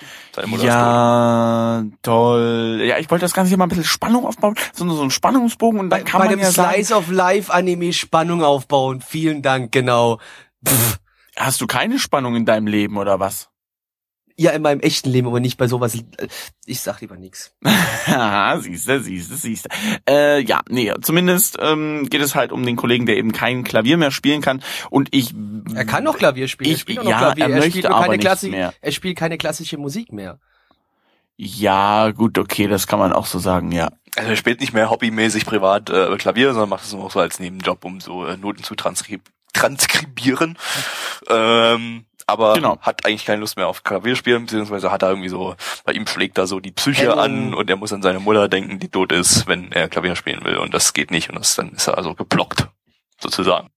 [0.62, 2.82] Ja, toll.
[2.84, 5.80] Ja, ich wollte das Ganze hier mal ein bisschen Spannung aufbauen, so, so einen Spannungsbogen
[5.80, 9.02] und dann Bei, kann bei man dem ja sagen, Slice of Life Anime Spannung aufbauen.
[9.02, 10.20] Vielen Dank, genau.
[10.68, 11.00] Pff.
[11.36, 13.51] hast du keine Spannung in deinem Leben oder was?
[14.42, 15.96] Ja, in meinem echten Leben, aber nicht bei sowas.
[16.66, 17.54] Ich sag lieber nix.
[18.08, 19.70] Haha, siehste, siehste, siehste.
[20.10, 23.98] Äh, ja, nee, zumindest ähm, geht es halt um den Kollegen, der eben kein Klavier
[23.98, 25.34] mehr spielen kann und ich
[25.76, 26.72] Er kann noch Klavier spielen.
[26.72, 27.44] Ich- er spielt doch noch ja, Klavier.
[27.46, 28.74] er er möchte spielt aber keine nicht Klassi mehr.
[28.82, 30.40] Er spielt keine klassische Musik mehr.
[31.38, 33.90] Ja, gut, okay, das kann man auch so sagen, ja.
[34.16, 37.40] Also er spielt nicht mehr hobbymäßig privat äh, Klavier, sondern macht es nur so als
[37.40, 39.22] Nebenjob, um so äh, Noten zu transkrib
[39.54, 40.58] transkribieren.
[41.30, 42.80] Ähm, aber Genau.
[42.82, 45.56] hat eigentlich keine Lust mehr auf Klavier spielen, beziehungsweise hat er irgendwie so,
[45.86, 48.80] bei ihm schlägt da so die Psyche an und er muss an seine Mutter denken,
[48.80, 50.58] die tot ist, wenn er Klavier spielen will.
[50.58, 52.68] Und das geht nicht und das, dann ist er also geblockt,
[53.20, 53.70] sozusagen.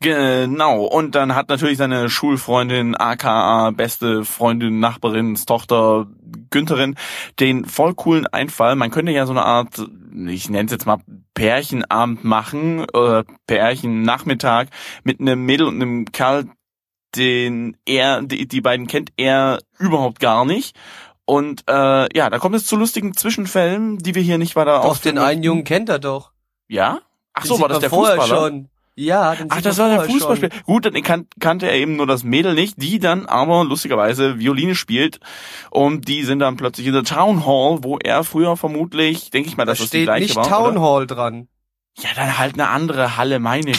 [0.00, 6.06] Genau, und dann hat natürlich seine Schulfreundin, aka beste Freundin, Nachbarin, Tochter,
[6.50, 6.96] Günterin,
[7.40, 8.76] den voll coolen Einfall.
[8.76, 9.82] Man könnte ja so eine Art,
[10.26, 10.98] ich nenne es jetzt mal
[11.34, 14.66] Pärchenabend machen, oder Pärchennachmittag
[15.02, 16.46] mit einem Mädel und einem Kerl,
[17.16, 20.76] den er, die, die beiden kennt er überhaupt gar nicht.
[21.24, 24.98] Und äh, ja, da kommt es zu lustigen Zwischenfällen, die wir hier nicht weiter Doch,
[24.98, 25.42] den einen.
[25.42, 26.30] Jungen kennt er doch.
[26.68, 27.00] Ja?
[27.34, 28.48] Ach Den so, war das der vorher Fußballer?
[28.48, 28.68] Schon.
[28.98, 30.52] Ja, den Ach, das war der vorher Fußballspieler.
[30.54, 30.62] schon.
[30.64, 34.74] Gut, dann kan kannte er eben nur das Mädel nicht, die dann aber lustigerweise Violine
[34.74, 35.20] spielt.
[35.70, 39.56] Und die sind dann plötzlich in der Town Hall, wo er früher vermutlich, denke ich
[39.58, 40.48] mal, Da dass das die steht gleiche nicht war.
[40.48, 40.80] Town oder?
[40.80, 41.48] Hall dran.
[41.98, 43.78] Ja, dann halt eine andere Halle, meine Güte.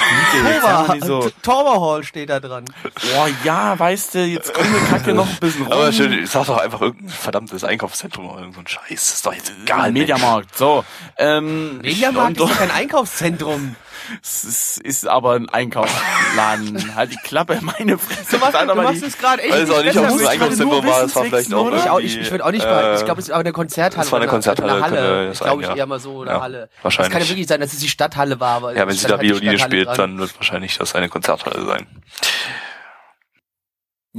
[0.49, 2.65] Jetzt haben wir die so, Tower Hall steht da dran.
[2.83, 5.71] boah, ja, weißt du, jetzt kommt die Kacke noch ein bisschen rum.
[5.71, 9.13] Aber schön, sag doch einfach irgendein verdammtes Einkaufszentrum oder irgend so ein Scheiß.
[9.13, 9.91] ist doch jetzt egal.
[9.91, 10.83] Mediamarkt, so.
[11.17, 13.75] Ähm, Mediamarkt ist doch kein Einkaufszentrum.
[14.21, 16.95] Es ist, ist aber ein Einkaufsladen.
[16.95, 18.31] halt die Klappe, meine Fresse.
[18.31, 21.03] Du machst, du machst es gerade echt Weiß auch nicht, ob es ein Einkaufszentrum war,
[21.03, 21.71] es war vielleicht auch?
[21.73, 23.51] Ich, auch, ich, ich würde auch nicht äh, mal, ich glaube, es ist aber eine
[23.51, 24.03] Konzerthalle.
[24.03, 25.27] das war eine Konzerthalle, Eine Halle.
[25.27, 25.75] das Ich glaube, ich ja.
[25.75, 26.69] eher mal so eine Ja, Halle.
[26.81, 27.09] wahrscheinlich.
[27.09, 28.55] Das kann ja wirklich sein, dass es die Stadthalle war.
[28.57, 31.87] Aber Ja, wenn es sie da Violine spielt, dann wird wahrscheinlich das eine Konzerthalle sein.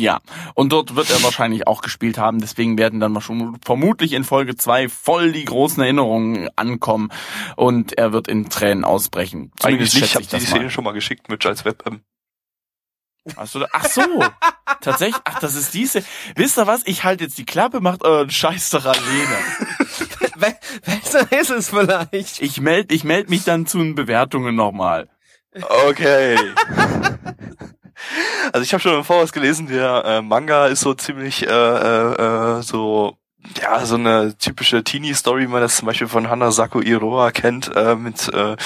[0.01, 0.21] Ja,
[0.55, 4.55] und dort wird er wahrscheinlich auch gespielt haben, deswegen werden dann schon vermutlich in Folge
[4.55, 7.11] zwei voll die großen Erinnerungen ankommen
[7.57, 9.51] und er wird in Tränen ausbrechen.
[9.63, 10.71] Eigentlich Zumindest nicht, ich habe ich die Szene mal.
[10.71, 11.83] schon mal geschickt mit als Web.
[13.37, 14.03] Hast du da, ach so,
[14.81, 16.05] tatsächlich, ach, das ist diese.
[16.37, 16.83] Wisst ihr was?
[16.87, 19.37] Ich halte jetzt die Klappe, macht euren Scheiß doch alleine.
[20.39, 22.41] Be- Besser ist es vielleicht.
[22.41, 25.09] Ich melde ich meld mich dann zu den Bewertungen nochmal.
[25.89, 26.39] Okay.
[28.53, 32.59] also ich habe schon im Voraus gelesen, der äh, Manga ist so ziemlich äh, äh,
[32.59, 33.17] äh, so
[33.63, 37.95] ja so eine typische Teenie-Story, wie man das zum Beispiel von Hanasaku Iroha kennt, äh,
[37.95, 38.57] mit äh,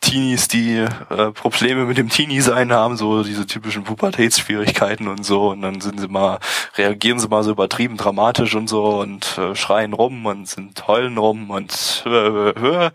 [0.00, 5.62] Teenies, die äh, Probleme mit dem Teenie-Sein haben, so diese typischen Pubertätsschwierigkeiten und so, und
[5.62, 6.38] dann sind sie mal,
[6.76, 11.18] reagieren sie mal so übertrieben dramatisch und so und äh, schreien rum und sind heulen
[11.18, 12.90] rum und äh, äh,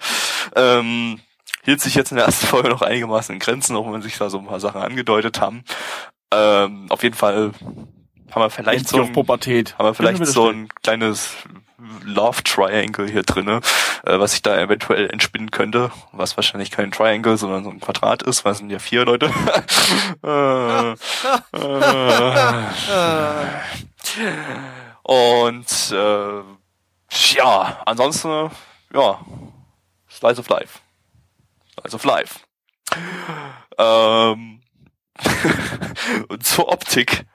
[0.55, 1.19] ähm,
[1.67, 4.29] hielt sich jetzt in der ersten Folge noch einigermaßen in Grenzen, auch wenn sich da
[4.29, 5.65] so ein paar Sachen angedeutet haben.
[6.33, 7.51] Ähm, auf jeden Fall
[8.31, 9.77] haben wir vielleicht so ein, Pubertät.
[9.77, 11.35] haben wir vielleicht so ein kleines
[12.05, 13.59] Love Triangle hier drinne,
[14.05, 18.23] äh, was sich da eventuell entspinnen könnte, was wahrscheinlich kein Triangle, sondern so ein Quadrat
[18.23, 19.29] ist, weil es sind ja vier Leute.
[20.23, 20.95] äh, äh,
[25.03, 26.41] und äh,
[27.35, 28.51] ja, ansonsten,
[28.93, 29.19] ja,
[30.09, 30.79] Slice of Life.
[31.79, 32.39] Slice of Life.
[33.77, 34.61] Ähm,
[36.29, 37.25] und zur Optik.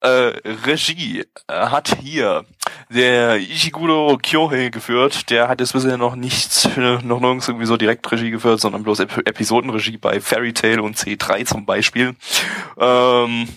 [0.00, 0.32] Äh,
[0.64, 2.44] Regie äh, hat hier
[2.88, 5.28] der Ishiguro Kyohei geführt.
[5.30, 9.00] Der hat jetzt bisher noch nichts, noch nirgends irgendwie so direkt Regie geführt, sondern bloß
[9.00, 12.14] Ep Episodenregie bei Fairy Tail und C3 zum Beispiel.
[12.78, 13.48] Ähm,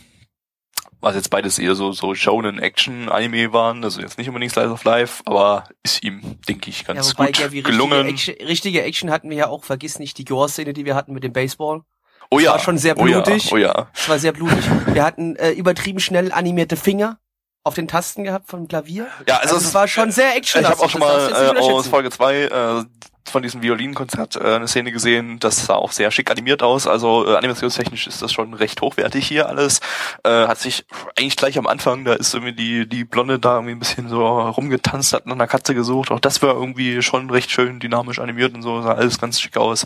[1.02, 4.72] was jetzt beides eher so, so Shonen Action Anime waren, also jetzt nicht unbedingt Slice
[4.72, 8.06] of Life, aber ist ihm, denke ich, ganz ja, wobei, gut Gavi, gelungen.
[8.06, 11.14] Richtige Action, richtige Action hatten wir ja auch, vergiss nicht die Gore-Szene, die wir hatten
[11.14, 11.82] mit dem Baseball.
[12.30, 13.52] oh ja, war schon sehr oh ja, blutig.
[13.52, 14.64] Oh ja, Es war sehr blutig.
[14.94, 17.18] Wir hatten äh, übertrieben schnell animierte Finger
[17.64, 19.08] auf den Tasten gehabt vom Klavier.
[19.28, 20.78] ja, also, Also, es war schon sehr Ich actionlastig.
[20.80, 21.88] habe auch schon das mal äh, aus.
[21.88, 22.84] Folge 2 äh,
[23.30, 25.40] von diesem Violinkonzert äh, eine Szene gesehen.
[25.40, 26.88] Das sah auch sehr schick animiert aus.
[26.88, 29.80] Also äh, animationstechnisch ist das schon recht hochwertig hier alles.
[30.24, 30.86] Äh, hat sich
[31.18, 34.26] eigentlich gleich am Anfang, da ist irgendwie die die Blonde da irgendwie ein bisschen so
[34.26, 36.12] rumgetanzt, hat nach einer Katze gesucht.
[36.12, 38.82] Auch das war irgendwie schon recht schön dynamisch animiert und so.
[38.82, 39.86] Sah alles ganz schick aus.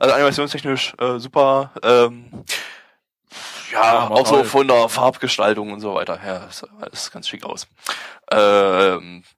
[0.00, 1.72] Also animationstechnisch äh, super.
[1.82, 2.44] Ähm,
[3.72, 6.18] ja, Ja, auch so von der Farbgestaltung und so weiter.
[6.24, 7.66] Ja, sah alles ganz schick aus.
[8.30, 9.37] Ähm, äh,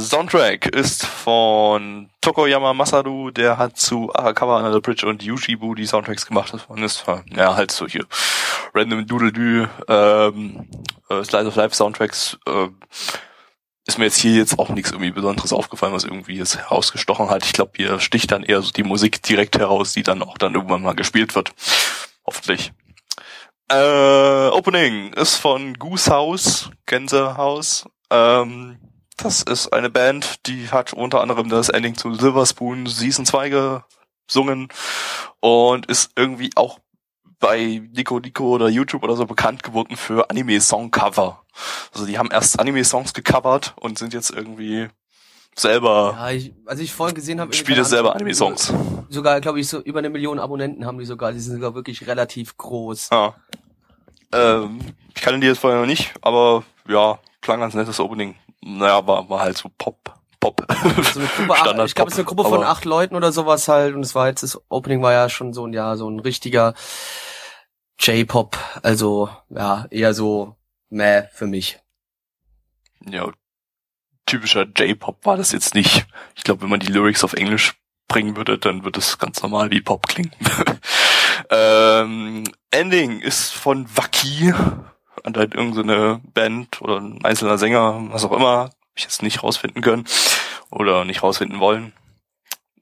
[0.00, 5.86] Soundtrack ist von Tokoyama Masaru, der hat zu Arakawa Under the Bridge und Yushibu die
[5.86, 6.52] Soundtracks gemacht.
[6.52, 8.06] Das waren ist äh, ja halt so hier
[8.74, 10.68] Random Doodle Doo, ähm,
[11.10, 12.38] äh, Slice of Life Soundtracks.
[12.46, 12.68] Äh,
[13.86, 17.44] ist mir jetzt hier jetzt auch nichts irgendwie Besonderes aufgefallen, was irgendwie jetzt herausgestochen hat.
[17.44, 20.54] Ich glaube, hier sticht dann eher so die Musik direkt heraus, die dann auch dann
[20.54, 21.52] irgendwann mal gespielt wird.
[22.26, 22.72] Hoffentlich.
[23.70, 27.86] Äh, Opening ist von Goose House, Gänsehaus.
[28.14, 28.78] Ähm,
[29.16, 33.82] das ist eine Band, die hat unter anderem das Ending zu Silver Spoon Season 2
[34.26, 34.68] gesungen
[35.40, 36.78] und ist irgendwie auch
[37.38, 41.44] bei Nico Nico oder YouTube oder so bekannt geworden für Anime-Song-Cover.
[41.92, 44.88] Also die haben erst Anime-Songs gecovert und sind jetzt irgendwie
[45.56, 48.72] selber, Ja, ich, als ich vorhin gesehen habe, spielt jetzt selber Anime-Songs.
[49.08, 51.32] Sogar, glaube ich, so über eine Million Abonnenten haben die sogar.
[51.32, 53.10] Die sind sogar wirklich relativ groß.
[53.12, 53.34] Ja.
[54.32, 54.80] Ähm,
[55.14, 58.34] ich kannte die jetzt vorher noch nicht, aber ja, klang ganz nettes Opening.
[58.62, 60.14] Naja, war, war halt so Pop.
[60.40, 60.66] Pop.
[61.12, 63.68] So eine Gruppe, acht, ich glaube, es ist eine Gruppe von acht Leuten oder sowas
[63.68, 63.94] halt.
[63.94, 66.74] Und es war jetzt, das Opening war ja schon so ein, ja, so ein richtiger
[68.00, 68.58] J-Pop.
[68.82, 70.56] Also, ja, eher so
[70.88, 71.78] meh für mich.
[73.06, 73.30] ja,
[74.26, 76.06] typischer J-Pop war das jetzt nicht.
[76.34, 77.74] Ich glaube, wenn man die Lyrics auf Englisch
[78.08, 80.32] bringen würde, dann würde es ganz normal wie Pop klingen.
[81.50, 84.54] ähm, Ending ist von Waki.
[85.24, 89.42] Und halt irgendeine Band oder ein einzelner Sänger, was auch immer, hab ich jetzt nicht
[89.42, 90.04] rausfinden können
[90.70, 91.92] oder nicht rausfinden wollen.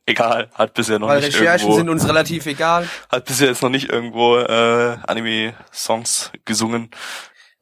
[0.05, 2.89] Egal, hat bisher noch Weil nicht Recherchen irgendwo, sind uns relativ egal.
[3.09, 6.91] hat bisher jetzt noch nicht irgendwo äh, Anime-Songs gesungen.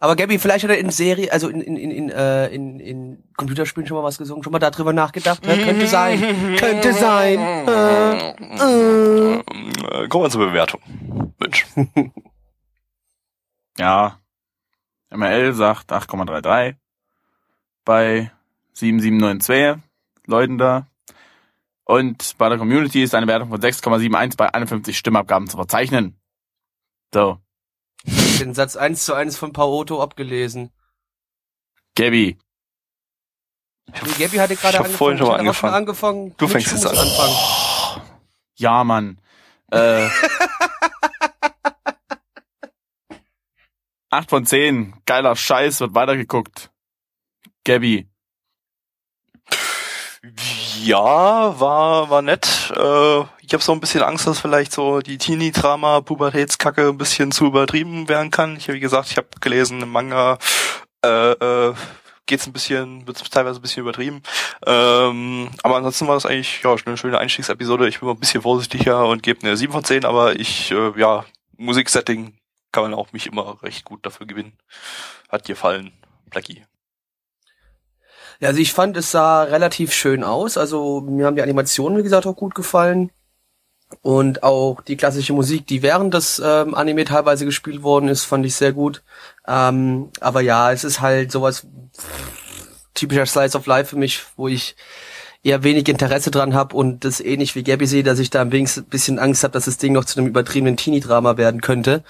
[0.03, 3.23] Aber Gabby, vielleicht hat er in Serie, also in, in, in, in, äh, in, in
[3.37, 5.45] Computerspielen schon mal was gesungen, schon mal darüber nachgedacht.
[5.45, 6.57] Ja, könnte sein.
[6.59, 7.39] Könnte sein.
[7.39, 9.35] Äh, äh.
[9.35, 10.81] Äh, Kommen wir zur Bewertung.
[11.39, 11.67] Mensch.
[13.79, 14.20] Ja.
[15.11, 16.77] MRL sagt 8,33
[17.85, 18.31] bei
[18.75, 19.83] 7792
[20.27, 20.87] Leuten da.
[21.85, 26.17] Und bei der Community ist eine Wertung von 6,71 bei 51 Stimmabgaben zu verzeichnen.
[27.13, 27.39] So,
[28.07, 30.71] Den Satz eins zu eins von Paoto abgelesen.
[31.97, 32.39] Gabby.
[33.89, 34.97] Nee, Gabby hatte gerade hab angefangen.
[34.99, 35.75] vorhin schon mal ich angefangen.
[35.75, 36.35] angefangen.
[36.39, 36.97] Du fängst jetzt an.
[36.97, 38.05] Anfangen.
[38.57, 39.19] Ja, Mann.
[39.73, 40.09] Äh,
[44.11, 44.95] 8 von 10.
[45.07, 46.71] Geiler Scheiß, wird weitergeguckt.
[47.65, 48.09] Gabby.
[50.83, 52.73] Ja, war, war nett.
[52.77, 57.33] Äh, ich habe so ein bisschen Angst, dass vielleicht so die Teenie-Drama, Pubertätskacke ein bisschen
[57.33, 58.57] zu übertrieben werden kann.
[58.57, 60.39] Ich, wie gesagt, ich habe gelesen, im Manga
[61.05, 61.75] äh, äh,
[62.27, 64.23] geht's ein bisschen, wird's teilweise ein bisschen übertrieben.
[64.67, 67.89] Ähm, aber ansonsten war das eigentlich ja eine schöne Einstiegsepisode.
[67.89, 70.99] Ich bin mal ein bisschen vorsichtiger und gebe eine 7 von 10, aber ich, äh,
[70.99, 71.25] ja,
[71.57, 72.40] Musiksetting
[72.73, 74.57] kann man auch mich immer recht gut dafür gewinnen.
[75.29, 75.93] Hat gefallen,
[76.31, 76.65] Blackie.
[78.41, 80.57] Ja, also ich fand, es sah relativ schön aus.
[80.57, 83.11] Also mir haben die Animationen, wie gesagt, auch gut gefallen.
[84.03, 88.47] Und auch die klassische Musik, die während des ähm, Anime teilweise gespielt worden ist, fand
[88.47, 89.03] ich sehr gut.
[89.47, 91.67] Ähm, aber ja, es ist halt sowas
[92.95, 94.77] typischer Slice of Life für mich, wo ich
[95.43, 98.51] eher wenig Interesse dran habe und das ähnlich wie Gabby sehe, dass ich da ein
[98.51, 102.05] bisschen Angst habe, dass das Ding noch zu einem übertriebenen Teenie-Drama werden könnte.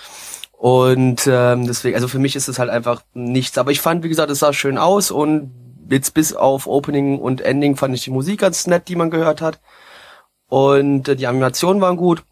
[0.60, 3.56] Und ähm, deswegen, also für mich ist es halt einfach nichts.
[3.56, 5.50] Aber ich fand, wie gesagt, es sah schön aus und
[5.88, 9.40] jetzt bis auf Opening und Ending fand ich die Musik ganz nett, die man gehört
[9.40, 9.58] hat.
[10.48, 12.24] Und äh, die Animationen waren gut.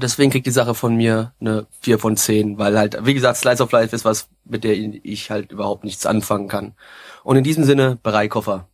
[0.00, 3.64] Deswegen kriegt die Sache von mir eine 4 von 10, weil halt, wie gesagt, Slice
[3.64, 6.74] of Life ist was, mit der ich halt überhaupt nichts anfangen kann.
[7.24, 8.68] Und in diesem Sinne, Bereikoffer.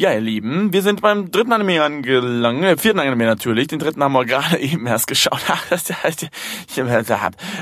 [0.00, 3.66] Ja, ihr Lieben, wir sind beim dritten Anime angelangt, äh, vierten Anime natürlich.
[3.66, 5.40] Den dritten haben wir gerade eben erst geschaut.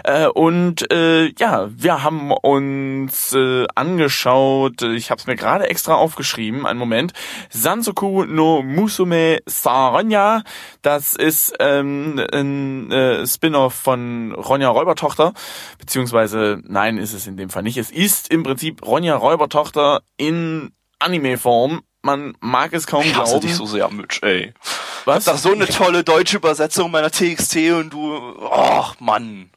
[0.04, 5.94] Äh, und äh, ja, wir haben uns äh, angeschaut, ich habe es mir gerade extra
[5.94, 7.14] aufgeschrieben, einen Moment,
[7.48, 10.42] Sansoku no Musume Saranya.
[10.82, 15.32] Das ist ähm, ein äh, Spin-off von Ronja Räubertochter,
[15.78, 17.78] beziehungsweise, nein, ist es in dem Fall nicht.
[17.78, 23.46] Es ist im Prinzip Ronja Räubertochter in Anime-Form man mag es kaum Ich hasse glauben.
[23.46, 24.54] dich so sehr, Mitch, ey.
[25.04, 25.24] Was?
[25.24, 29.50] Das ist so eine tolle deutsche Übersetzung meiner TXT und du, ach Mann,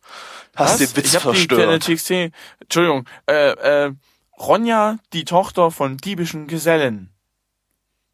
[0.55, 1.83] hast den Witz ich hab die verstört.
[1.83, 3.51] TXT, Entschuldigung, äh,
[3.85, 3.91] äh,
[4.37, 7.09] Ronja, die Tochter von diebischen Gesellen.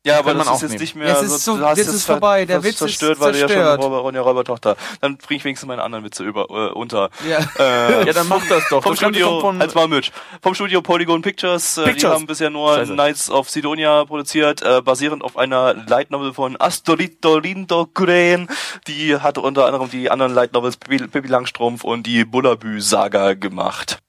[0.05, 0.81] Ja, aber das auch ist jetzt nehmen.
[0.81, 2.71] nicht mehr, es ist so, so- du hast jetzt es ist vorbei, der das Witz
[2.73, 3.81] ist zerstört, weil du ja zerstört.
[3.81, 4.77] schon Räuber, Ronja Räubertochter.
[5.01, 7.09] Dann bring ich wenigstens meine anderen Witze über, äh, unter.
[7.27, 7.39] Ja.
[7.59, 8.83] Äh, Ja, dann mach das doch.
[8.83, 10.11] vom Das Studio, von- als mal Mitch.
[10.43, 12.13] Vom Studio Polygon Pictures, äh, die Pictures.
[12.13, 12.93] haben bisher nur Scheiße.
[12.93, 18.47] Knights of Sidonia produziert, äh, basierend auf einer Light Novel von Astorito Lindogren.
[18.87, 23.99] Die hat unter anderem die anderen Light Novels Pippi, Langstrumpf und die Bullabü-Saga gemacht.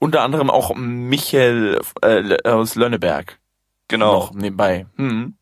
[0.00, 3.38] Unter anderem auch Michael äh, aus Lönneberg.
[3.88, 4.12] Genau.
[4.14, 4.86] Noch nebenbei.
[4.96, 5.35] Hm.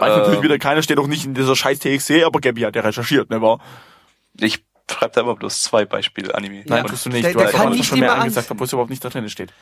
[0.00, 2.74] Weiß Äh, natürlich wieder keiner, steht auch nicht in dieser scheiß TXT, aber Gabby hat
[2.74, 3.60] ja recherchiert, ne, war?
[4.38, 6.62] Ich schreibe da immer bloß zwei Beispiele-Anime.
[6.66, 7.24] Nein, Und tust du nicht.
[7.24, 9.28] Der- du der hast kann nicht schon mehr angesagt, obwohl es überhaupt nicht da drin
[9.28, 9.52] steht.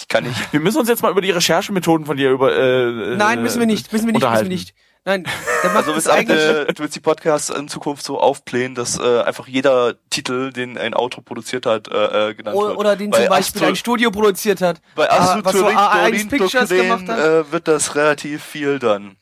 [0.00, 3.14] Die kann ich Wir müssen uns jetzt mal über die Recherchemethoden von dir über, äh,
[3.16, 4.48] Nein, müssen wir nicht, müssen wir nicht, müssen wir unterhalten.
[4.48, 4.74] nicht.
[5.06, 5.24] Nein,
[5.62, 6.38] der macht Also willst du, eigentlich.
[6.40, 10.78] äh, du willst die Podcasts in Zukunft so aufblähen, dass äh, einfach jeder Titel, den
[10.78, 12.78] ein Autor produziert hat, äh, äh, genannt Oder, wird.
[12.78, 14.80] oder den Bei zum Beispiel Astro- ein Studio produziert hat.
[14.96, 17.18] Bei Ah, was so Asturin A1 Pictures gemacht hat.
[17.18, 19.16] äh, wird das relativ viel dann.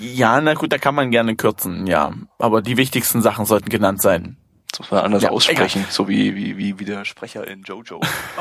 [0.00, 2.12] Ja, na gut, da kann man gerne kürzen, ja.
[2.38, 4.36] Aber die wichtigsten Sachen sollten genannt sein.
[4.70, 8.00] Das muss man anders Ja, aussprechen, so wie, wie, wie, wie der Sprecher in Jojo.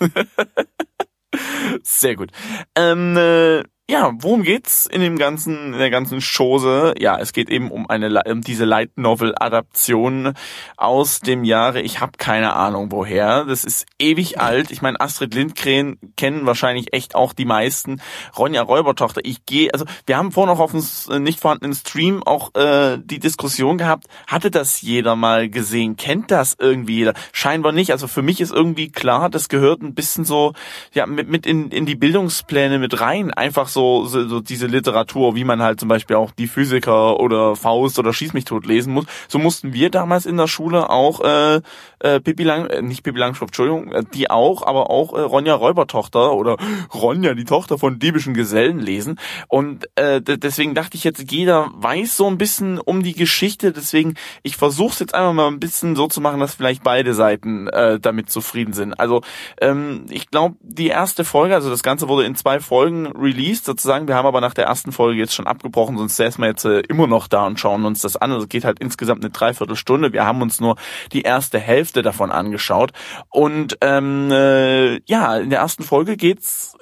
[1.82, 2.30] Sehr gut.
[2.74, 6.94] Ähm, äh, ja, worum geht's in dem ganzen, in der ganzen Chose?
[6.98, 10.34] Ja, es geht eben um eine, um diese Light Novel Adaption
[10.76, 13.46] aus dem Jahre, ich habe keine Ahnung woher.
[13.46, 14.70] Das ist ewig alt.
[14.72, 18.02] Ich meine, Astrid Lindgren kennen wahrscheinlich echt auch die meisten.
[18.36, 19.22] Ronja Räubertochter.
[19.24, 22.98] Ich gehe, also wir haben vorhin noch auf dem äh, nicht vorhandenen Stream auch äh,
[23.02, 24.04] die Diskussion gehabt.
[24.26, 25.96] Hatte das jeder mal gesehen?
[25.96, 27.14] Kennt das irgendwie jeder?
[27.32, 27.92] Scheinbar nicht.
[27.92, 30.52] Also für mich ist irgendwie klar, das gehört ein bisschen so
[30.92, 33.30] ja mit, mit in, in die Bildungspläne mit rein.
[33.32, 37.56] Einfach so, so, so diese Literatur, wie man halt zum Beispiel auch die Physiker oder
[37.56, 39.06] Faust oder Schieß mich tot lesen muss.
[39.28, 41.60] So mussten wir damals in der Schule auch äh,
[42.00, 45.54] äh, Pippi Lang, äh, nicht Pippi Langstrumpf, Entschuldigung, äh, die auch, aber auch äh, Ronja
[45.54, 46.56] Räubertochter oder
[46.94, 49.18] Ronja, die Tochter von diebischen Gesellen lesen.
[49.48, 53.72] Und äh, deswegen dachte ich jetzt, jeder weiß so ein bisschen um die Geschichte.
[53.72, 57.14] Deswegen, ich versuche es jetzt einfach mal ein bisschen so zu machen, dass vielleicht beide
[57.14, 58.98] Seiten äh, damit zufrieden sind.
[58.98, 59.22] Also
[59.60, 64.08] ähm, ich glaube, die erste Folge, also das Ganze wurde in zwei Folgen released sozusagen.
[64.08, 66.80] Wir haben aber nach der ersten Folge jetzt schon abgebrochen, sonst säßen wir jetzt äh,
[66.80, 68.32] immer noch da und schauen uns das an.
[68.32, 70.12] Also es geht halt insgesamt eine Dreiviertelstunde.
[70.12, 70.76] Wir haben uns nur
[71.12, 72.92] die erste Hälfte davon angeschaut.
[73.28, 76.76] Und ähm, äh, ja, in der ersten Folge geht's.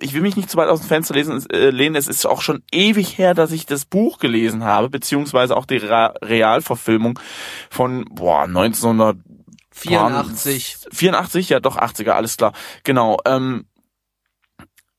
[0.00, 1.96] Ich will mich nicht zu weit aus dem Fenster lesen, äh, lehnen.
[1.96, 5.78] Es ist auch schon ewig her, dass ich das Buch gelesen habe, beziehungsweise auch die
[5.78, 7.18] Ra Realverfilmung
[7.70, 9.16] von boah 1900
[9.72, 10.76] 84.
[10.92, 12.52] 84, ja doch 80er, alles klar.
[12.84, 13.18] Genau.
[13.24, 13.66] Ähm,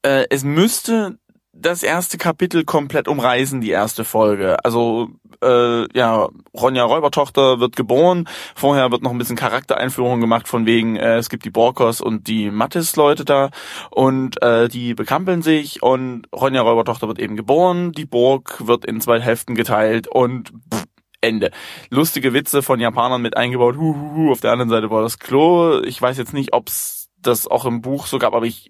[0.03, 1.17] äh, es müsste
[1.61, 4.63] das erste Kapitel komplett umreißen, die erste Folge.
[4.63, 5.09] Also
[5.43, 8.27] äh, ja, Ronja Räubertochter wird geboren.
[8.55, 12.27] Vorher wird noch ein bisschen Charaktereinführung gemacht von wegen, äh, es gibt die Borkers und
[12.27, 13.49] die Mattis-Leute da
[13.89, 17.91] und äh, die bekampeln sich und Ronja Räubertochter wird eben geboren.
[17.91, 20.85] Die Burg wird in zwei Hälften geteilt und pff,
[21.21, 21.51] Ende.
[21.89, 23.77] Lustige Witze von Japanern mit eingebaut.
[23.77, 24.31] Hu, hu, hu.
[24.31, 25.81] Auf der anderen Seite war das Klo.
[25.83, 28.69] Ich weiß jetzt nicht, ob's das auch im Buch so gab, aber ich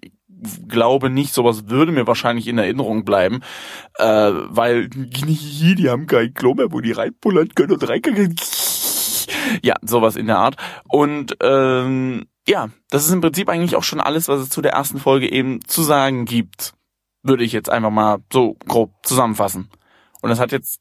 [0.68, 3.40] glaube nicht, sowas würde mir wahrscheinlich in Erinnerung bleiben,
[3.98, 8.36] äh, weil die haben kein Klo mehr, wo die reinpullern können und rein können.
[9.62, 10.56] Ja, sowas in der Art.
[10.88, 14.72] Und ähm, ja, das ist im Prinzip eigentlich auch schon alles, was es zu der
[14.72, 16.74] ersten Folge eben zu sagen gibt.
[17.22, 19.68] Würde ich jetzt einfach mal so grob zusammenfassen.
[20.22, 20.80] Und das hat jetzt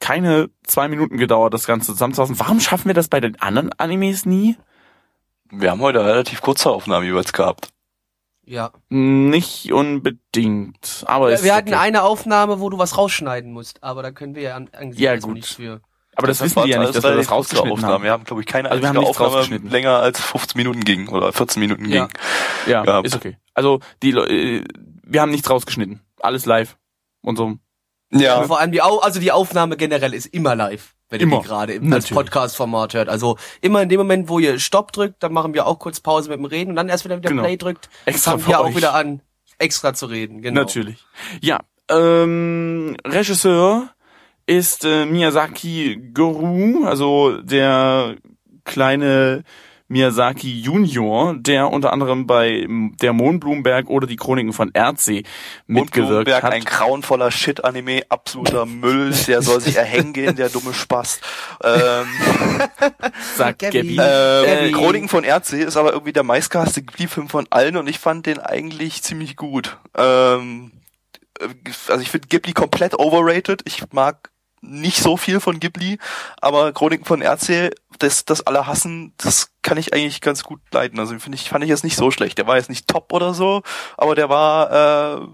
[0.00, 2.38] keine zwei Minuten gedauert, das Ganze zusammenzufassen.
[2.38, 4.56] Warum schaffen wir das bei den anderen Animes nie?
[5.50, 7.70] Wir haben heute relativ kurze Aufnahmen jeweils gehabt.
[8.44, 8.72] Ja.
[8.88, 11.04] Nicht unbedingt.
[11.06, 11.78] Aber Wir, ist wir hatten okay.
[11.78, 15.16] eine Aufnahme, wo du was rausschneiden musst, aber da können wir ja an, an Ja,
[15.16, 15.34] gut.
[15.34, 15.80] nichts für.
[16.16, 17.94] Aber das, wissen waren die ja nicht, alles dass wir das rausgeschnitten Aufnahmen.
[17.94, 18.04] haben.
[18.04, 19.70] Wir haben, glaube ich, keine Also wir haben einzige nichts Aufnahme rausgeschnitten.
[19.70, 22.06] länger als 15 Minuten ging oder 14 Minuten Ja.
[22.06, 22.16] ging.
[22.66, 23.00] Ja, Ja.
[23.00, 23.38] ist okay.
[23.54, 24.64] Also die Le äh,
[25.04, 26.00] wir haben nichts rausgeschnitten.
[26.20, 26.76] Alles live.
[27.22, 27.54] Und so.
[28.10, 28.38] Ja.
[28.40, 31.36] Und vor allem die Au also die Aufnahme generell ist immer live, wenn Immer.
[31.36, 32.08] ihr die gerade im- als.
[32.08, 33.08] Podcast-Format hört.
[33.08, 36.30] Also immer in dem Moment, wo ihr Stopp drückt, dann machen wir auch kurz Pause
[36.30, 37.42] mit dem Reden und dann erst wieder wieder Genau.
[37.42, 38.76] Play drückt, Extra fangen wir auch euch.
[38.76, 39.20] wieder an.
[39.58, 40.40] extra zu reden.
[40.40, 40.62] Genau.
[40.62, 41.04] Natürlich.
[41.42, 41.58] Ja,
[41.90, 43.90] ähm, Regisseur
[44.46, 48.16] ist äh, Miyazaki Guru, also der
[48.64, 49.42] kleine
[49.90, 52.64] Miyazaki Junior, der unter anderem bei
[53.02, 55.24] der Mondblumenberg oder die Chroniken von Erdsee
[55.66, 56.52] mitgewirkt Mondblumenberg, hat.
[56.52, 61.20] ein grauenvoller Shit-Anime, absoluter Müll, der soll sich erhängen gehen, der dumme Spaß.
[61.64, 62.06] Ähm,
[63.36, 63.96] sagt Gabby.
[63.96, 63.98] Gabby.
[63.98, 67.98] äh, Äh, Chroniken von Erdsee ist aber irgendwie der meistgehasste Ghibli-Film von allen und ich
[67.98, 69.76] fand den eigentlich ziemlich gut.
[69.96, 70.70] Ähm,
[71.40, 71.48] äh,
[71.88, 73.62] also ich finde Ghibli komplett overrated.
[73.64, 74.30] Ich mag
[74.62, 75.98] nicht so viel von Ghibli,
[76.40, 77.70] aber Chroniken von Erdsee,
[78.00, 80.98] das, das alle hassen, das kann ich eigentlich ganz gut leiden.
[80.98, 82.38] Also finde ich, fand ich jetzt nicht so schlecht.
[82.38, 83.62] Der war jetzt nicht top oder so,
[83.96, 85.26] aber der war, äh,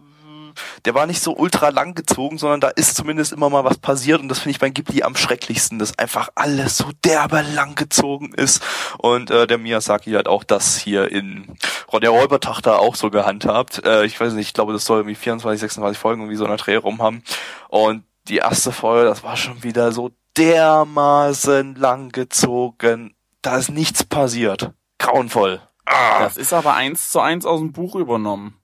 [0.84, 4.20] der war nicht so ultra lang gezogen, sondern da ist zumindest immer mal was passiert
[4.20, 8.32] und das finde ich beim Ghibli am schrecklichsten, dass einfach alles so derbe lang gezogen
[8.34, 8.62] ist
[8.98, 11.56] und äh, der Miyazaki hat auch das hier in
[11.92, 13.84] der Räubertochter auch so gehandhabt.
[13.86, 16.50] Äh, ich weiß nicht, ich glaube, das soll irgendwie 24, 26 Folgen irgendwie so in
[16.50, 17.22] der Dreh rum haben
[17.68, 24.04] und die erste Folge, das war schon wieder so dermaßen lang gezogen, da ist nichts
[24.04, 24.72] passiert.
[24.98, 25.60] Grauenvoll.
[25.86, 26.24] Ah.
[26.24, 28.56] das ist aber eins zu eins aus dem Buch übernommen.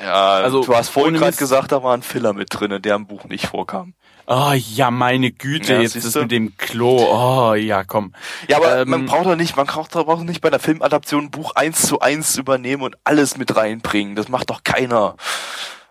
[0.00, 3.06] Ja, Also, du hast vorhin gerade gesagt, da war ein Filler mit drinne, der im
[3.06, 3.94] Buch nicht vorkam.
[4.26, 6.10] Oh ja, meine Güte, Ja, jetzt siehste.
[6.10, 6.96] das mit dem Klo.
[6.98, 8.12] Oh ja, komm.
[8.48, 11.24] Ja, aber Ähm, man braucht doch nicht, man braucht doch braucht nicht bei der Filmadaption
[11.26, 14.16] ein Buch eins zu eins übernehmen und alles mit reinbringen.
[14.16, 15.14] Das macht doch keiner.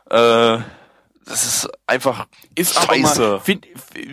[0.10, 0.58] Äh,
[1.26, 3.40] das ist einfach Ist scheiße.
[3.42, 3.68] finde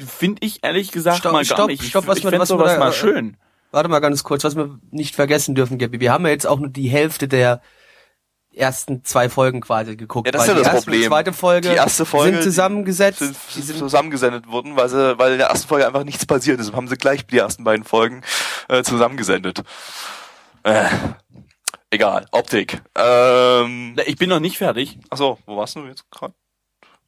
[0.07, 1.83] find ich ehrlich gesagt Stopp, mal gar stopp, nicht.
[1.83, 3.37] Ich, stopp, was ich man- fänd was man sowas da- mal schön.
[3.73, 6.01] Warte mal ganz kurz, was wir nicht vergessen dürfen, Gabby.
[6.01, 7.61] Wir haben ja jetzt auch nur die Hälfte der
[8.53, 10.27] ersten zwei Folgen quasi geguckt.
[10.27, 11.03] Ja, das ist ja die das erste Problem.
[11.05, 13.21] Und zweite Folge, Die erste Folge sind zusammengesetzt.
[13.21, 16.59] sind, die sind, zusammengesendet wurden, weil sie, weil in der ersten Folge einfach nichts passiert
[16.59, 16.73] ist.
[16.73, 18.23] Haben sie gleich die ersten beiden Folgen
[18.69, 19.63] äh, zusammengesendet.
[20.65, 20.87] Äh,
[21.91, 22.27] egal.
[22.33, 22.83] Optik.
[22.97, 24.99] Ähm, Ich bin noch nicht fertig.
[25.11, 26.35] achso, wo warst du jetzt gerade?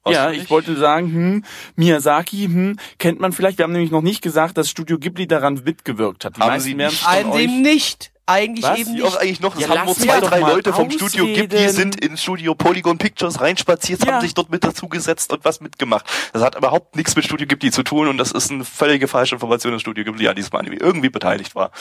[0.07, 1.45] Ja, ich wollte sagen, hm,
[1.77, 5.61] Miyazaki, hm, kennt man vielleicht, wir haben nämlich noch nicht gesagt, dass Studio Ghibli daran
[5.65, 6.37] mitgewirkt hat.
[6.37, 7.07] Die Haben meisten sie nicht.
[7.07, 8.12] euch, dem nicht.
[8.25, 8.79] Eigentlich Was?
[8.79, 9.55] eben Wie oft eigentlich noch?
[9.55, 11.73] Das Ja, haben nur zwei, drei Leute vom Studio Ghibli ausreden.
[11.73, 14.13] sind in Studio Polygon Pictures reinspaziert, Ja.
[14.15, 16.07] haben sich dort mit dazugesetzt und was mitgemacht.
[16.33, 19.35] Das hat überhaupt nichts mit Studio Ghibli zu tun und das ist eine völlige falsche
[19.35, 21.73] Information, dass Studio Ghibli an diesem Anime irgendwie beteiligt war.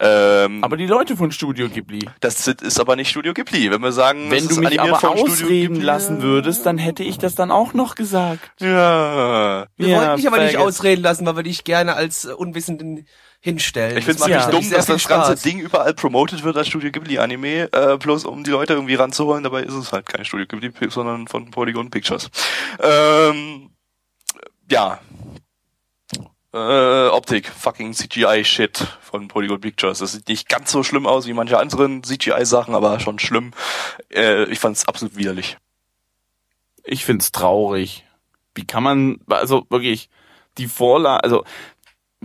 [0.00, 2.08] Ähm, aber die Leute von Studio Ghibli.
[2.20, 3.70] das ist aber nicht Studio Ghibli.
[3.70, 6.78] Wenn wir sagen, Wenn du mich animiert aber vom Studio ausreden Ghibli, lassen würdest, dann
[6.78, 8.50] hätte ich das dann auch noch gesagt.
[8.60, 9.66] Ja.
[9.76, 13.06] wir Ja, wollten dich aber nicht ausreden lassen, weil wir dich gerne als Unwissenden
[13.42, 13.98] hinstellen.
[13.98, 14.50] Ich finde es ziemlich ja.
[14.50, 15.36] dumm, dass das ganze.
[15.42, 19.42] Ding überall promoted wird als Studio Ghibli Anime, äh, bloß um die Leute irgendwie ranzuholen.
[19.42, 22.30] Dabei ist es halt kein Studio Ghibli, sondern von Polygon Pictures.
[22.80, 23.70] Ähm,
[24.70, 25.00] ja.
[26.54, 29.98] Äh, Optik, fucking CGI-Shit von Polygon Pictures.
[29.98, 33.50] Das sieht nicht ganz so schlimm aus wie manche anderen CGI-Sachen, aber schon schlimm.
[34.14, 35.56] Äh, ich fand es absolut widerlich.
[36.84, 38.04] Ich find's traurig.
[38.54, 40.10] Wie kann man, also wirklich,
[40.58, 41.44] die Vorlage, also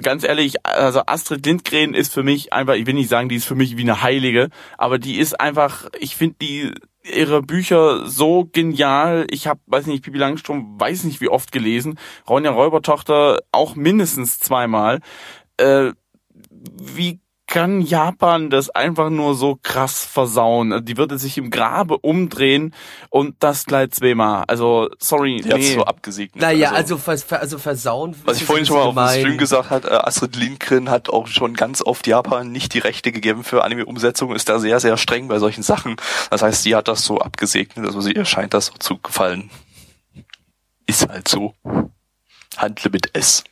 [0.01, 3.45] ganz ehrlich, also Astrid Lindgren ist für mich einfach, ich will nicht sagen, die ist
[3.45, 6.73] für mich wie eine Heilige, aber die ist einfach, ich finde die
[7.03, 9.27] ihre Bücher so genial.
[9.29, 11.97] Ich habe, weiß nicht, Pipi Langstrom, weiß nicht wie oft gelesen.
[12.27, 14.99] Ronja Räubertochter auch mindestens zweimal.
[15.57, 15.91] Äh,
[16.49, 20.85] wie kann Japan das einfach nur so krass versauen?
[20.85, 22.73] Die würde sich im Grabe umdrehen
[23.09, 24.43] und das gleich zweimal.
[24.47, 25.73] Also, sorry, Die hat's nee.
[25.75, 26.41] so abgesegnet.
[26.41, 28.15] Naja, also, vers, ver- also versauen.
[28.25, 29.37] Was ist ich vorhin schon mal auf dem Stream gemein.
[29.37, 33.43] gesagt hat, äh, Astrid Lindgren hat auch schon ganz oft Japan nicht die Rechte gegeben
[33.43, 35.95] für Anime-Umsetzung, ist da sehr, sehr streng bei solchen Sachen.
[36.29, 39.49] Das heißt, sie hat das so abgesegnet, also sie ihr scheint das so zu gefallen.
[40.85, 41.53] Ist halt so.
[42.57, 43.43] Handle mit S.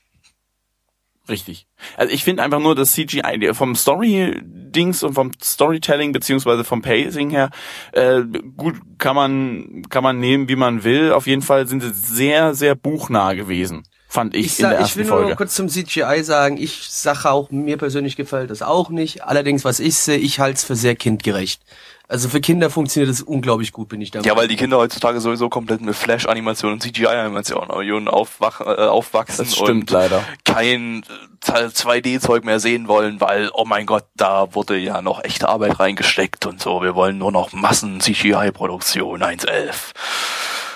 [1.28, 1.66] Richtig.
[1.98, 6.82] Also ich finde einfach nur das CGI die- vom Story-Dings und vom Storytelling beziehungsweise vom
[6.82, 7.50] Pacing her
[7.94, 8.22] äh,
[8.58, 11.12] gut kann man kann man nehmen, wie man will.
[11.12, 14.76] Auf jeden Fall sind sie sehr sehr buchnah gewesen, fand ich, Ich, in der sag,
[14.78, 15.30] ich ersten will nur Folge.
[15.32, 19.24] noch kurz zum CGI sagen, ich sage auch, mir persönlich gefällt das auch nicht.
[19.24, 21.62] Allerdings, was ich sehe, ich halte es für sehr kindgerecht.
[22.08, 25.20] Also für Kinder funktioniert das unglaublich gut, bin ich der Ja, weil die Kinder heutzutage
[25.20, 30.24] sowieso komplett mit Flash-Animation und CGI-Animation aufwach, äh, aufwachsen Das stimmt und leider.
[30.44, 31.04] kein
[31.48, 35.80] äh, 2D-Zeug mehr sehen wollen, weil, oh mein Gott, da wurde ja noch echte Arbeit
[35.80, 36.82] reingesteckt und so.
[36.84, 39.74] Wir wollen nur noch Massen-CGI-Produktion 1.11.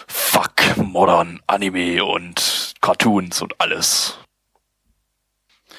[0.08, 4.18] Fuck, modern Anime und Cartoons und alles.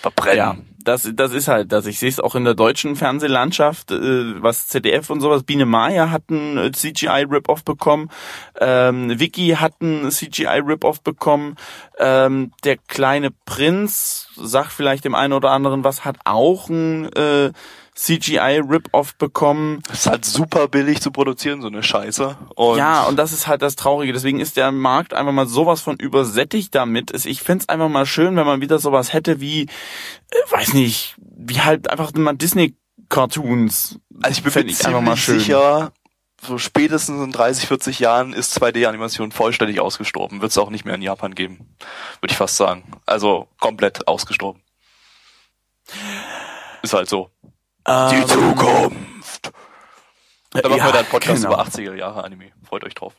[0.00, 0.36] Verbrennen.
[0.36, 1.86] Ja, das, das ist halt das.
[1.86, 5.42] Ich sehe es auch in der deutschen Fernsehlandschaft, äh, was ZDF und sowas.
[5.42, 8.10] Biene Maya hat einen CGI-Rip-Off bekommen.
[8.60, 11.56] Ähm, Vicky hat einen CGI-Rip-Off bekommen.
[11.98, 17.52] Ähm, der kleine Prinz, sagt vielleicht dem einen oder anderen was, hat auch einen äh,
[18.00, 19.82] CGI-Rip-Off bekommen.
[19.88, 22.34] Das ist halt super billig zu produzieren, so eine Scheiße.
[22.54, 24.14] Und ja, und das ist halt das Traurige.
[24.14, 27.12] Deswegen ist der Markt einfach mal sowas von übersättigt damit.
[27.26, 31.60] Ich find's einfach mal schön, wenn man wieder sowas hätte wie, äh, weiß nicht, wie
[31.60, 33.98] halt einfach mal Disney-Cartoons.
[34.22, 35.38] also ich bin mir ich einfach mal schön.
[35.38, 35.92] sicher,
[36.40, 40.40] so spätestens in 30, 40 Jahren ist 2D-Animation vollständig ausgestorben.
[40.40, 41.76] Wird es auch nicht mehr in Japan geben.
[42.20, 42.84] Würde ich fast sagen.
[43.04, 44.62] Also komplett ausgestorben.
[46.82, 47.30] Ist halt so.
[47.86, 49.52] Die Ähm, Zukunft.
[50.52, 51.54] Da machen ja, wir dann einen Podcast genau.
[51.54, 52.46] über 80er Jahre Anime.
[52.68, 53.14] Freut euch drauf.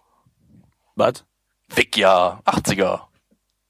[0.95, 1.23] Was?
[1.73, 3.01] Wickja, 80er.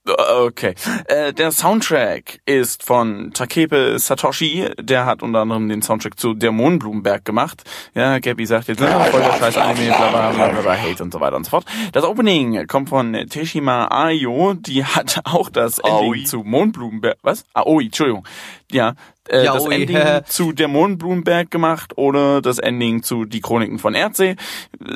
[0.04, 0.74] Okay.
[1.06, 4.68] Äh, der Soundtrack ist von Takepe Satoshi.
[4.80, 7.62] Der hat unter anderem den Soundtrack zu Der Mondblumenberg gemacht.
[7.94, 11.14] Ja, Gabby sagt jetzt, ne, voll der scheiß Anime, bla bla bla bla Hate und
[11.14, 11.66] so weiter und so fort.
[11.92, 14.56] Das Opening kommt von Teshima Ayo.
[14.56, 16.08] Die hat auch das Aoi.
[16.08, 17.18] Ending zu Mondblumenberg.
[17.22, 17.46] Was?
[17.54, 18.28] Aoi, Entschuldigung.
[18.74, 18.96] Ja,
[19.28, 19.82] äh, das Yaoi.
[19.82, 24.36] Ending zu Der Mondblumenberg gemacht oder das Ending zu Die Chroniken von Erdsee.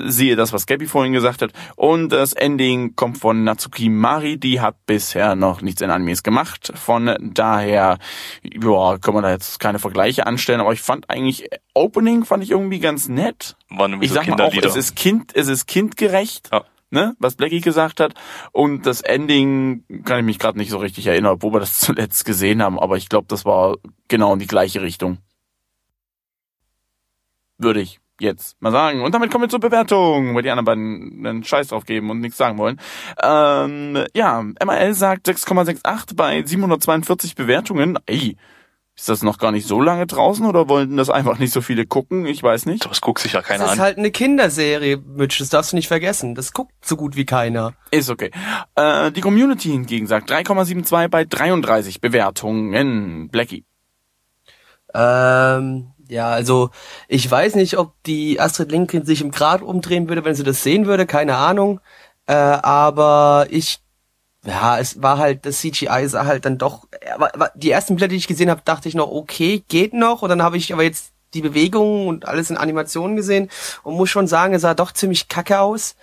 [0.06, 1.52] Siehe das, was Gabby vorhin gesagt hat.
[1.76, 4.38] Und das Ending kommt von Natsuki Mari.
[4.38, 6.72] Die hat bisher noch nichts in Animes gemacht.
[6.76, 7.98] Von daher,
[8.44, 10.60] ja, kann man da jetzt keine Vergleiche anstellen.
[10.60, 13.56] Aber ich fand eigentlich, Opening fand ich irgendwie ganz nett.
[13.70, 16.50] Waren Ich so sag mal auch, es ist Kind, es ist kindgerecht.
[16.52, 16.64] Ja.
[16.96, 18.14] Ne, was Blackie gesagt hat.
[18.54, 22.24] Und das Ending kann ich mich gerade nicht so richtig erinnern, obwohl wir das zuletzt
[22.24, 23.76] gesehen haben, aber ich glaube, das war
[24.08, 25.18] genau in die gleiche Richtung.
[27.58, 29.02] Würde ich jetzt mal sagen.
[29.02, 32.22] Und damit kommen wir zur Bewertung, weil die anderen beiden einen Scheiß drauf geben und
[32.22, 32.80] nichts sagen wollen.
[33.22, 38.00] Ähm, ja, MRL sagt 6,68 bei 742 Bewertungen.
[38.06, 38.38] Ey,
[38.98, 41.86] ist das noch gar nicht so lange draußen oder wollten das einfach nicht so viele
[41.86, 42.26] gucken?
[42.26, 42.86] Ich weiß nicht.
[42.86, 43.84] Das guckt sich ja keiner Das ist an.
[43.84, 46.34] halt eine Kinderserie, Mitch, das darfst du nicht vergessen.
[46.34, 47.74] Das guckt so gut wie keiner.
[47.92, 48.32] Ist okay.
[48.76, 53.28] Äh, die Community hingegen sagt 3,72 bei 33 Bewertungen.
[53.30, 53.66] Blackie.
[54.94, 56.70] Ähm, ja, also
[57.10, 60.64] ich weiß nicht, ob die Astrid Lindgren sich im Grad umdrehen würde, wenn sie das
[60.64, 61.82] sehen würde, keine Ahnung.
[62.28, 63.80] Äh, aber ich,
[64.46, 66.88] ja, es war halt, das CGI sah halt dann doch,
[67.56, 70.22] die ersten Bilder, die ich gesehen habe, dachte ich noch, okay, geht noch.
[70.22, 73.50] Und dann habe ich aber jetzt die Bewegungen und alles in Animationen gesehen
[73.84, 75.96] und muss schon sagen, es sah doch ziemlich kacke aus.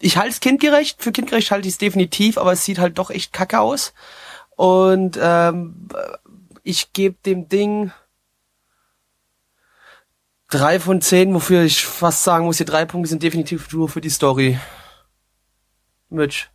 [0.00, 3.10] Ich halte es kindgerecht, für kindgerecht halte ich es definitiv, aber es sieht halt doch
[3.10, 3.92] echt kacke aus.
[4.56, 5.88] Und ähm,
[6.62, 7.92] ich gebe dem Ding
[10.48, 14.00] drei von zehn, wofür ich fast sagen muss, die drei Punkte sind definitiv nur für
[14.00, 14.58] die Story.
[16.08, 16.51] Mitch.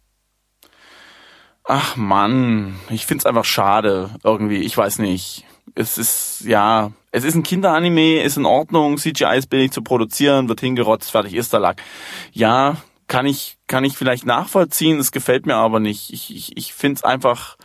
[1.69, 4.59] Ach Mann, ich find's einfach schade irgendwie.
[4.59, 5.43] Ich weiß nicht.
[5.75, 8.97] Es ist ja, es ist ein Kinderanime, ist in Ordnung.
[8.97, 11.83] CGI ist billig zu produzieren, wird hingerotzt, fertig ist der Lack.
[12.31, 14.97] Ja, kann ich kann ich vielleicht nachvollziehen.
[14.97, 16.13] Es gefällt mir aber nicht.
[16.13, 17.57] Ich ich, ich find's einfach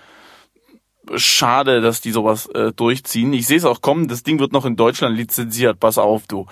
[1.15, 3.33] schade, dass die sowas äh, durchziehen.
[3.33, 6.47] Ich sehe es auch kommen, das Ding wird noch in Deutschland lizenziert, pass auf, du.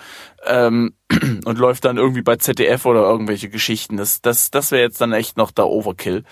[0.46, 0.94] Ähm,
[1.44, 3.96] und läuft dann irgendwie bei ZDF oder irgendwelche Geschichten.
[3.96, 6.24] Das, das, das wäre jetzt dann echt noch der Overkill.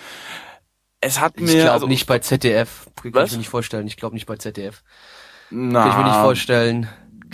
[1.01, 1.53] Es hat Ich mir.
[1.55, 2.87] glaube also, nicht bei ZDF.
[3.03, 3.27] Kann Was?
[3.27, 3.87] ich mir nicht vorstellen.
[3.87, 4.83] Ich glaube nicht bei ZDF.
[5.51, 6.89] Na, Kann ich mir nicht vorstellen.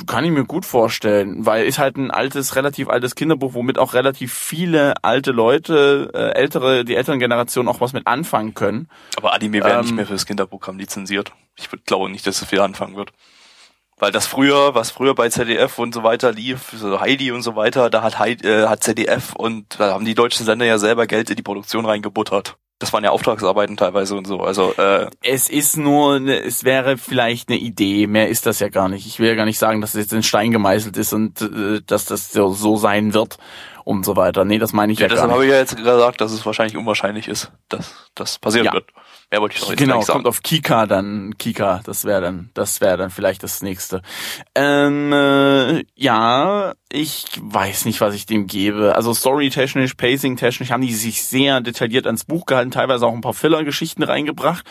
[0.08, 3.94] Kann ich mir gut vorstellen, weil ist halt ein altes, relativ altes Kinderbuch, womit auch
[3.94, 8.88] relativ viele alte Leute, äh, ältere, die älteren Generationen auch was mit anfangen können.
[9.16, 11.32] Aber Anime werden nicht Ähm, mehr fürs Kinderprogramm lizenziert.
[11.56, 13.12] Ich glaube nicht, dass es wieder anfangen wird.
[13.96, 17.54] Weil das früher, was früher bei ZDF und so weiter lief, so Heidi und so
[17.54, 21.06] weiter, da hat, Heidi, äh, hat ZDF und da haben die deutschen Sender ja selber
[21.06, 22.56] Geld in die Produktion reingebuttert.
[22.84, 24.40] Das waren ja Auftragsarbeiten teilweise und so.
[24.40, 28.68] Also äh, Es ist nur, ne, es wäre vielleicht eine Idee, mehr ist das ja
[28.68, 29.06] gar nicht.
[29.06, 31.80] Ich will ja gar nicht sagen, dass es jetzt in Stein gemeißelt ist und äh,
[31.86, 33.38] dass das so, so sein wird
[33.84, 34.44] und so weiter.
[34.44, 35.34] Nee, das meine ich ja, ja, gar deshalb nicht.
[35.34, 38.72] habe ich ja jetzt gesagt, dass es wahrscheinlich unwahrscheinlich ist, dass das passieren Ja.
[38.74, 38.86] wird.
[39.34, 40.18] Mehr wollte ich jetzt Genau, sagen.
[40.18, 44.00] kommt auf Kika dann, Kika, das wäre dann, das wäre dann vielleicht das nächste.
[44.54, 48.94] Ähm, äh, ja, ich weiß nicht, was ich dem gebe.
[48.94, 53.34] Also storytechnisch, pacing-technisch haben die sich sehr detailliert ans Buch gehalten, teilweise auch ein paar
[53.34, 54.64] Filler-Geschichten reingebracht.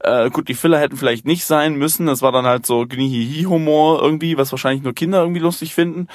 [0.00, 2.06] Äh, gut, die Filler hätten vielleicht nicht sein müssen.
[2.06, 6.08] Das war dann halt so Gnihihi-Humor irgendwie, was wahrscheinlich nur Kinder irgendwie lustig finden.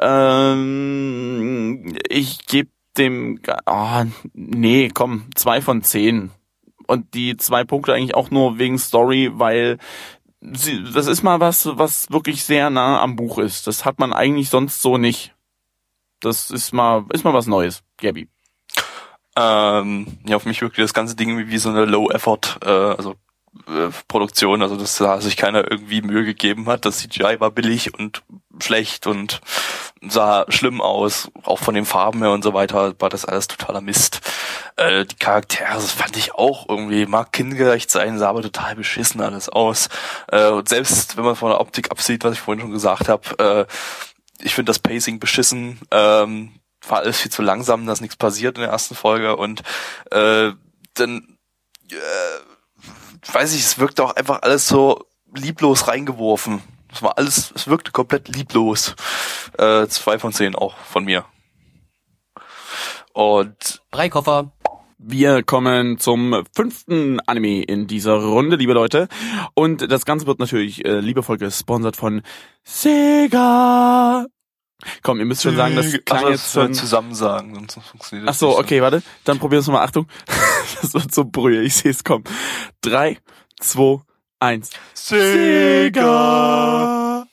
[0.00, 6.30] Ähm, ich gebe dem, ah, nee, komm, zwei von zehn
[6.86, 9.78] und die zwei Punkte eigentlich auch nur wegen Story, weil
[10.40, 13.66] sie, das ist mal was, was wirklich sehr nah am Buch ist.
[13.66, 15.34] Das hat man eigentlich sonst so nicht.
[16.20, 18.28] Das ist mal, ist mal was Neues, Gabby.
[19.36, 23.16] Ähm, ja, auf mich wirkte das ganze Ding wie so eine Low-Effort, äh, also
[23.68, 26.84] äh, Produktion, also dass da sich keiner irgendwie Mühe gegeben hat.
[26.84, 28.22] Das CGI war billig und
[28.60, 29.40] schlecht und
[30.06, 33.80] sah schlimm aus, auch von den Farben her und so weiter, war das alles totaler
[33.80, 34.20] Mist.
[34.76, 39.20] Äh, die Charaktere, das fand ich auch irgendwie, mag kindgerecht sein, sah aber total beschissen
[39.20, 39.88] alles aus.
[40.28, 43.66] Äh, und selbst wenn man von der Optik absieht, was ich vorhin schon gesagt habe,
[43.68, 46.52] äh, ich finde das Pacing beschissen, ähm,
[46.86, 49.62] war alles viel zu langsam, dass nichts passiert in der ersten Folge und
[50.10, 50.52] äh,
[50.94, 51.38] dann
[51.90, 51.94] äh,
[53.32, 56.62] weiß ich, es wirkt auch einfach alles so lieblos reingeworfen.
[56.92, 58.94] Es war alles, es wirkte komplett lieblos.
[59.58, 61.24] Äh, zwei von zehn auch von mir.
[63.12, 64.52] Und Drei Koffer.
[64.98, 69.08] Wir kommen zum fünften Anime in dieser Runde, liebe Leute.
[69.54, 72.22] Und das Ganze wird natürlich äh, liebevoll gesponsert von
[72.62, 74.26] Sega.
[75.02, 76.74] Komm, ihr müsst schon sagen, das klang Ach, jetzt schon...
[76.74, 79.02] zusammen sagen, sonst funktioniert das Ach so, nicht okay, warte.
[79.24, 79.84] Dann probier es nochmal.
[79.84, 80.06] Achtung.
[80.82, 81.62] Das wird so brühe.
[81.62, 82.24] Ich sehe es kommen.
[82.82, 83.18] Drei,
[83.58, 84.00] zwei,
[84.40, 84.70] eins.
[85.94, 87.26] Sega!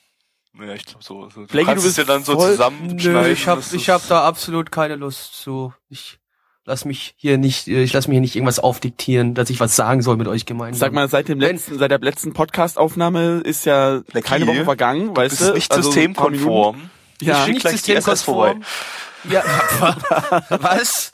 [0.60, 1.28] Ja, ich glaube so.
[1.30, 1.42] so.
[1.42, 3.24] Du Blackie, kannst du es ja dann so zusammenschneiden.
[3.24, 5.74] Nö, ich hab, das ich ist- hab da absolut keine Lust zu.
[5.90, 6.20] Ich
[6.66, 9.76] lass mich hier nicht, äh, ich lass mir hier nicht irgendwas aufdiktieren, dass ich was
[9.76, 10.80] sagen soll mit euch gemeinsam.
[10.80, 15.16] Sag mal, seit dem letzten, seit der letzten Podcast-Aufnahme ist ja Blackie, keine Woche vergangen,
[15.16, 15.54] weißt du?
[15.54, 16.90] nicht Also systemkonform.
[17.22, 17.48] Ja.
[17.48, 18.64] Nicht systemkonform.
[19.30, 19.44] Ja,
[20.50, 21.12] was?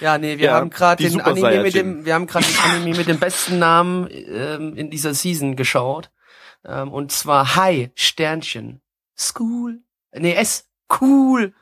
[0.00, 1.96] Ja, nee, wir Ja, haben gerade den Super Anime mit Saiyajin.
[1.98, 6.10] dem, wir haben gerade den Anime mit dem besten Namen ähm, in dieser Season geschaut.
[6.64, 8.80] Ähm, und zwar Hi Sternchen
[9.16, 9.80] School.
[10.12, 10.66] Nee, S
[11.00, 11.54] cool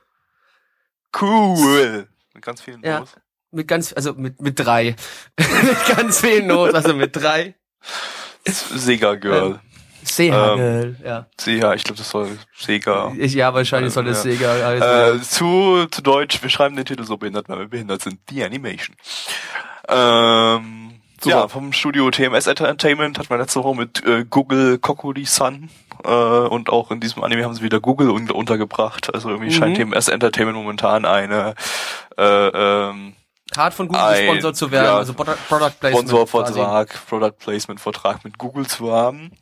[1.20, 2.08] Cool.
[2.34, 2.98] Mit ganz vielen Ja.
[3.00, 3.16] Los.
[3.50, 4.94] mit ganz also mit mit drei
[5.38, 7.54] mit ganz vielen Noten, also mit drei.
[8.44, 9.60] Sega Girl.
[10.02, 11.26] Sehagel, ja.
[11.38, 13.12] Sega, ich glaube, das soll Sega.
[13.18, 14.30] Ich, ja, wahrscheinlich soll das Ja.
[14.32, 15.18] Sega heißen.
[15.18, 18.18] Äh, zu, zu Deutsch, wir schreiben den Titel so behindert, weil wir behindert sind.
[18.30, 18.96] The Animation.
[19.88, 21.36] Ähm, Super.
[21.36, 25.68] ja, vom Studio TMS Entertainment hat man letzte Woche mit äh, Google Kokuri-san
[26.04, 29.12] äh, und auch in diesem Anime haben sie wieder Google un untergebracht.
[29.12, 29.54] Also irgendwie Mhm.
[29.54, 31.54] scheint TMS Entertainment momentan eine
[32.16, 33.14] äh, ähm,
[33.56, 36.08] Hart von Google ein- gesponsert zu werden, ja, also Product, Placement.
[36.08, 39.32] Sponsorvertrag, Product Placement Vertrag mit Google zu haben.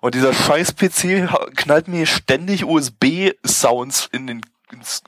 [0.00, 4.40] Und dieser scheiß PC knallt mir ständig USB-Sounds in den,
[4.72, 5.02] ins,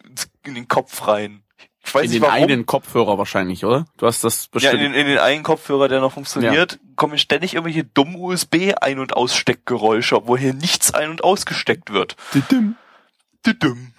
[0.44, 1.42] in den Kopf rein.
[1.84, 2.42] Ich weiß In nicht den warum.
[2.44, 3.86] einen Kopfhörer wahrscheinlich, oder?
[3.96, 4.74] Du hast das ja, bestimmt.
[4.74, 9.14] in, den- in den einen Kopfhörer, der noch funktioniert, kommen ständig irgendwelche dummen USB-Ein- und
[9.16, 12.16] Aussteckgeräusche, obwohl hier nichts ein- und ausgesteckt wird.
[12.34, 12.76] Düdüm.
[13.46, 13.92] Düdüm.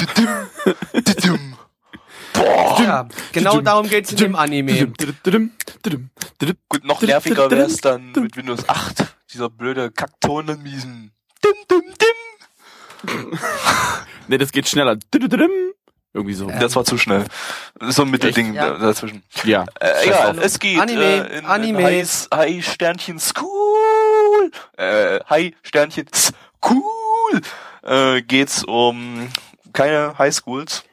[0.00, 0.28] Düdüm.
[0.94, 1.56] Düdüm.
[2.32, 2.80] Boah.
[2.82, 4.86] Ja, genau darum geht's in dem Anime.
[6.68, 9.04] Gut, noch nerviger wäre es dann mit Windows 8.
[9.32, 11.12] Dieser blöde Kackton dann miesen.
[11.44, 13.38] Dim, dim, dim.
[14.28, 14.96] Nee, das geht schneller.
[16.12, 16.48] Irgendwie so.
[16.48, 17.24] Das war zu schnell.
[17.80, 18.76] So ein Mittelding Ja.
[18.78, 19.22] dazwischen.
[19.44, 19.64] Ja.
[19.80, 21.78] Äh, egal, es geht Anime, äh, in, Anime.
[21.80, 24.50] in High, High Sternchen School.
[24.76, 27.40] Äh, High Sternchen School.
[27.82, 29.28] Äh, geht's um
[29.72, 30.84] keine Highschools,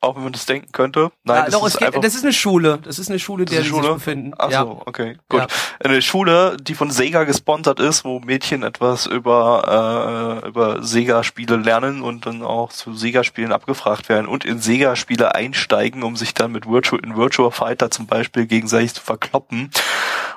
[0.00, 1.10] auch wenn man das denken könnte.
[1.24, 2.78] Nein, ja, das doch, ist geht, das ist eine Schule.
[2.82, 3.94] Das ist eine Schule, der eine sich Schule?
[3.94, 4.32] befinden.
[4.38, 4.62] Ach ja.
[4.62, 5.40] so, okay, gut.
[5.40, 5.46] Ja.
[5.82, 12.02] Eine Schule, die von Sega gesponsert ist, wo Mädchen etwas über äh, über Sega-Spiele lernen
[12.02, 16.66] und dann auch zu Sega-Spielen abgefragt werden und in Sega-Spiele einsteigen, um sich dann mit
[16.68, 19.70] Virtual in Virtual Fighter zum Beispiel gegenseitig zu verkloppen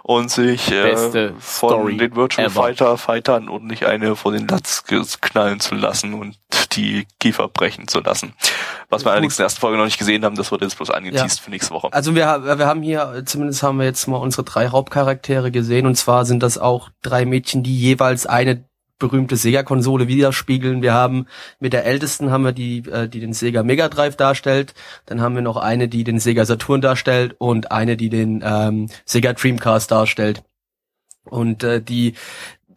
[0.03, 0.95] und sich äh,
[1.39, 2.61] von Story den Virtual ever.
[2.61, 4.83] Fighter Fightern und nicht eine vor den Latz
[5.21, 6.35] knallen zu lassen und
[6.73, 8.33] die Kiefer brechen zu lassen.
[8.89, 9.11] Was wir Gut.
[9.13, 11.51] allerdings in der ersten Folge noch nicht gesehen haben, das wurde jetzt bloß angeteased für
[11.51, 11.89] nächste Woche.
[11.91, 12.25] Also wir,
[12.57, 16.41] wir haben hier, zumindest haben wir jetzt mal unsere drei Hauptcharaktere gesehen und zwar sind
[16.41, 18.68] das auch drei Mädchen, die jeweils eine
[18.99, 20.81] berühmte Sega-Konsole widerspiegeln.
[20.81, 21.25] Wir haben
[21.59, 24.73] mit der ältesten haben wir die, äh, die den Sega Mega Drive darstellt.
[25.05, 28.89] Dann haben wir noch eine, die den Sega Saturn darstellt und eine, die den ähm,
[29.05, 30.43] Sega Dreamcast darstellt.
[31.23, 32.15] Und äh, die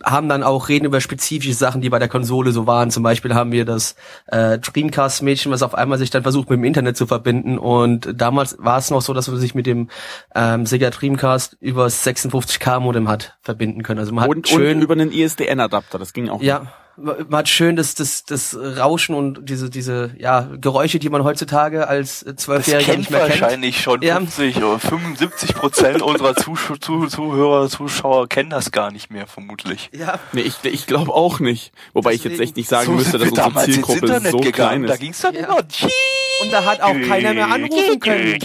[0.05, 2.90] haben dann auch reden über spezifische Sachen, die bei der Konsole so waren.
[2.90, 3.94] Zum Beispiel haben wir das
[4.26, 7.59] äh, Dreamcast-Mädchen, was auf einmal sich dann versucht, mit dem Internet zu verbinden.
[7.59, 9.88] Und damals war es noch so, dass man sich mit dem
[10.34, 14.00] ähm, Sega Dreamcast über 56K-Modem hat verbinden können.
[14.00, 16.42] Also man hat Und, schön und über einen ISDN-Adapter, das ging auch.
[16.42, 21.24] ja, man hat schön das, das, das Rauschen und diese, diese, ja, Geräusche, die man
[21.24, 23.40] heutzutage als äh, Zwölfjähriger kennt nicht mehr kennt.
[23.40, 24.16] wahrscheinlich schon Ja.
[24.16, 29.90] 50 oder 75 Prozent unserer Zusch Zuh Zuhörer, Zuschauer kennen das gar nicht mehr, vermutlich.
[29.95, 31.72] Ja, Nee, ich, ich glaube auch nicht.
[31.93, 34.30] Wobei ich jetzt Deswegen- echt nicht sagen So müsste, dass unsere damals ins Zielgruppe Internet
[34.32, 34.86] so klein gegangen.
[34.86, 35.01] Da ist.
[35.01, 35.40] ging's dann Ja.
[35.47, 35.57] immer.
[35.59, 38.38] und da hat auch keiner mehr anrufen können.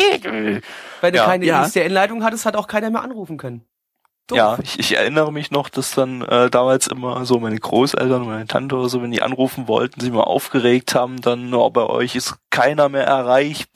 [1.02, 1.26] Wenn du Ja.
[1.26, 1.66] keine Ja.
[1.66, 3.62] ISDN-Leitung hattest, hat auch keiner mehr anrufen können.
[4.28, 4.38] Doof.
[4.38, 8.46] Ja, ich, ich erinnere mich noch, dass dann äh, damals immer so meine Großeltern, meine
[8.46, 12.16] Tante oder so, wenn die anrufen wollten, sich mal aufgeregt haben, dann, oh, bei euch
[12.16, 13.68] ist keiner mehr erreichlich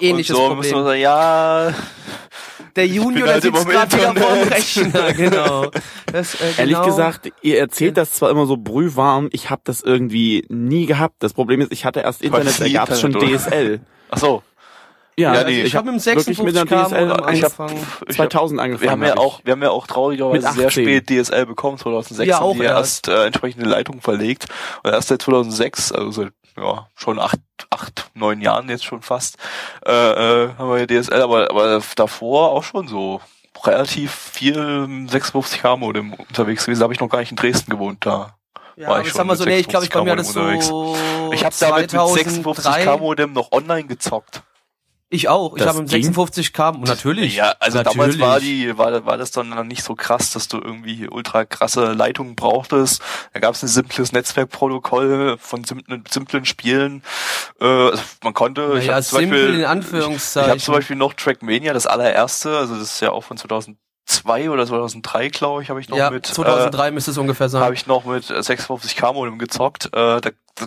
[0.00, 0.58] Ähnliches und so, Problem.
[0.58, 1.74] müssen wir sagen, ja,
[2.76, 4.48] der Junior, der halt sitzt gerade wieder vorm.
[4.48, 5.70] Rechner, genau.
[6.06, 6.84] Das, äh, Ehrlich genau.
[6.84, 11.16] gesagt, ihr erzählt das zwar immer so brühwarm, ich habe das irgendwie nie gehabt.
[11.20, 13.12] Das Problem ist, ich hatte erst Internet, da gab's schon?
[13.12, 13.80] DSL.
[14.10, 14.42] Ach so.
[15.18, 15.60] Ja, Ja, also nee.
[15.62, 17.86] ich ich habe mit dem wirklich mit 56 einer kam DSL am ich hab- Anfang.
[18.06, 18.82] Ich 2000 angefangen.
[18.82, 20.70] Wir haben ja auch, wir haben ja auch traurigerweise sehr 18.
[20.70, 23.08] spät DSL bekommen, 2006 Ja, haben auch die erst.
[23.08, 24.46] erst äh, entsprechende Leitungen verlegt.
[24.84, 27.38] Und erst seit 2006, also seit ja, schon acht,
[27.70, 29.36] acht, neun Jahren jetzt schon fast,
[29.86, 33.20] äh, äh, haben wir ja DSL, aber, aber davor auch schon so
[33.64, 36.78] relativ viel 56K Modem unterwegs gewesen.
[36.80, 38.34] Da habe ich noch gar nicht in Dresden gewohnt, da.
[38.76, 40.96] Ja, war ich schon mit so, nee, ich glaube, ich bei mir 56K alles so
[41.32, 42.84] Ich habe damit mit 2003.
[42.84, 44.42] 56K Modem noch online gezockt.
[45.10, 45.56] Ich auch.
[45.56, 46.02] Ich habe mit ging?
[46.02, 47.34] 56 kam natürlich.
[47.36, 47.96] Ja, also natürlich.
[47.96, 51.46] damals war die, war, war das dann noch nicht so krass, dass du irgendwie ultra
[51.46, 53.00] krasse Leitungen brauchtest.
[53.32, 57.02] Da gab es ein simples Netzwerkprotokoll von simplen, simplen Spielen.
[57.60, 60.50] Äh, also man konnte, ich Naja, habe zum, simpel in Beispiel- ich Anführungszeichen.
[60.50, 64.66] hab zum Beispiel noch Trackmania, das allererste, also das ist ja auch von 2002 oder
[64.66, 66.26] 2003, glaube ich, habe ich noch ja, mit.
[66.26, 67.62] 2003 müsste es ungefähr Äh, sein.
[67.62, 69.86] habe ich noch mit äh, 56k Modem gezockt.
[69.86, 69.90] Äh,
[70.20, 70.66] da, da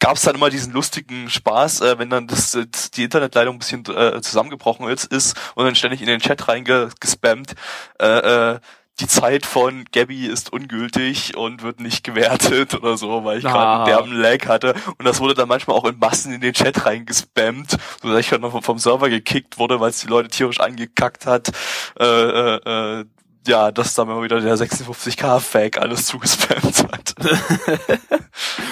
[0.00, 3.84] gab's dann immer diesen lustigen Spaß, äh, wenn dann das, das die Internetleitung ein bisschen
[3.86, 7.54] äh, zusammengebrochen ist, ist und dann ständig in den Chat reingespammt.
[8.00, 8.06] Äh,
[8.54, 8.60] äh,
[9.00, 13.58] die Zeit von Gabby ist ungültig und wird nicht gewertet oder so, weil ich gerade
[13.58, 13.76] Ah.
[13.76, 14.74] einen derben Lag hatte.
[14.98, 18.40] Und das wurde dann manchmal auch in Massen in den Chat reingespammt, sodass ich dann
[18.40, 21.52] noch vom Server gekickt wurde, weil es die Leute tierisch angekackt hat.
[22.00, 23.04] Äh, äh, äh,
[23.48, 27.14] ja, dass da mal wieder der 56k-Fake alles zugespammt hat.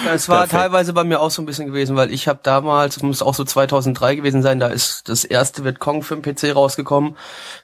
[0.09, 0.51] Es war Perfekt.
[0.51, 3.33] teilweise bei mir auch so ein bisschen gewesen, weil ich habe damals, das muss auch
[3.33, 7.17] so 2003 gewesen sein, da ist das erste Vietcong für den PC rausgekommen,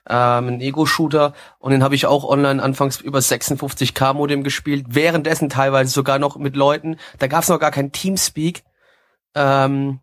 [0.10, 5.50] ähm, ein Ego-Shooter und den habe ich auch online anfangs über 56k Modem gespielt, währenddessen
[5.50, 8.64] teilweise sogar noch mit Leuten, da gab es noch gar kein Teamspeak,
[9.36, 10.00] ähm,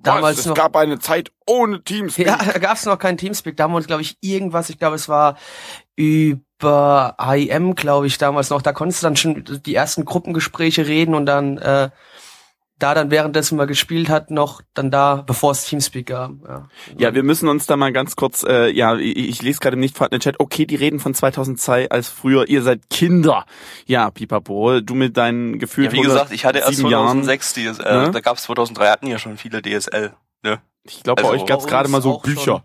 [0.00, 0.46] damals Was?
[0.46, 2.26] noch Es gab eine Zeit ohne Teamspeak.
[2.26, 3.56] ja, da gab es noch keinen Teamspeak.
[3.56, 5.36] Da haben wir uns, glaube ich, irgendwas, ich glaube, es war
[5.98, 8.62] über IM, glaube ich, damals noch.
[8.62, 11.90] Da konntest du dann schon die ersten Gruppengespräche reden und dann äh,
[12.78, 16.30] da dann währenddessen mal gespielt hat, noch dann da, bevor es Teamspeak gab.
[16.46, 19.74] Ja, Ja, wir müssen uns da mal ganz kurz, äh, ja, ich, ich lese gerade
[19.74, 23.44] im nicht vorhandenen Chat, okay, die reden von 2002 als früher, ihr seid Kinder.
[23.86, 25.90] Ja, Pipapo, du mit deinen Gefühlen.
[25.90, 27.54] Ja, wie gesagt, ich hatte erst 2006.
[27.54, 28.06] 2006 DSL.
[28.06, 28.10] Ne?
[28.12, 30.12] Da gab's 2003 hatten ja schon viele DSL.
[30.44, 30.60] Ne?
[30.84, 32.62] Ich glaube, bei Also euch gab's bei gerade mal so auch schon.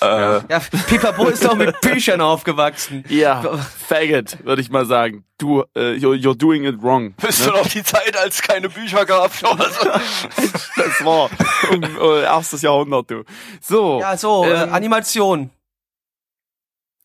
[0.00, 3.04] Äh, ja Pipapo ist doch mit Büchern aufgewachsen.
[3.08, 3.42] Ja,
[3.88, 5.24] faggot, würde ich mal sagen.
[5.38, 7.14] Du, äh, you're, you're doing it wrong.
[7.20, 9.30] Bist du noch die Zeit, als es keine Bücher gab?
[9.42, 9.88] Oder so?
[10.76, 11.30] Das war
[11.70, 13.24] um, äh, erstes Jahrhundert, du.
[13.60, 15.50] So, Ja, so, äh, Ähm, Animation.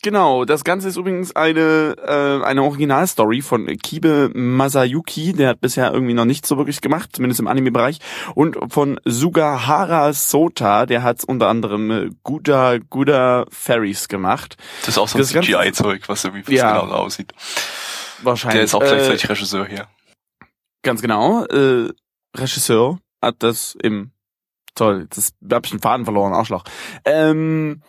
[0.03, 5.91] Genau, das Ganze ist übrigens eine, äh, eine Originalstory von Kibe Masayuki, der hat bisher
[5.91, 7.97] irgendwie noch nichts so wirklich gemacht, zumindest im Anime-Bereich,
[8.35, 14.55] und von Sugahara Sota, der hat unter anderem äh, Guda Guda Fairies gemacht.
[14.81, 16.73] Das ist auch so ein CGI-Zeug, was irgendwie Ja.
[16.73, 17.33] genau so aussieht.
[18.21, 18.55] Wahrscheinlich.
[18.55, 19.87] Der ist auch äh, gleichzeitig Regisseur hier.
[20.83, 21.43] Ganz genau.
[21.45, 21.89] Äh,
[22.35, 24.11] Regisseur hat das im
[24.75, 26.63] toll, das hab ich den Faden verloren, Arschloch.
[27.03, 27.81] Ähm,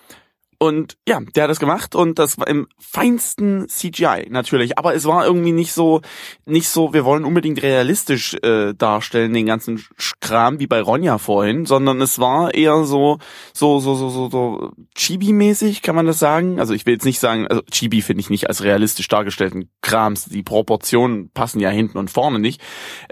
[0.61, 5.05] und ja, der hat das gemacht und das war im feinsten CGI natürlich, aber es
[5.05, 6.01] war irgendwie nicht so
[6.47, 9.85] nicht so, wir wollen unbedingt realistisch äh, darstellen den ganzen
[10.21, 13.19] Kram wie bei Ronja vorhin, sondern es war eher so
[13.53, 16.59] so so so so, so Chibi-mäßig, kann man das sagen?
[16.59, 20.25] Also ich will jetzt nicht sagen, also Chibi finde ich nicht als realistisch dargestellten Krams,
[20.25, 22.61] die Proportionen passen ja hinten und vorne nicht.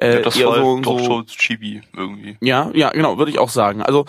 [0.00, 2.38] Äh, ja, das war so, doch so, schon Chibi irgendwie.
[2.40, 3.82] ja, ja, genau, würde ich auch sagen.
[3.82, 4.04] Also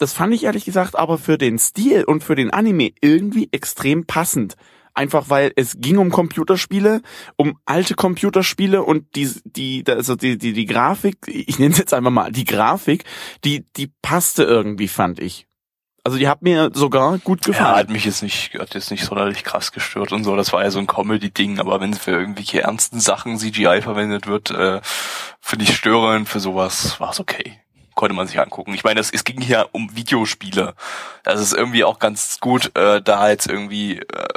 [0.00, 4.06] das fand ich ehrlich gesagt aber für den Stil und für den Anime irgendwie extrem
[4.06, 4.56] passend.
[4.92, 7.00] Einfach weil es ging um Computerspiele,
[7.36, 11.94] um alte Computerspiele und die, die, also die, die, die Grafik, ich nenne es jetzt
[11.94, 13.04] einfach mal, die Grafik,
[13.44, 15.46] die, die passte irgendwie, fand ich.
[16.02, 17.76] Also die hat mir sogar gut Ja, gefallen.
[17.76, 20.34] hat mich jetzt nicht, hat jetzt nicht sonderlich krass gestört und so.
[20.34, 24.50] Das war ja so ein Comedy-Ding, aber wenn für irgendwelche ernsten Sachen CGI verwendet wird,
[24.50, 24.80] äh,
[25.40, 26.28] finde ich störend.
[26.28, 27.60] Für sowas war es okay.
[27.94, 28.74] Konnte man sich angucken.
[28.74, 30.74] Ich meine, es, es ging hier um Videospiele.
[31.24, 34.28] Das ist irgendwie auch ganz gut, äh, da jetzt irgendwie äh,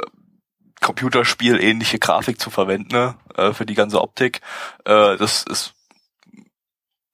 [0.80, 3.16] Computerspiel ähnliche Grafik zu verwenden, ne?
[3.36, 4.40] äh, für die ganze Optik.
[4.84, 5.74] Äh, das ist,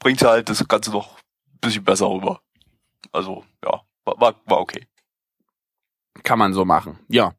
[0.01, 2.41] bringt halt das Ganze noch ein bisschen besser rüber.
[3.13, 4.87] Also, ja, war, war, war okay.
[6.25, 7.35] Kann man so machen, ja.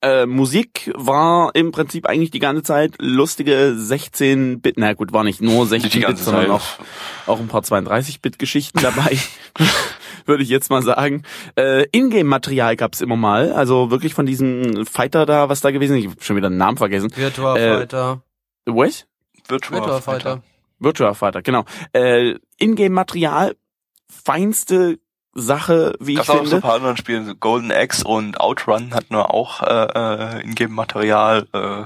[0.00, 5.42] Äh, Musik war im Prinzip eigentlich die ganze Zeit lustige 16-Bit, na gut, war nicht
[5.42, 6.66] nur Nicht die 16-Bit, ganze sondern auch,
[7.26, 9.18] auch ein paar 32-Bit-Geschichten dabei,
[10.26, 11.24] würde ich jetzt mal sagen.
[11.56, 16.04] Äh, Ingame-Material gab's immer mal, also wirklich von diesem Fighter da, was da gewesen ist,
[16.04, 17.10] ich hab schon wieder den Namen vergessen.
[17.16, 18.22] Virtua äh, Fighter.
[18.66, 19.06] Was?
[19.48, 20.42] Virtua, Virtua Fighter.
[20.78, 21.64] Virtua Fighter, genau.
[21.92, 23.56] Äh, Ingame-Material,
[24.08, 25.00] feinste
[25.40, 26.62] Sache, wie Gab's ich auch noch so ein finde.
[26.62, 31.84] paar anderen Spiele, Golden Axe und Outrun hatten wir auch äh, äh, Ingame-Material, äh,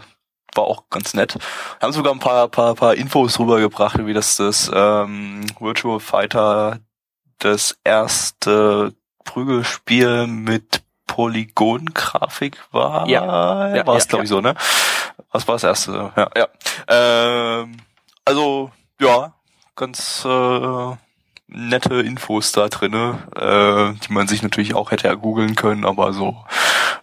[0.55, 1.39] war auch ganz nett.
[1.81, 6.81] Haben sogar ein paar, paar, paar Infos rübergebracht, wie das das ähm, Virtual Fighter
[7.39, 13.09] das erste Prügelspiel mit Polygon-Grafik war.
[13.09, 13.74] Ja.
[13.74, 14.55] Ja, war es ja, glaube ich so, ne?
[15.31, 16.12] Was war das erste?
[16.16, 16.49] Ja, ja.
[16.89, 17.77] Ähm,
[18.24, 18.70] also
[19.01, 19.33] ja,
[19.77, 20.97] ganz äh,
[21.55, 26.37] nette Infos da drinne, äh, die man sich natürlich auch hätte ergoogeln können, aber so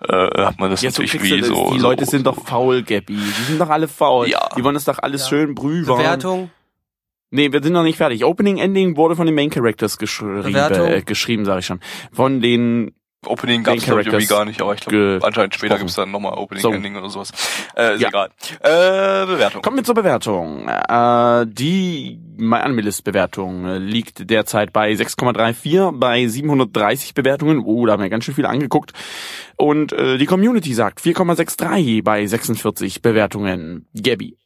[0.07, 1.47] äh, hat man das Ja, so natürlich du wie das.
[1.49, 1.71] so.
[1.73, 2.31] die so, Leute sind so.
[2.31, 3.13] doch faul, Gabby.
[3.15, 4.27] Die sind doch alle faul.
[4.29, 4.49] Ja.
[4.57, 5.27] Die wollen das doch alles Ja.
[5.29, 5.85] schön brühen.
[5.85, 6.49] Bewertung.
[7.31, 8.25] Nee, wir sind noch nicht fertig.
[8.25, 10.87] Opening Ending wurde von den Main Characters geschrieben, Bewertung?
[10.87, 11.79] äh, geschrieben, sage ich schon.
[12.11, 12.91] Von den
[13.25, 15.79] Opening glaub ich irgendwie gar nicht, aber ich glaube anscheinend später gesprochen.
[15.79, 16.71] gibt's dann nochmal Opening So.
[16.71, 17.31] Ending oder sowas.
[17.75, 18.07] Äh, ist Ja.
[18.07, 18.29] egal.
[18.61, 19.61] Äh, Bewertung.
[19.61, 20.69] Kommen wir zur Bewertung.
[20.69, 27.59] Äh, die MyAnimalist-Bewertung äh, liegt derzeit bei 6,34 bei 730 Bewertungen.
[27.65, 28.93] Oh, da haben wir ganz schön viel angeguckt.
[29.57, 33.85] Und äh, die Community sagt 4,63 bei 46 Bewertungen.
[34.01, 34.37] Gabby.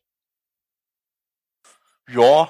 [2.10, 2.50] Ja,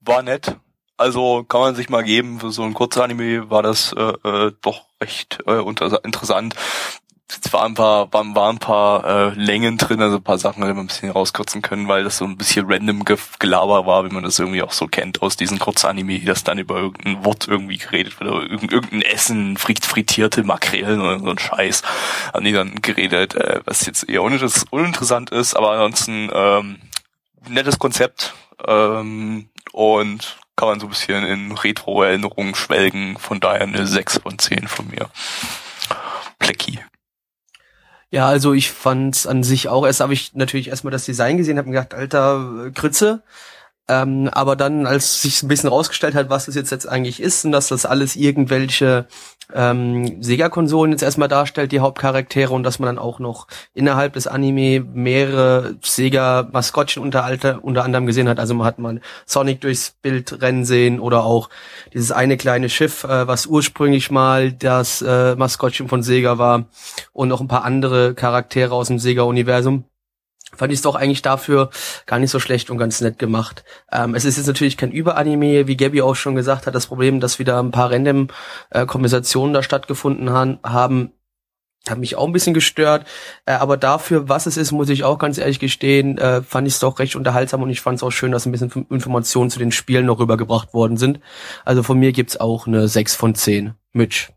[0.00, 0.56] war nett.
[1.00, 2.40] Also kann man sich mal geben.
[2.40, 5.58] Für so ein Kurzanime war das äh, äh, doch recht äh,
[6.04, 6.54] interessant.
[7.26, 10.62] Es waren ein paar, waren, waren ein paar äh, Längen drin, also ein paar Sachen
[10.62, 14.04] hätte man ein bisschen rauskürzen können, weil das so ein bisschen random Ge Gelaber war,
[14.04, 17.48] wie man das irgendwie auch so kennt aus diesen Kurzanime, das dann über irgendein Wort
[17.48, 21.82] irgendwie geredet wird, oder irgendein, Essen, frit frittierte Makrelen oder so ein Scheiß,
[22.34, 26.78] haben die dann geredet, äh, was jetzt eher uninter- uninteressant ist, aber ansonsten ähm,
[27.48, 28.34] nettes Konzept
[28.66, 34.38] ähm, und kann man so ein bisschen in Retro-Erinnerungen schwelgen, von daher eine 6 von
[34.38, 35.08] 10 von mir.
[36.38, 36.80] Plecki.
[38.10, 39.86] Ja, also ich fand's an sich auch.
[39.86, 43.22] Erst habe ich natürlich erstmal das Design gesehen, habe mir gedacht, alter äh, Grütze.
[43.90, 47.44] Ähm, aber dann, als sich ein bisschen rausgestellt hat, was das jetzt, jetzt eigentlich ist
[47.44, 49.06] und dass das alles irgendwelche
[49.52, 54.28] ähm, Sega-Konsolen jetzt erstmal darstellt, die Hauptcharaktere und dass man dann auch noch innerhalb des
[54.28, 58.38] Anime mehrere Sega-Maskottchen unter, unter anderem gesehen hat.
[58.38, 61.50] Also man hat mal Sonic durchs Bild rennen sehen oder auch
[61.92, 66.66] dieses eine kleine Schiff, äh, was ursprünglich mal das äh, Maskottchen von Sega war
[67.12, 69.82] und noch ein paar andere Charaktere aus dem Sega-Universum
[70.56, 71.70] fand ich es doch eigentlich dafür
[72.06, 73.64] gar nicht so schlecht und ganz nett gemacht.
[73.92, 77.20] Ähm, es ist jetzt natürlich kein Überanime, wie Gabby auch schon gesagt hat, das Problem,
[77.20, 78.28] dass wieder ein paar random
[78.70, 81.12] äh, Kompensationen da stattgefunden han haben,
[81.88, 83.06] hat mich auch ein bisschen gestört.
[83.46, 86.74] Äh, aber dafür, was es ist, muss ich auch ganz ehrlich gestehen, äh, fand ich
[86.74, 89.58] es doch recht unterhaltsam und ich fand es auch schön, dass ein bisschen Informationen zu
[89.58, 91.20] den Spielen noch rübergebracht worden sind.
[91.64, 93.74] Also von mir gibt's auch eine 6 von 10.
[93.92, 94.28] Mitch.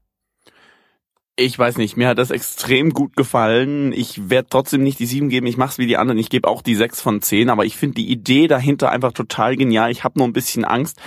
[1.35, 3.91] Ich weiß nicht, mir hat das extrem gut gefallen.
[3.91, 6.19] Ich werde trotzdem nicht die 7 geben, ich mach's wie die anderen.
[6.19, 9.55] Ich gebe auch die 6 von 10, aber ich finde die Idee dahinter einfach total
[9.55, 9.89] genial.
[9.89, 11.01] Ich habe nur ein bisschen Angst,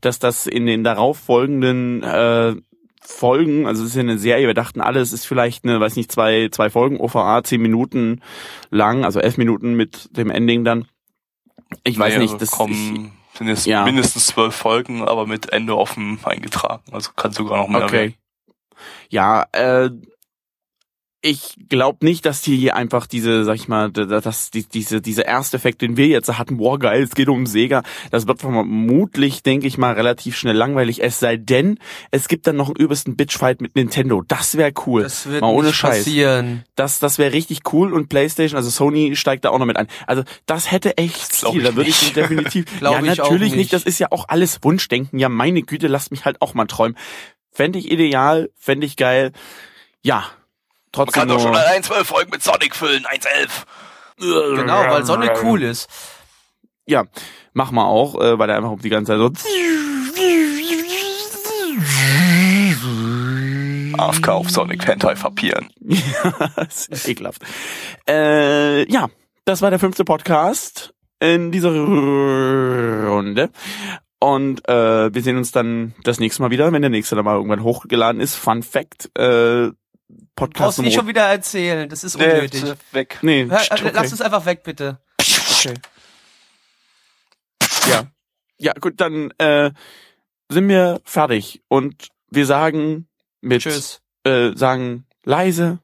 [0.00, 2.54] dass das in den darauffolgenden äh,
[3.00, 5.96] Folgen, also es ist ja eine Serie, wir dachten alle, es ist vielleicht eine, weiß
[5.96, 8.20] nicht, zwei, zwei Folgen, OVA, 10 Minuten
[8.70, 10.86] lang, also 11 Minuten mit dem Ending dann.
[11.82, 13.84] Ich weiß Nee, nicht, das ich, kommen, sind jetzt ja.
[13.84, 16.82] mindestens zwölf Folgen, aber mit Ende offen eingetragen.
[16.92, 17.92] Also kann sogar noch mehr Okay.
[17.92, 18.14] werden.
[19.10, 19.90] Ja, äh,
[21.24, 25.22] ich glaube nicht, dass die hier einfach diese, sag ich mal, dass die, diese, diese
[25.22, 29.44] erste Effekt, den wir jetzt hatten, boah geil, es geht um Sega, das wird vermutlich,
[29.44, 31.78] denke ich mal, relativ schnell langweilig, es sei denn,
[32.10, 34.22] es gibt dann noch einen übelsten Bitchfight mit Nintendo.
[34.26, 35.04] Das wäre cool.
[35.04, 35.98] Das wird Mal ohne nicht Scheiß.
[35.98, 36.64] passieren.
[36.74, 39.86] Das, das wäre richtig cool und PlayStation, also Sony steigt da auch noch mit ein.
[40.08, 42.64] Also das hätte echt Stil, ich da würde ich definitiv.
[42.82, 43.56] Ja, natürlich nicht.
[43.56, 43.72] nicht.
[43.72, 45.18] Das ist ja auch alles Wunschdenken.
[45.18, 46.96] Ja, meine Güte, lasst mich halt auch mal träumen.
[47.52, 49.32] Fände ich ideal, fände ich geil.
[50.02, 50.26] Ja, Man
[50.90, 54.56] trotzdem kann doch schon allein zwölf Folgen mit Sonic füllen, 1.11.
[54.56, 55.88] Genau, weil Sonne cool ist.
[56.86, 57.04] Ja,
[57.52, 59.30] mach mal auch, äh, weil er einfach die ganze Zeit so
[63.98, 65.70] AFK auf Sonic Hentai verpieren.
[66.56, 67.42] das ist ekelhaft.
[68.08, 69.08] Äh, ja,
[69.44, 73.50] das war der fünfte Podcast in dieser Runde.
[74.22, 77.34] Und äh, wir sehen uns dann das nächste Mal wieder, wenn der nächste dann mal
[77.34, 78.36] irgendwann hochgeladen ist.
[78.36, 79.70] Fun Fact, äh,
[80.36, 82.60] Podcast Brauchst du nicht schon wieder erzählen, das ist Nee, unnötig.
[82.62, 83.18] bitte weg.
[83.22, 83.90] Nee, Hör, pst, äh, okay.
[83.94, 85.00] Lass es einfach weg, bitte.
[85.20, 85.74] Okay.
[87.90, 88.04] Ja.
[88.58, 89.72] Ja, gut, dann äh,
[90.48, 93.08] sind wir fertig und wir sagen
[93.40, 94.02] mit Tschüss.
[94.22, 95.80] äh, sagen leise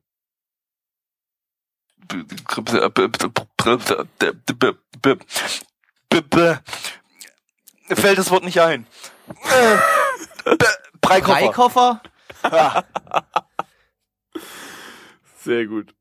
[7.89, 8.87] Fällt das Wort nicht ein.
[9.45, 10.57] Äh,
[11.01, 11.39] Breikoffer.
[11.39, 12.03] Freikoffer?
[12.45, 12.85] Ja.
[15.45, 15.95] sehr gut.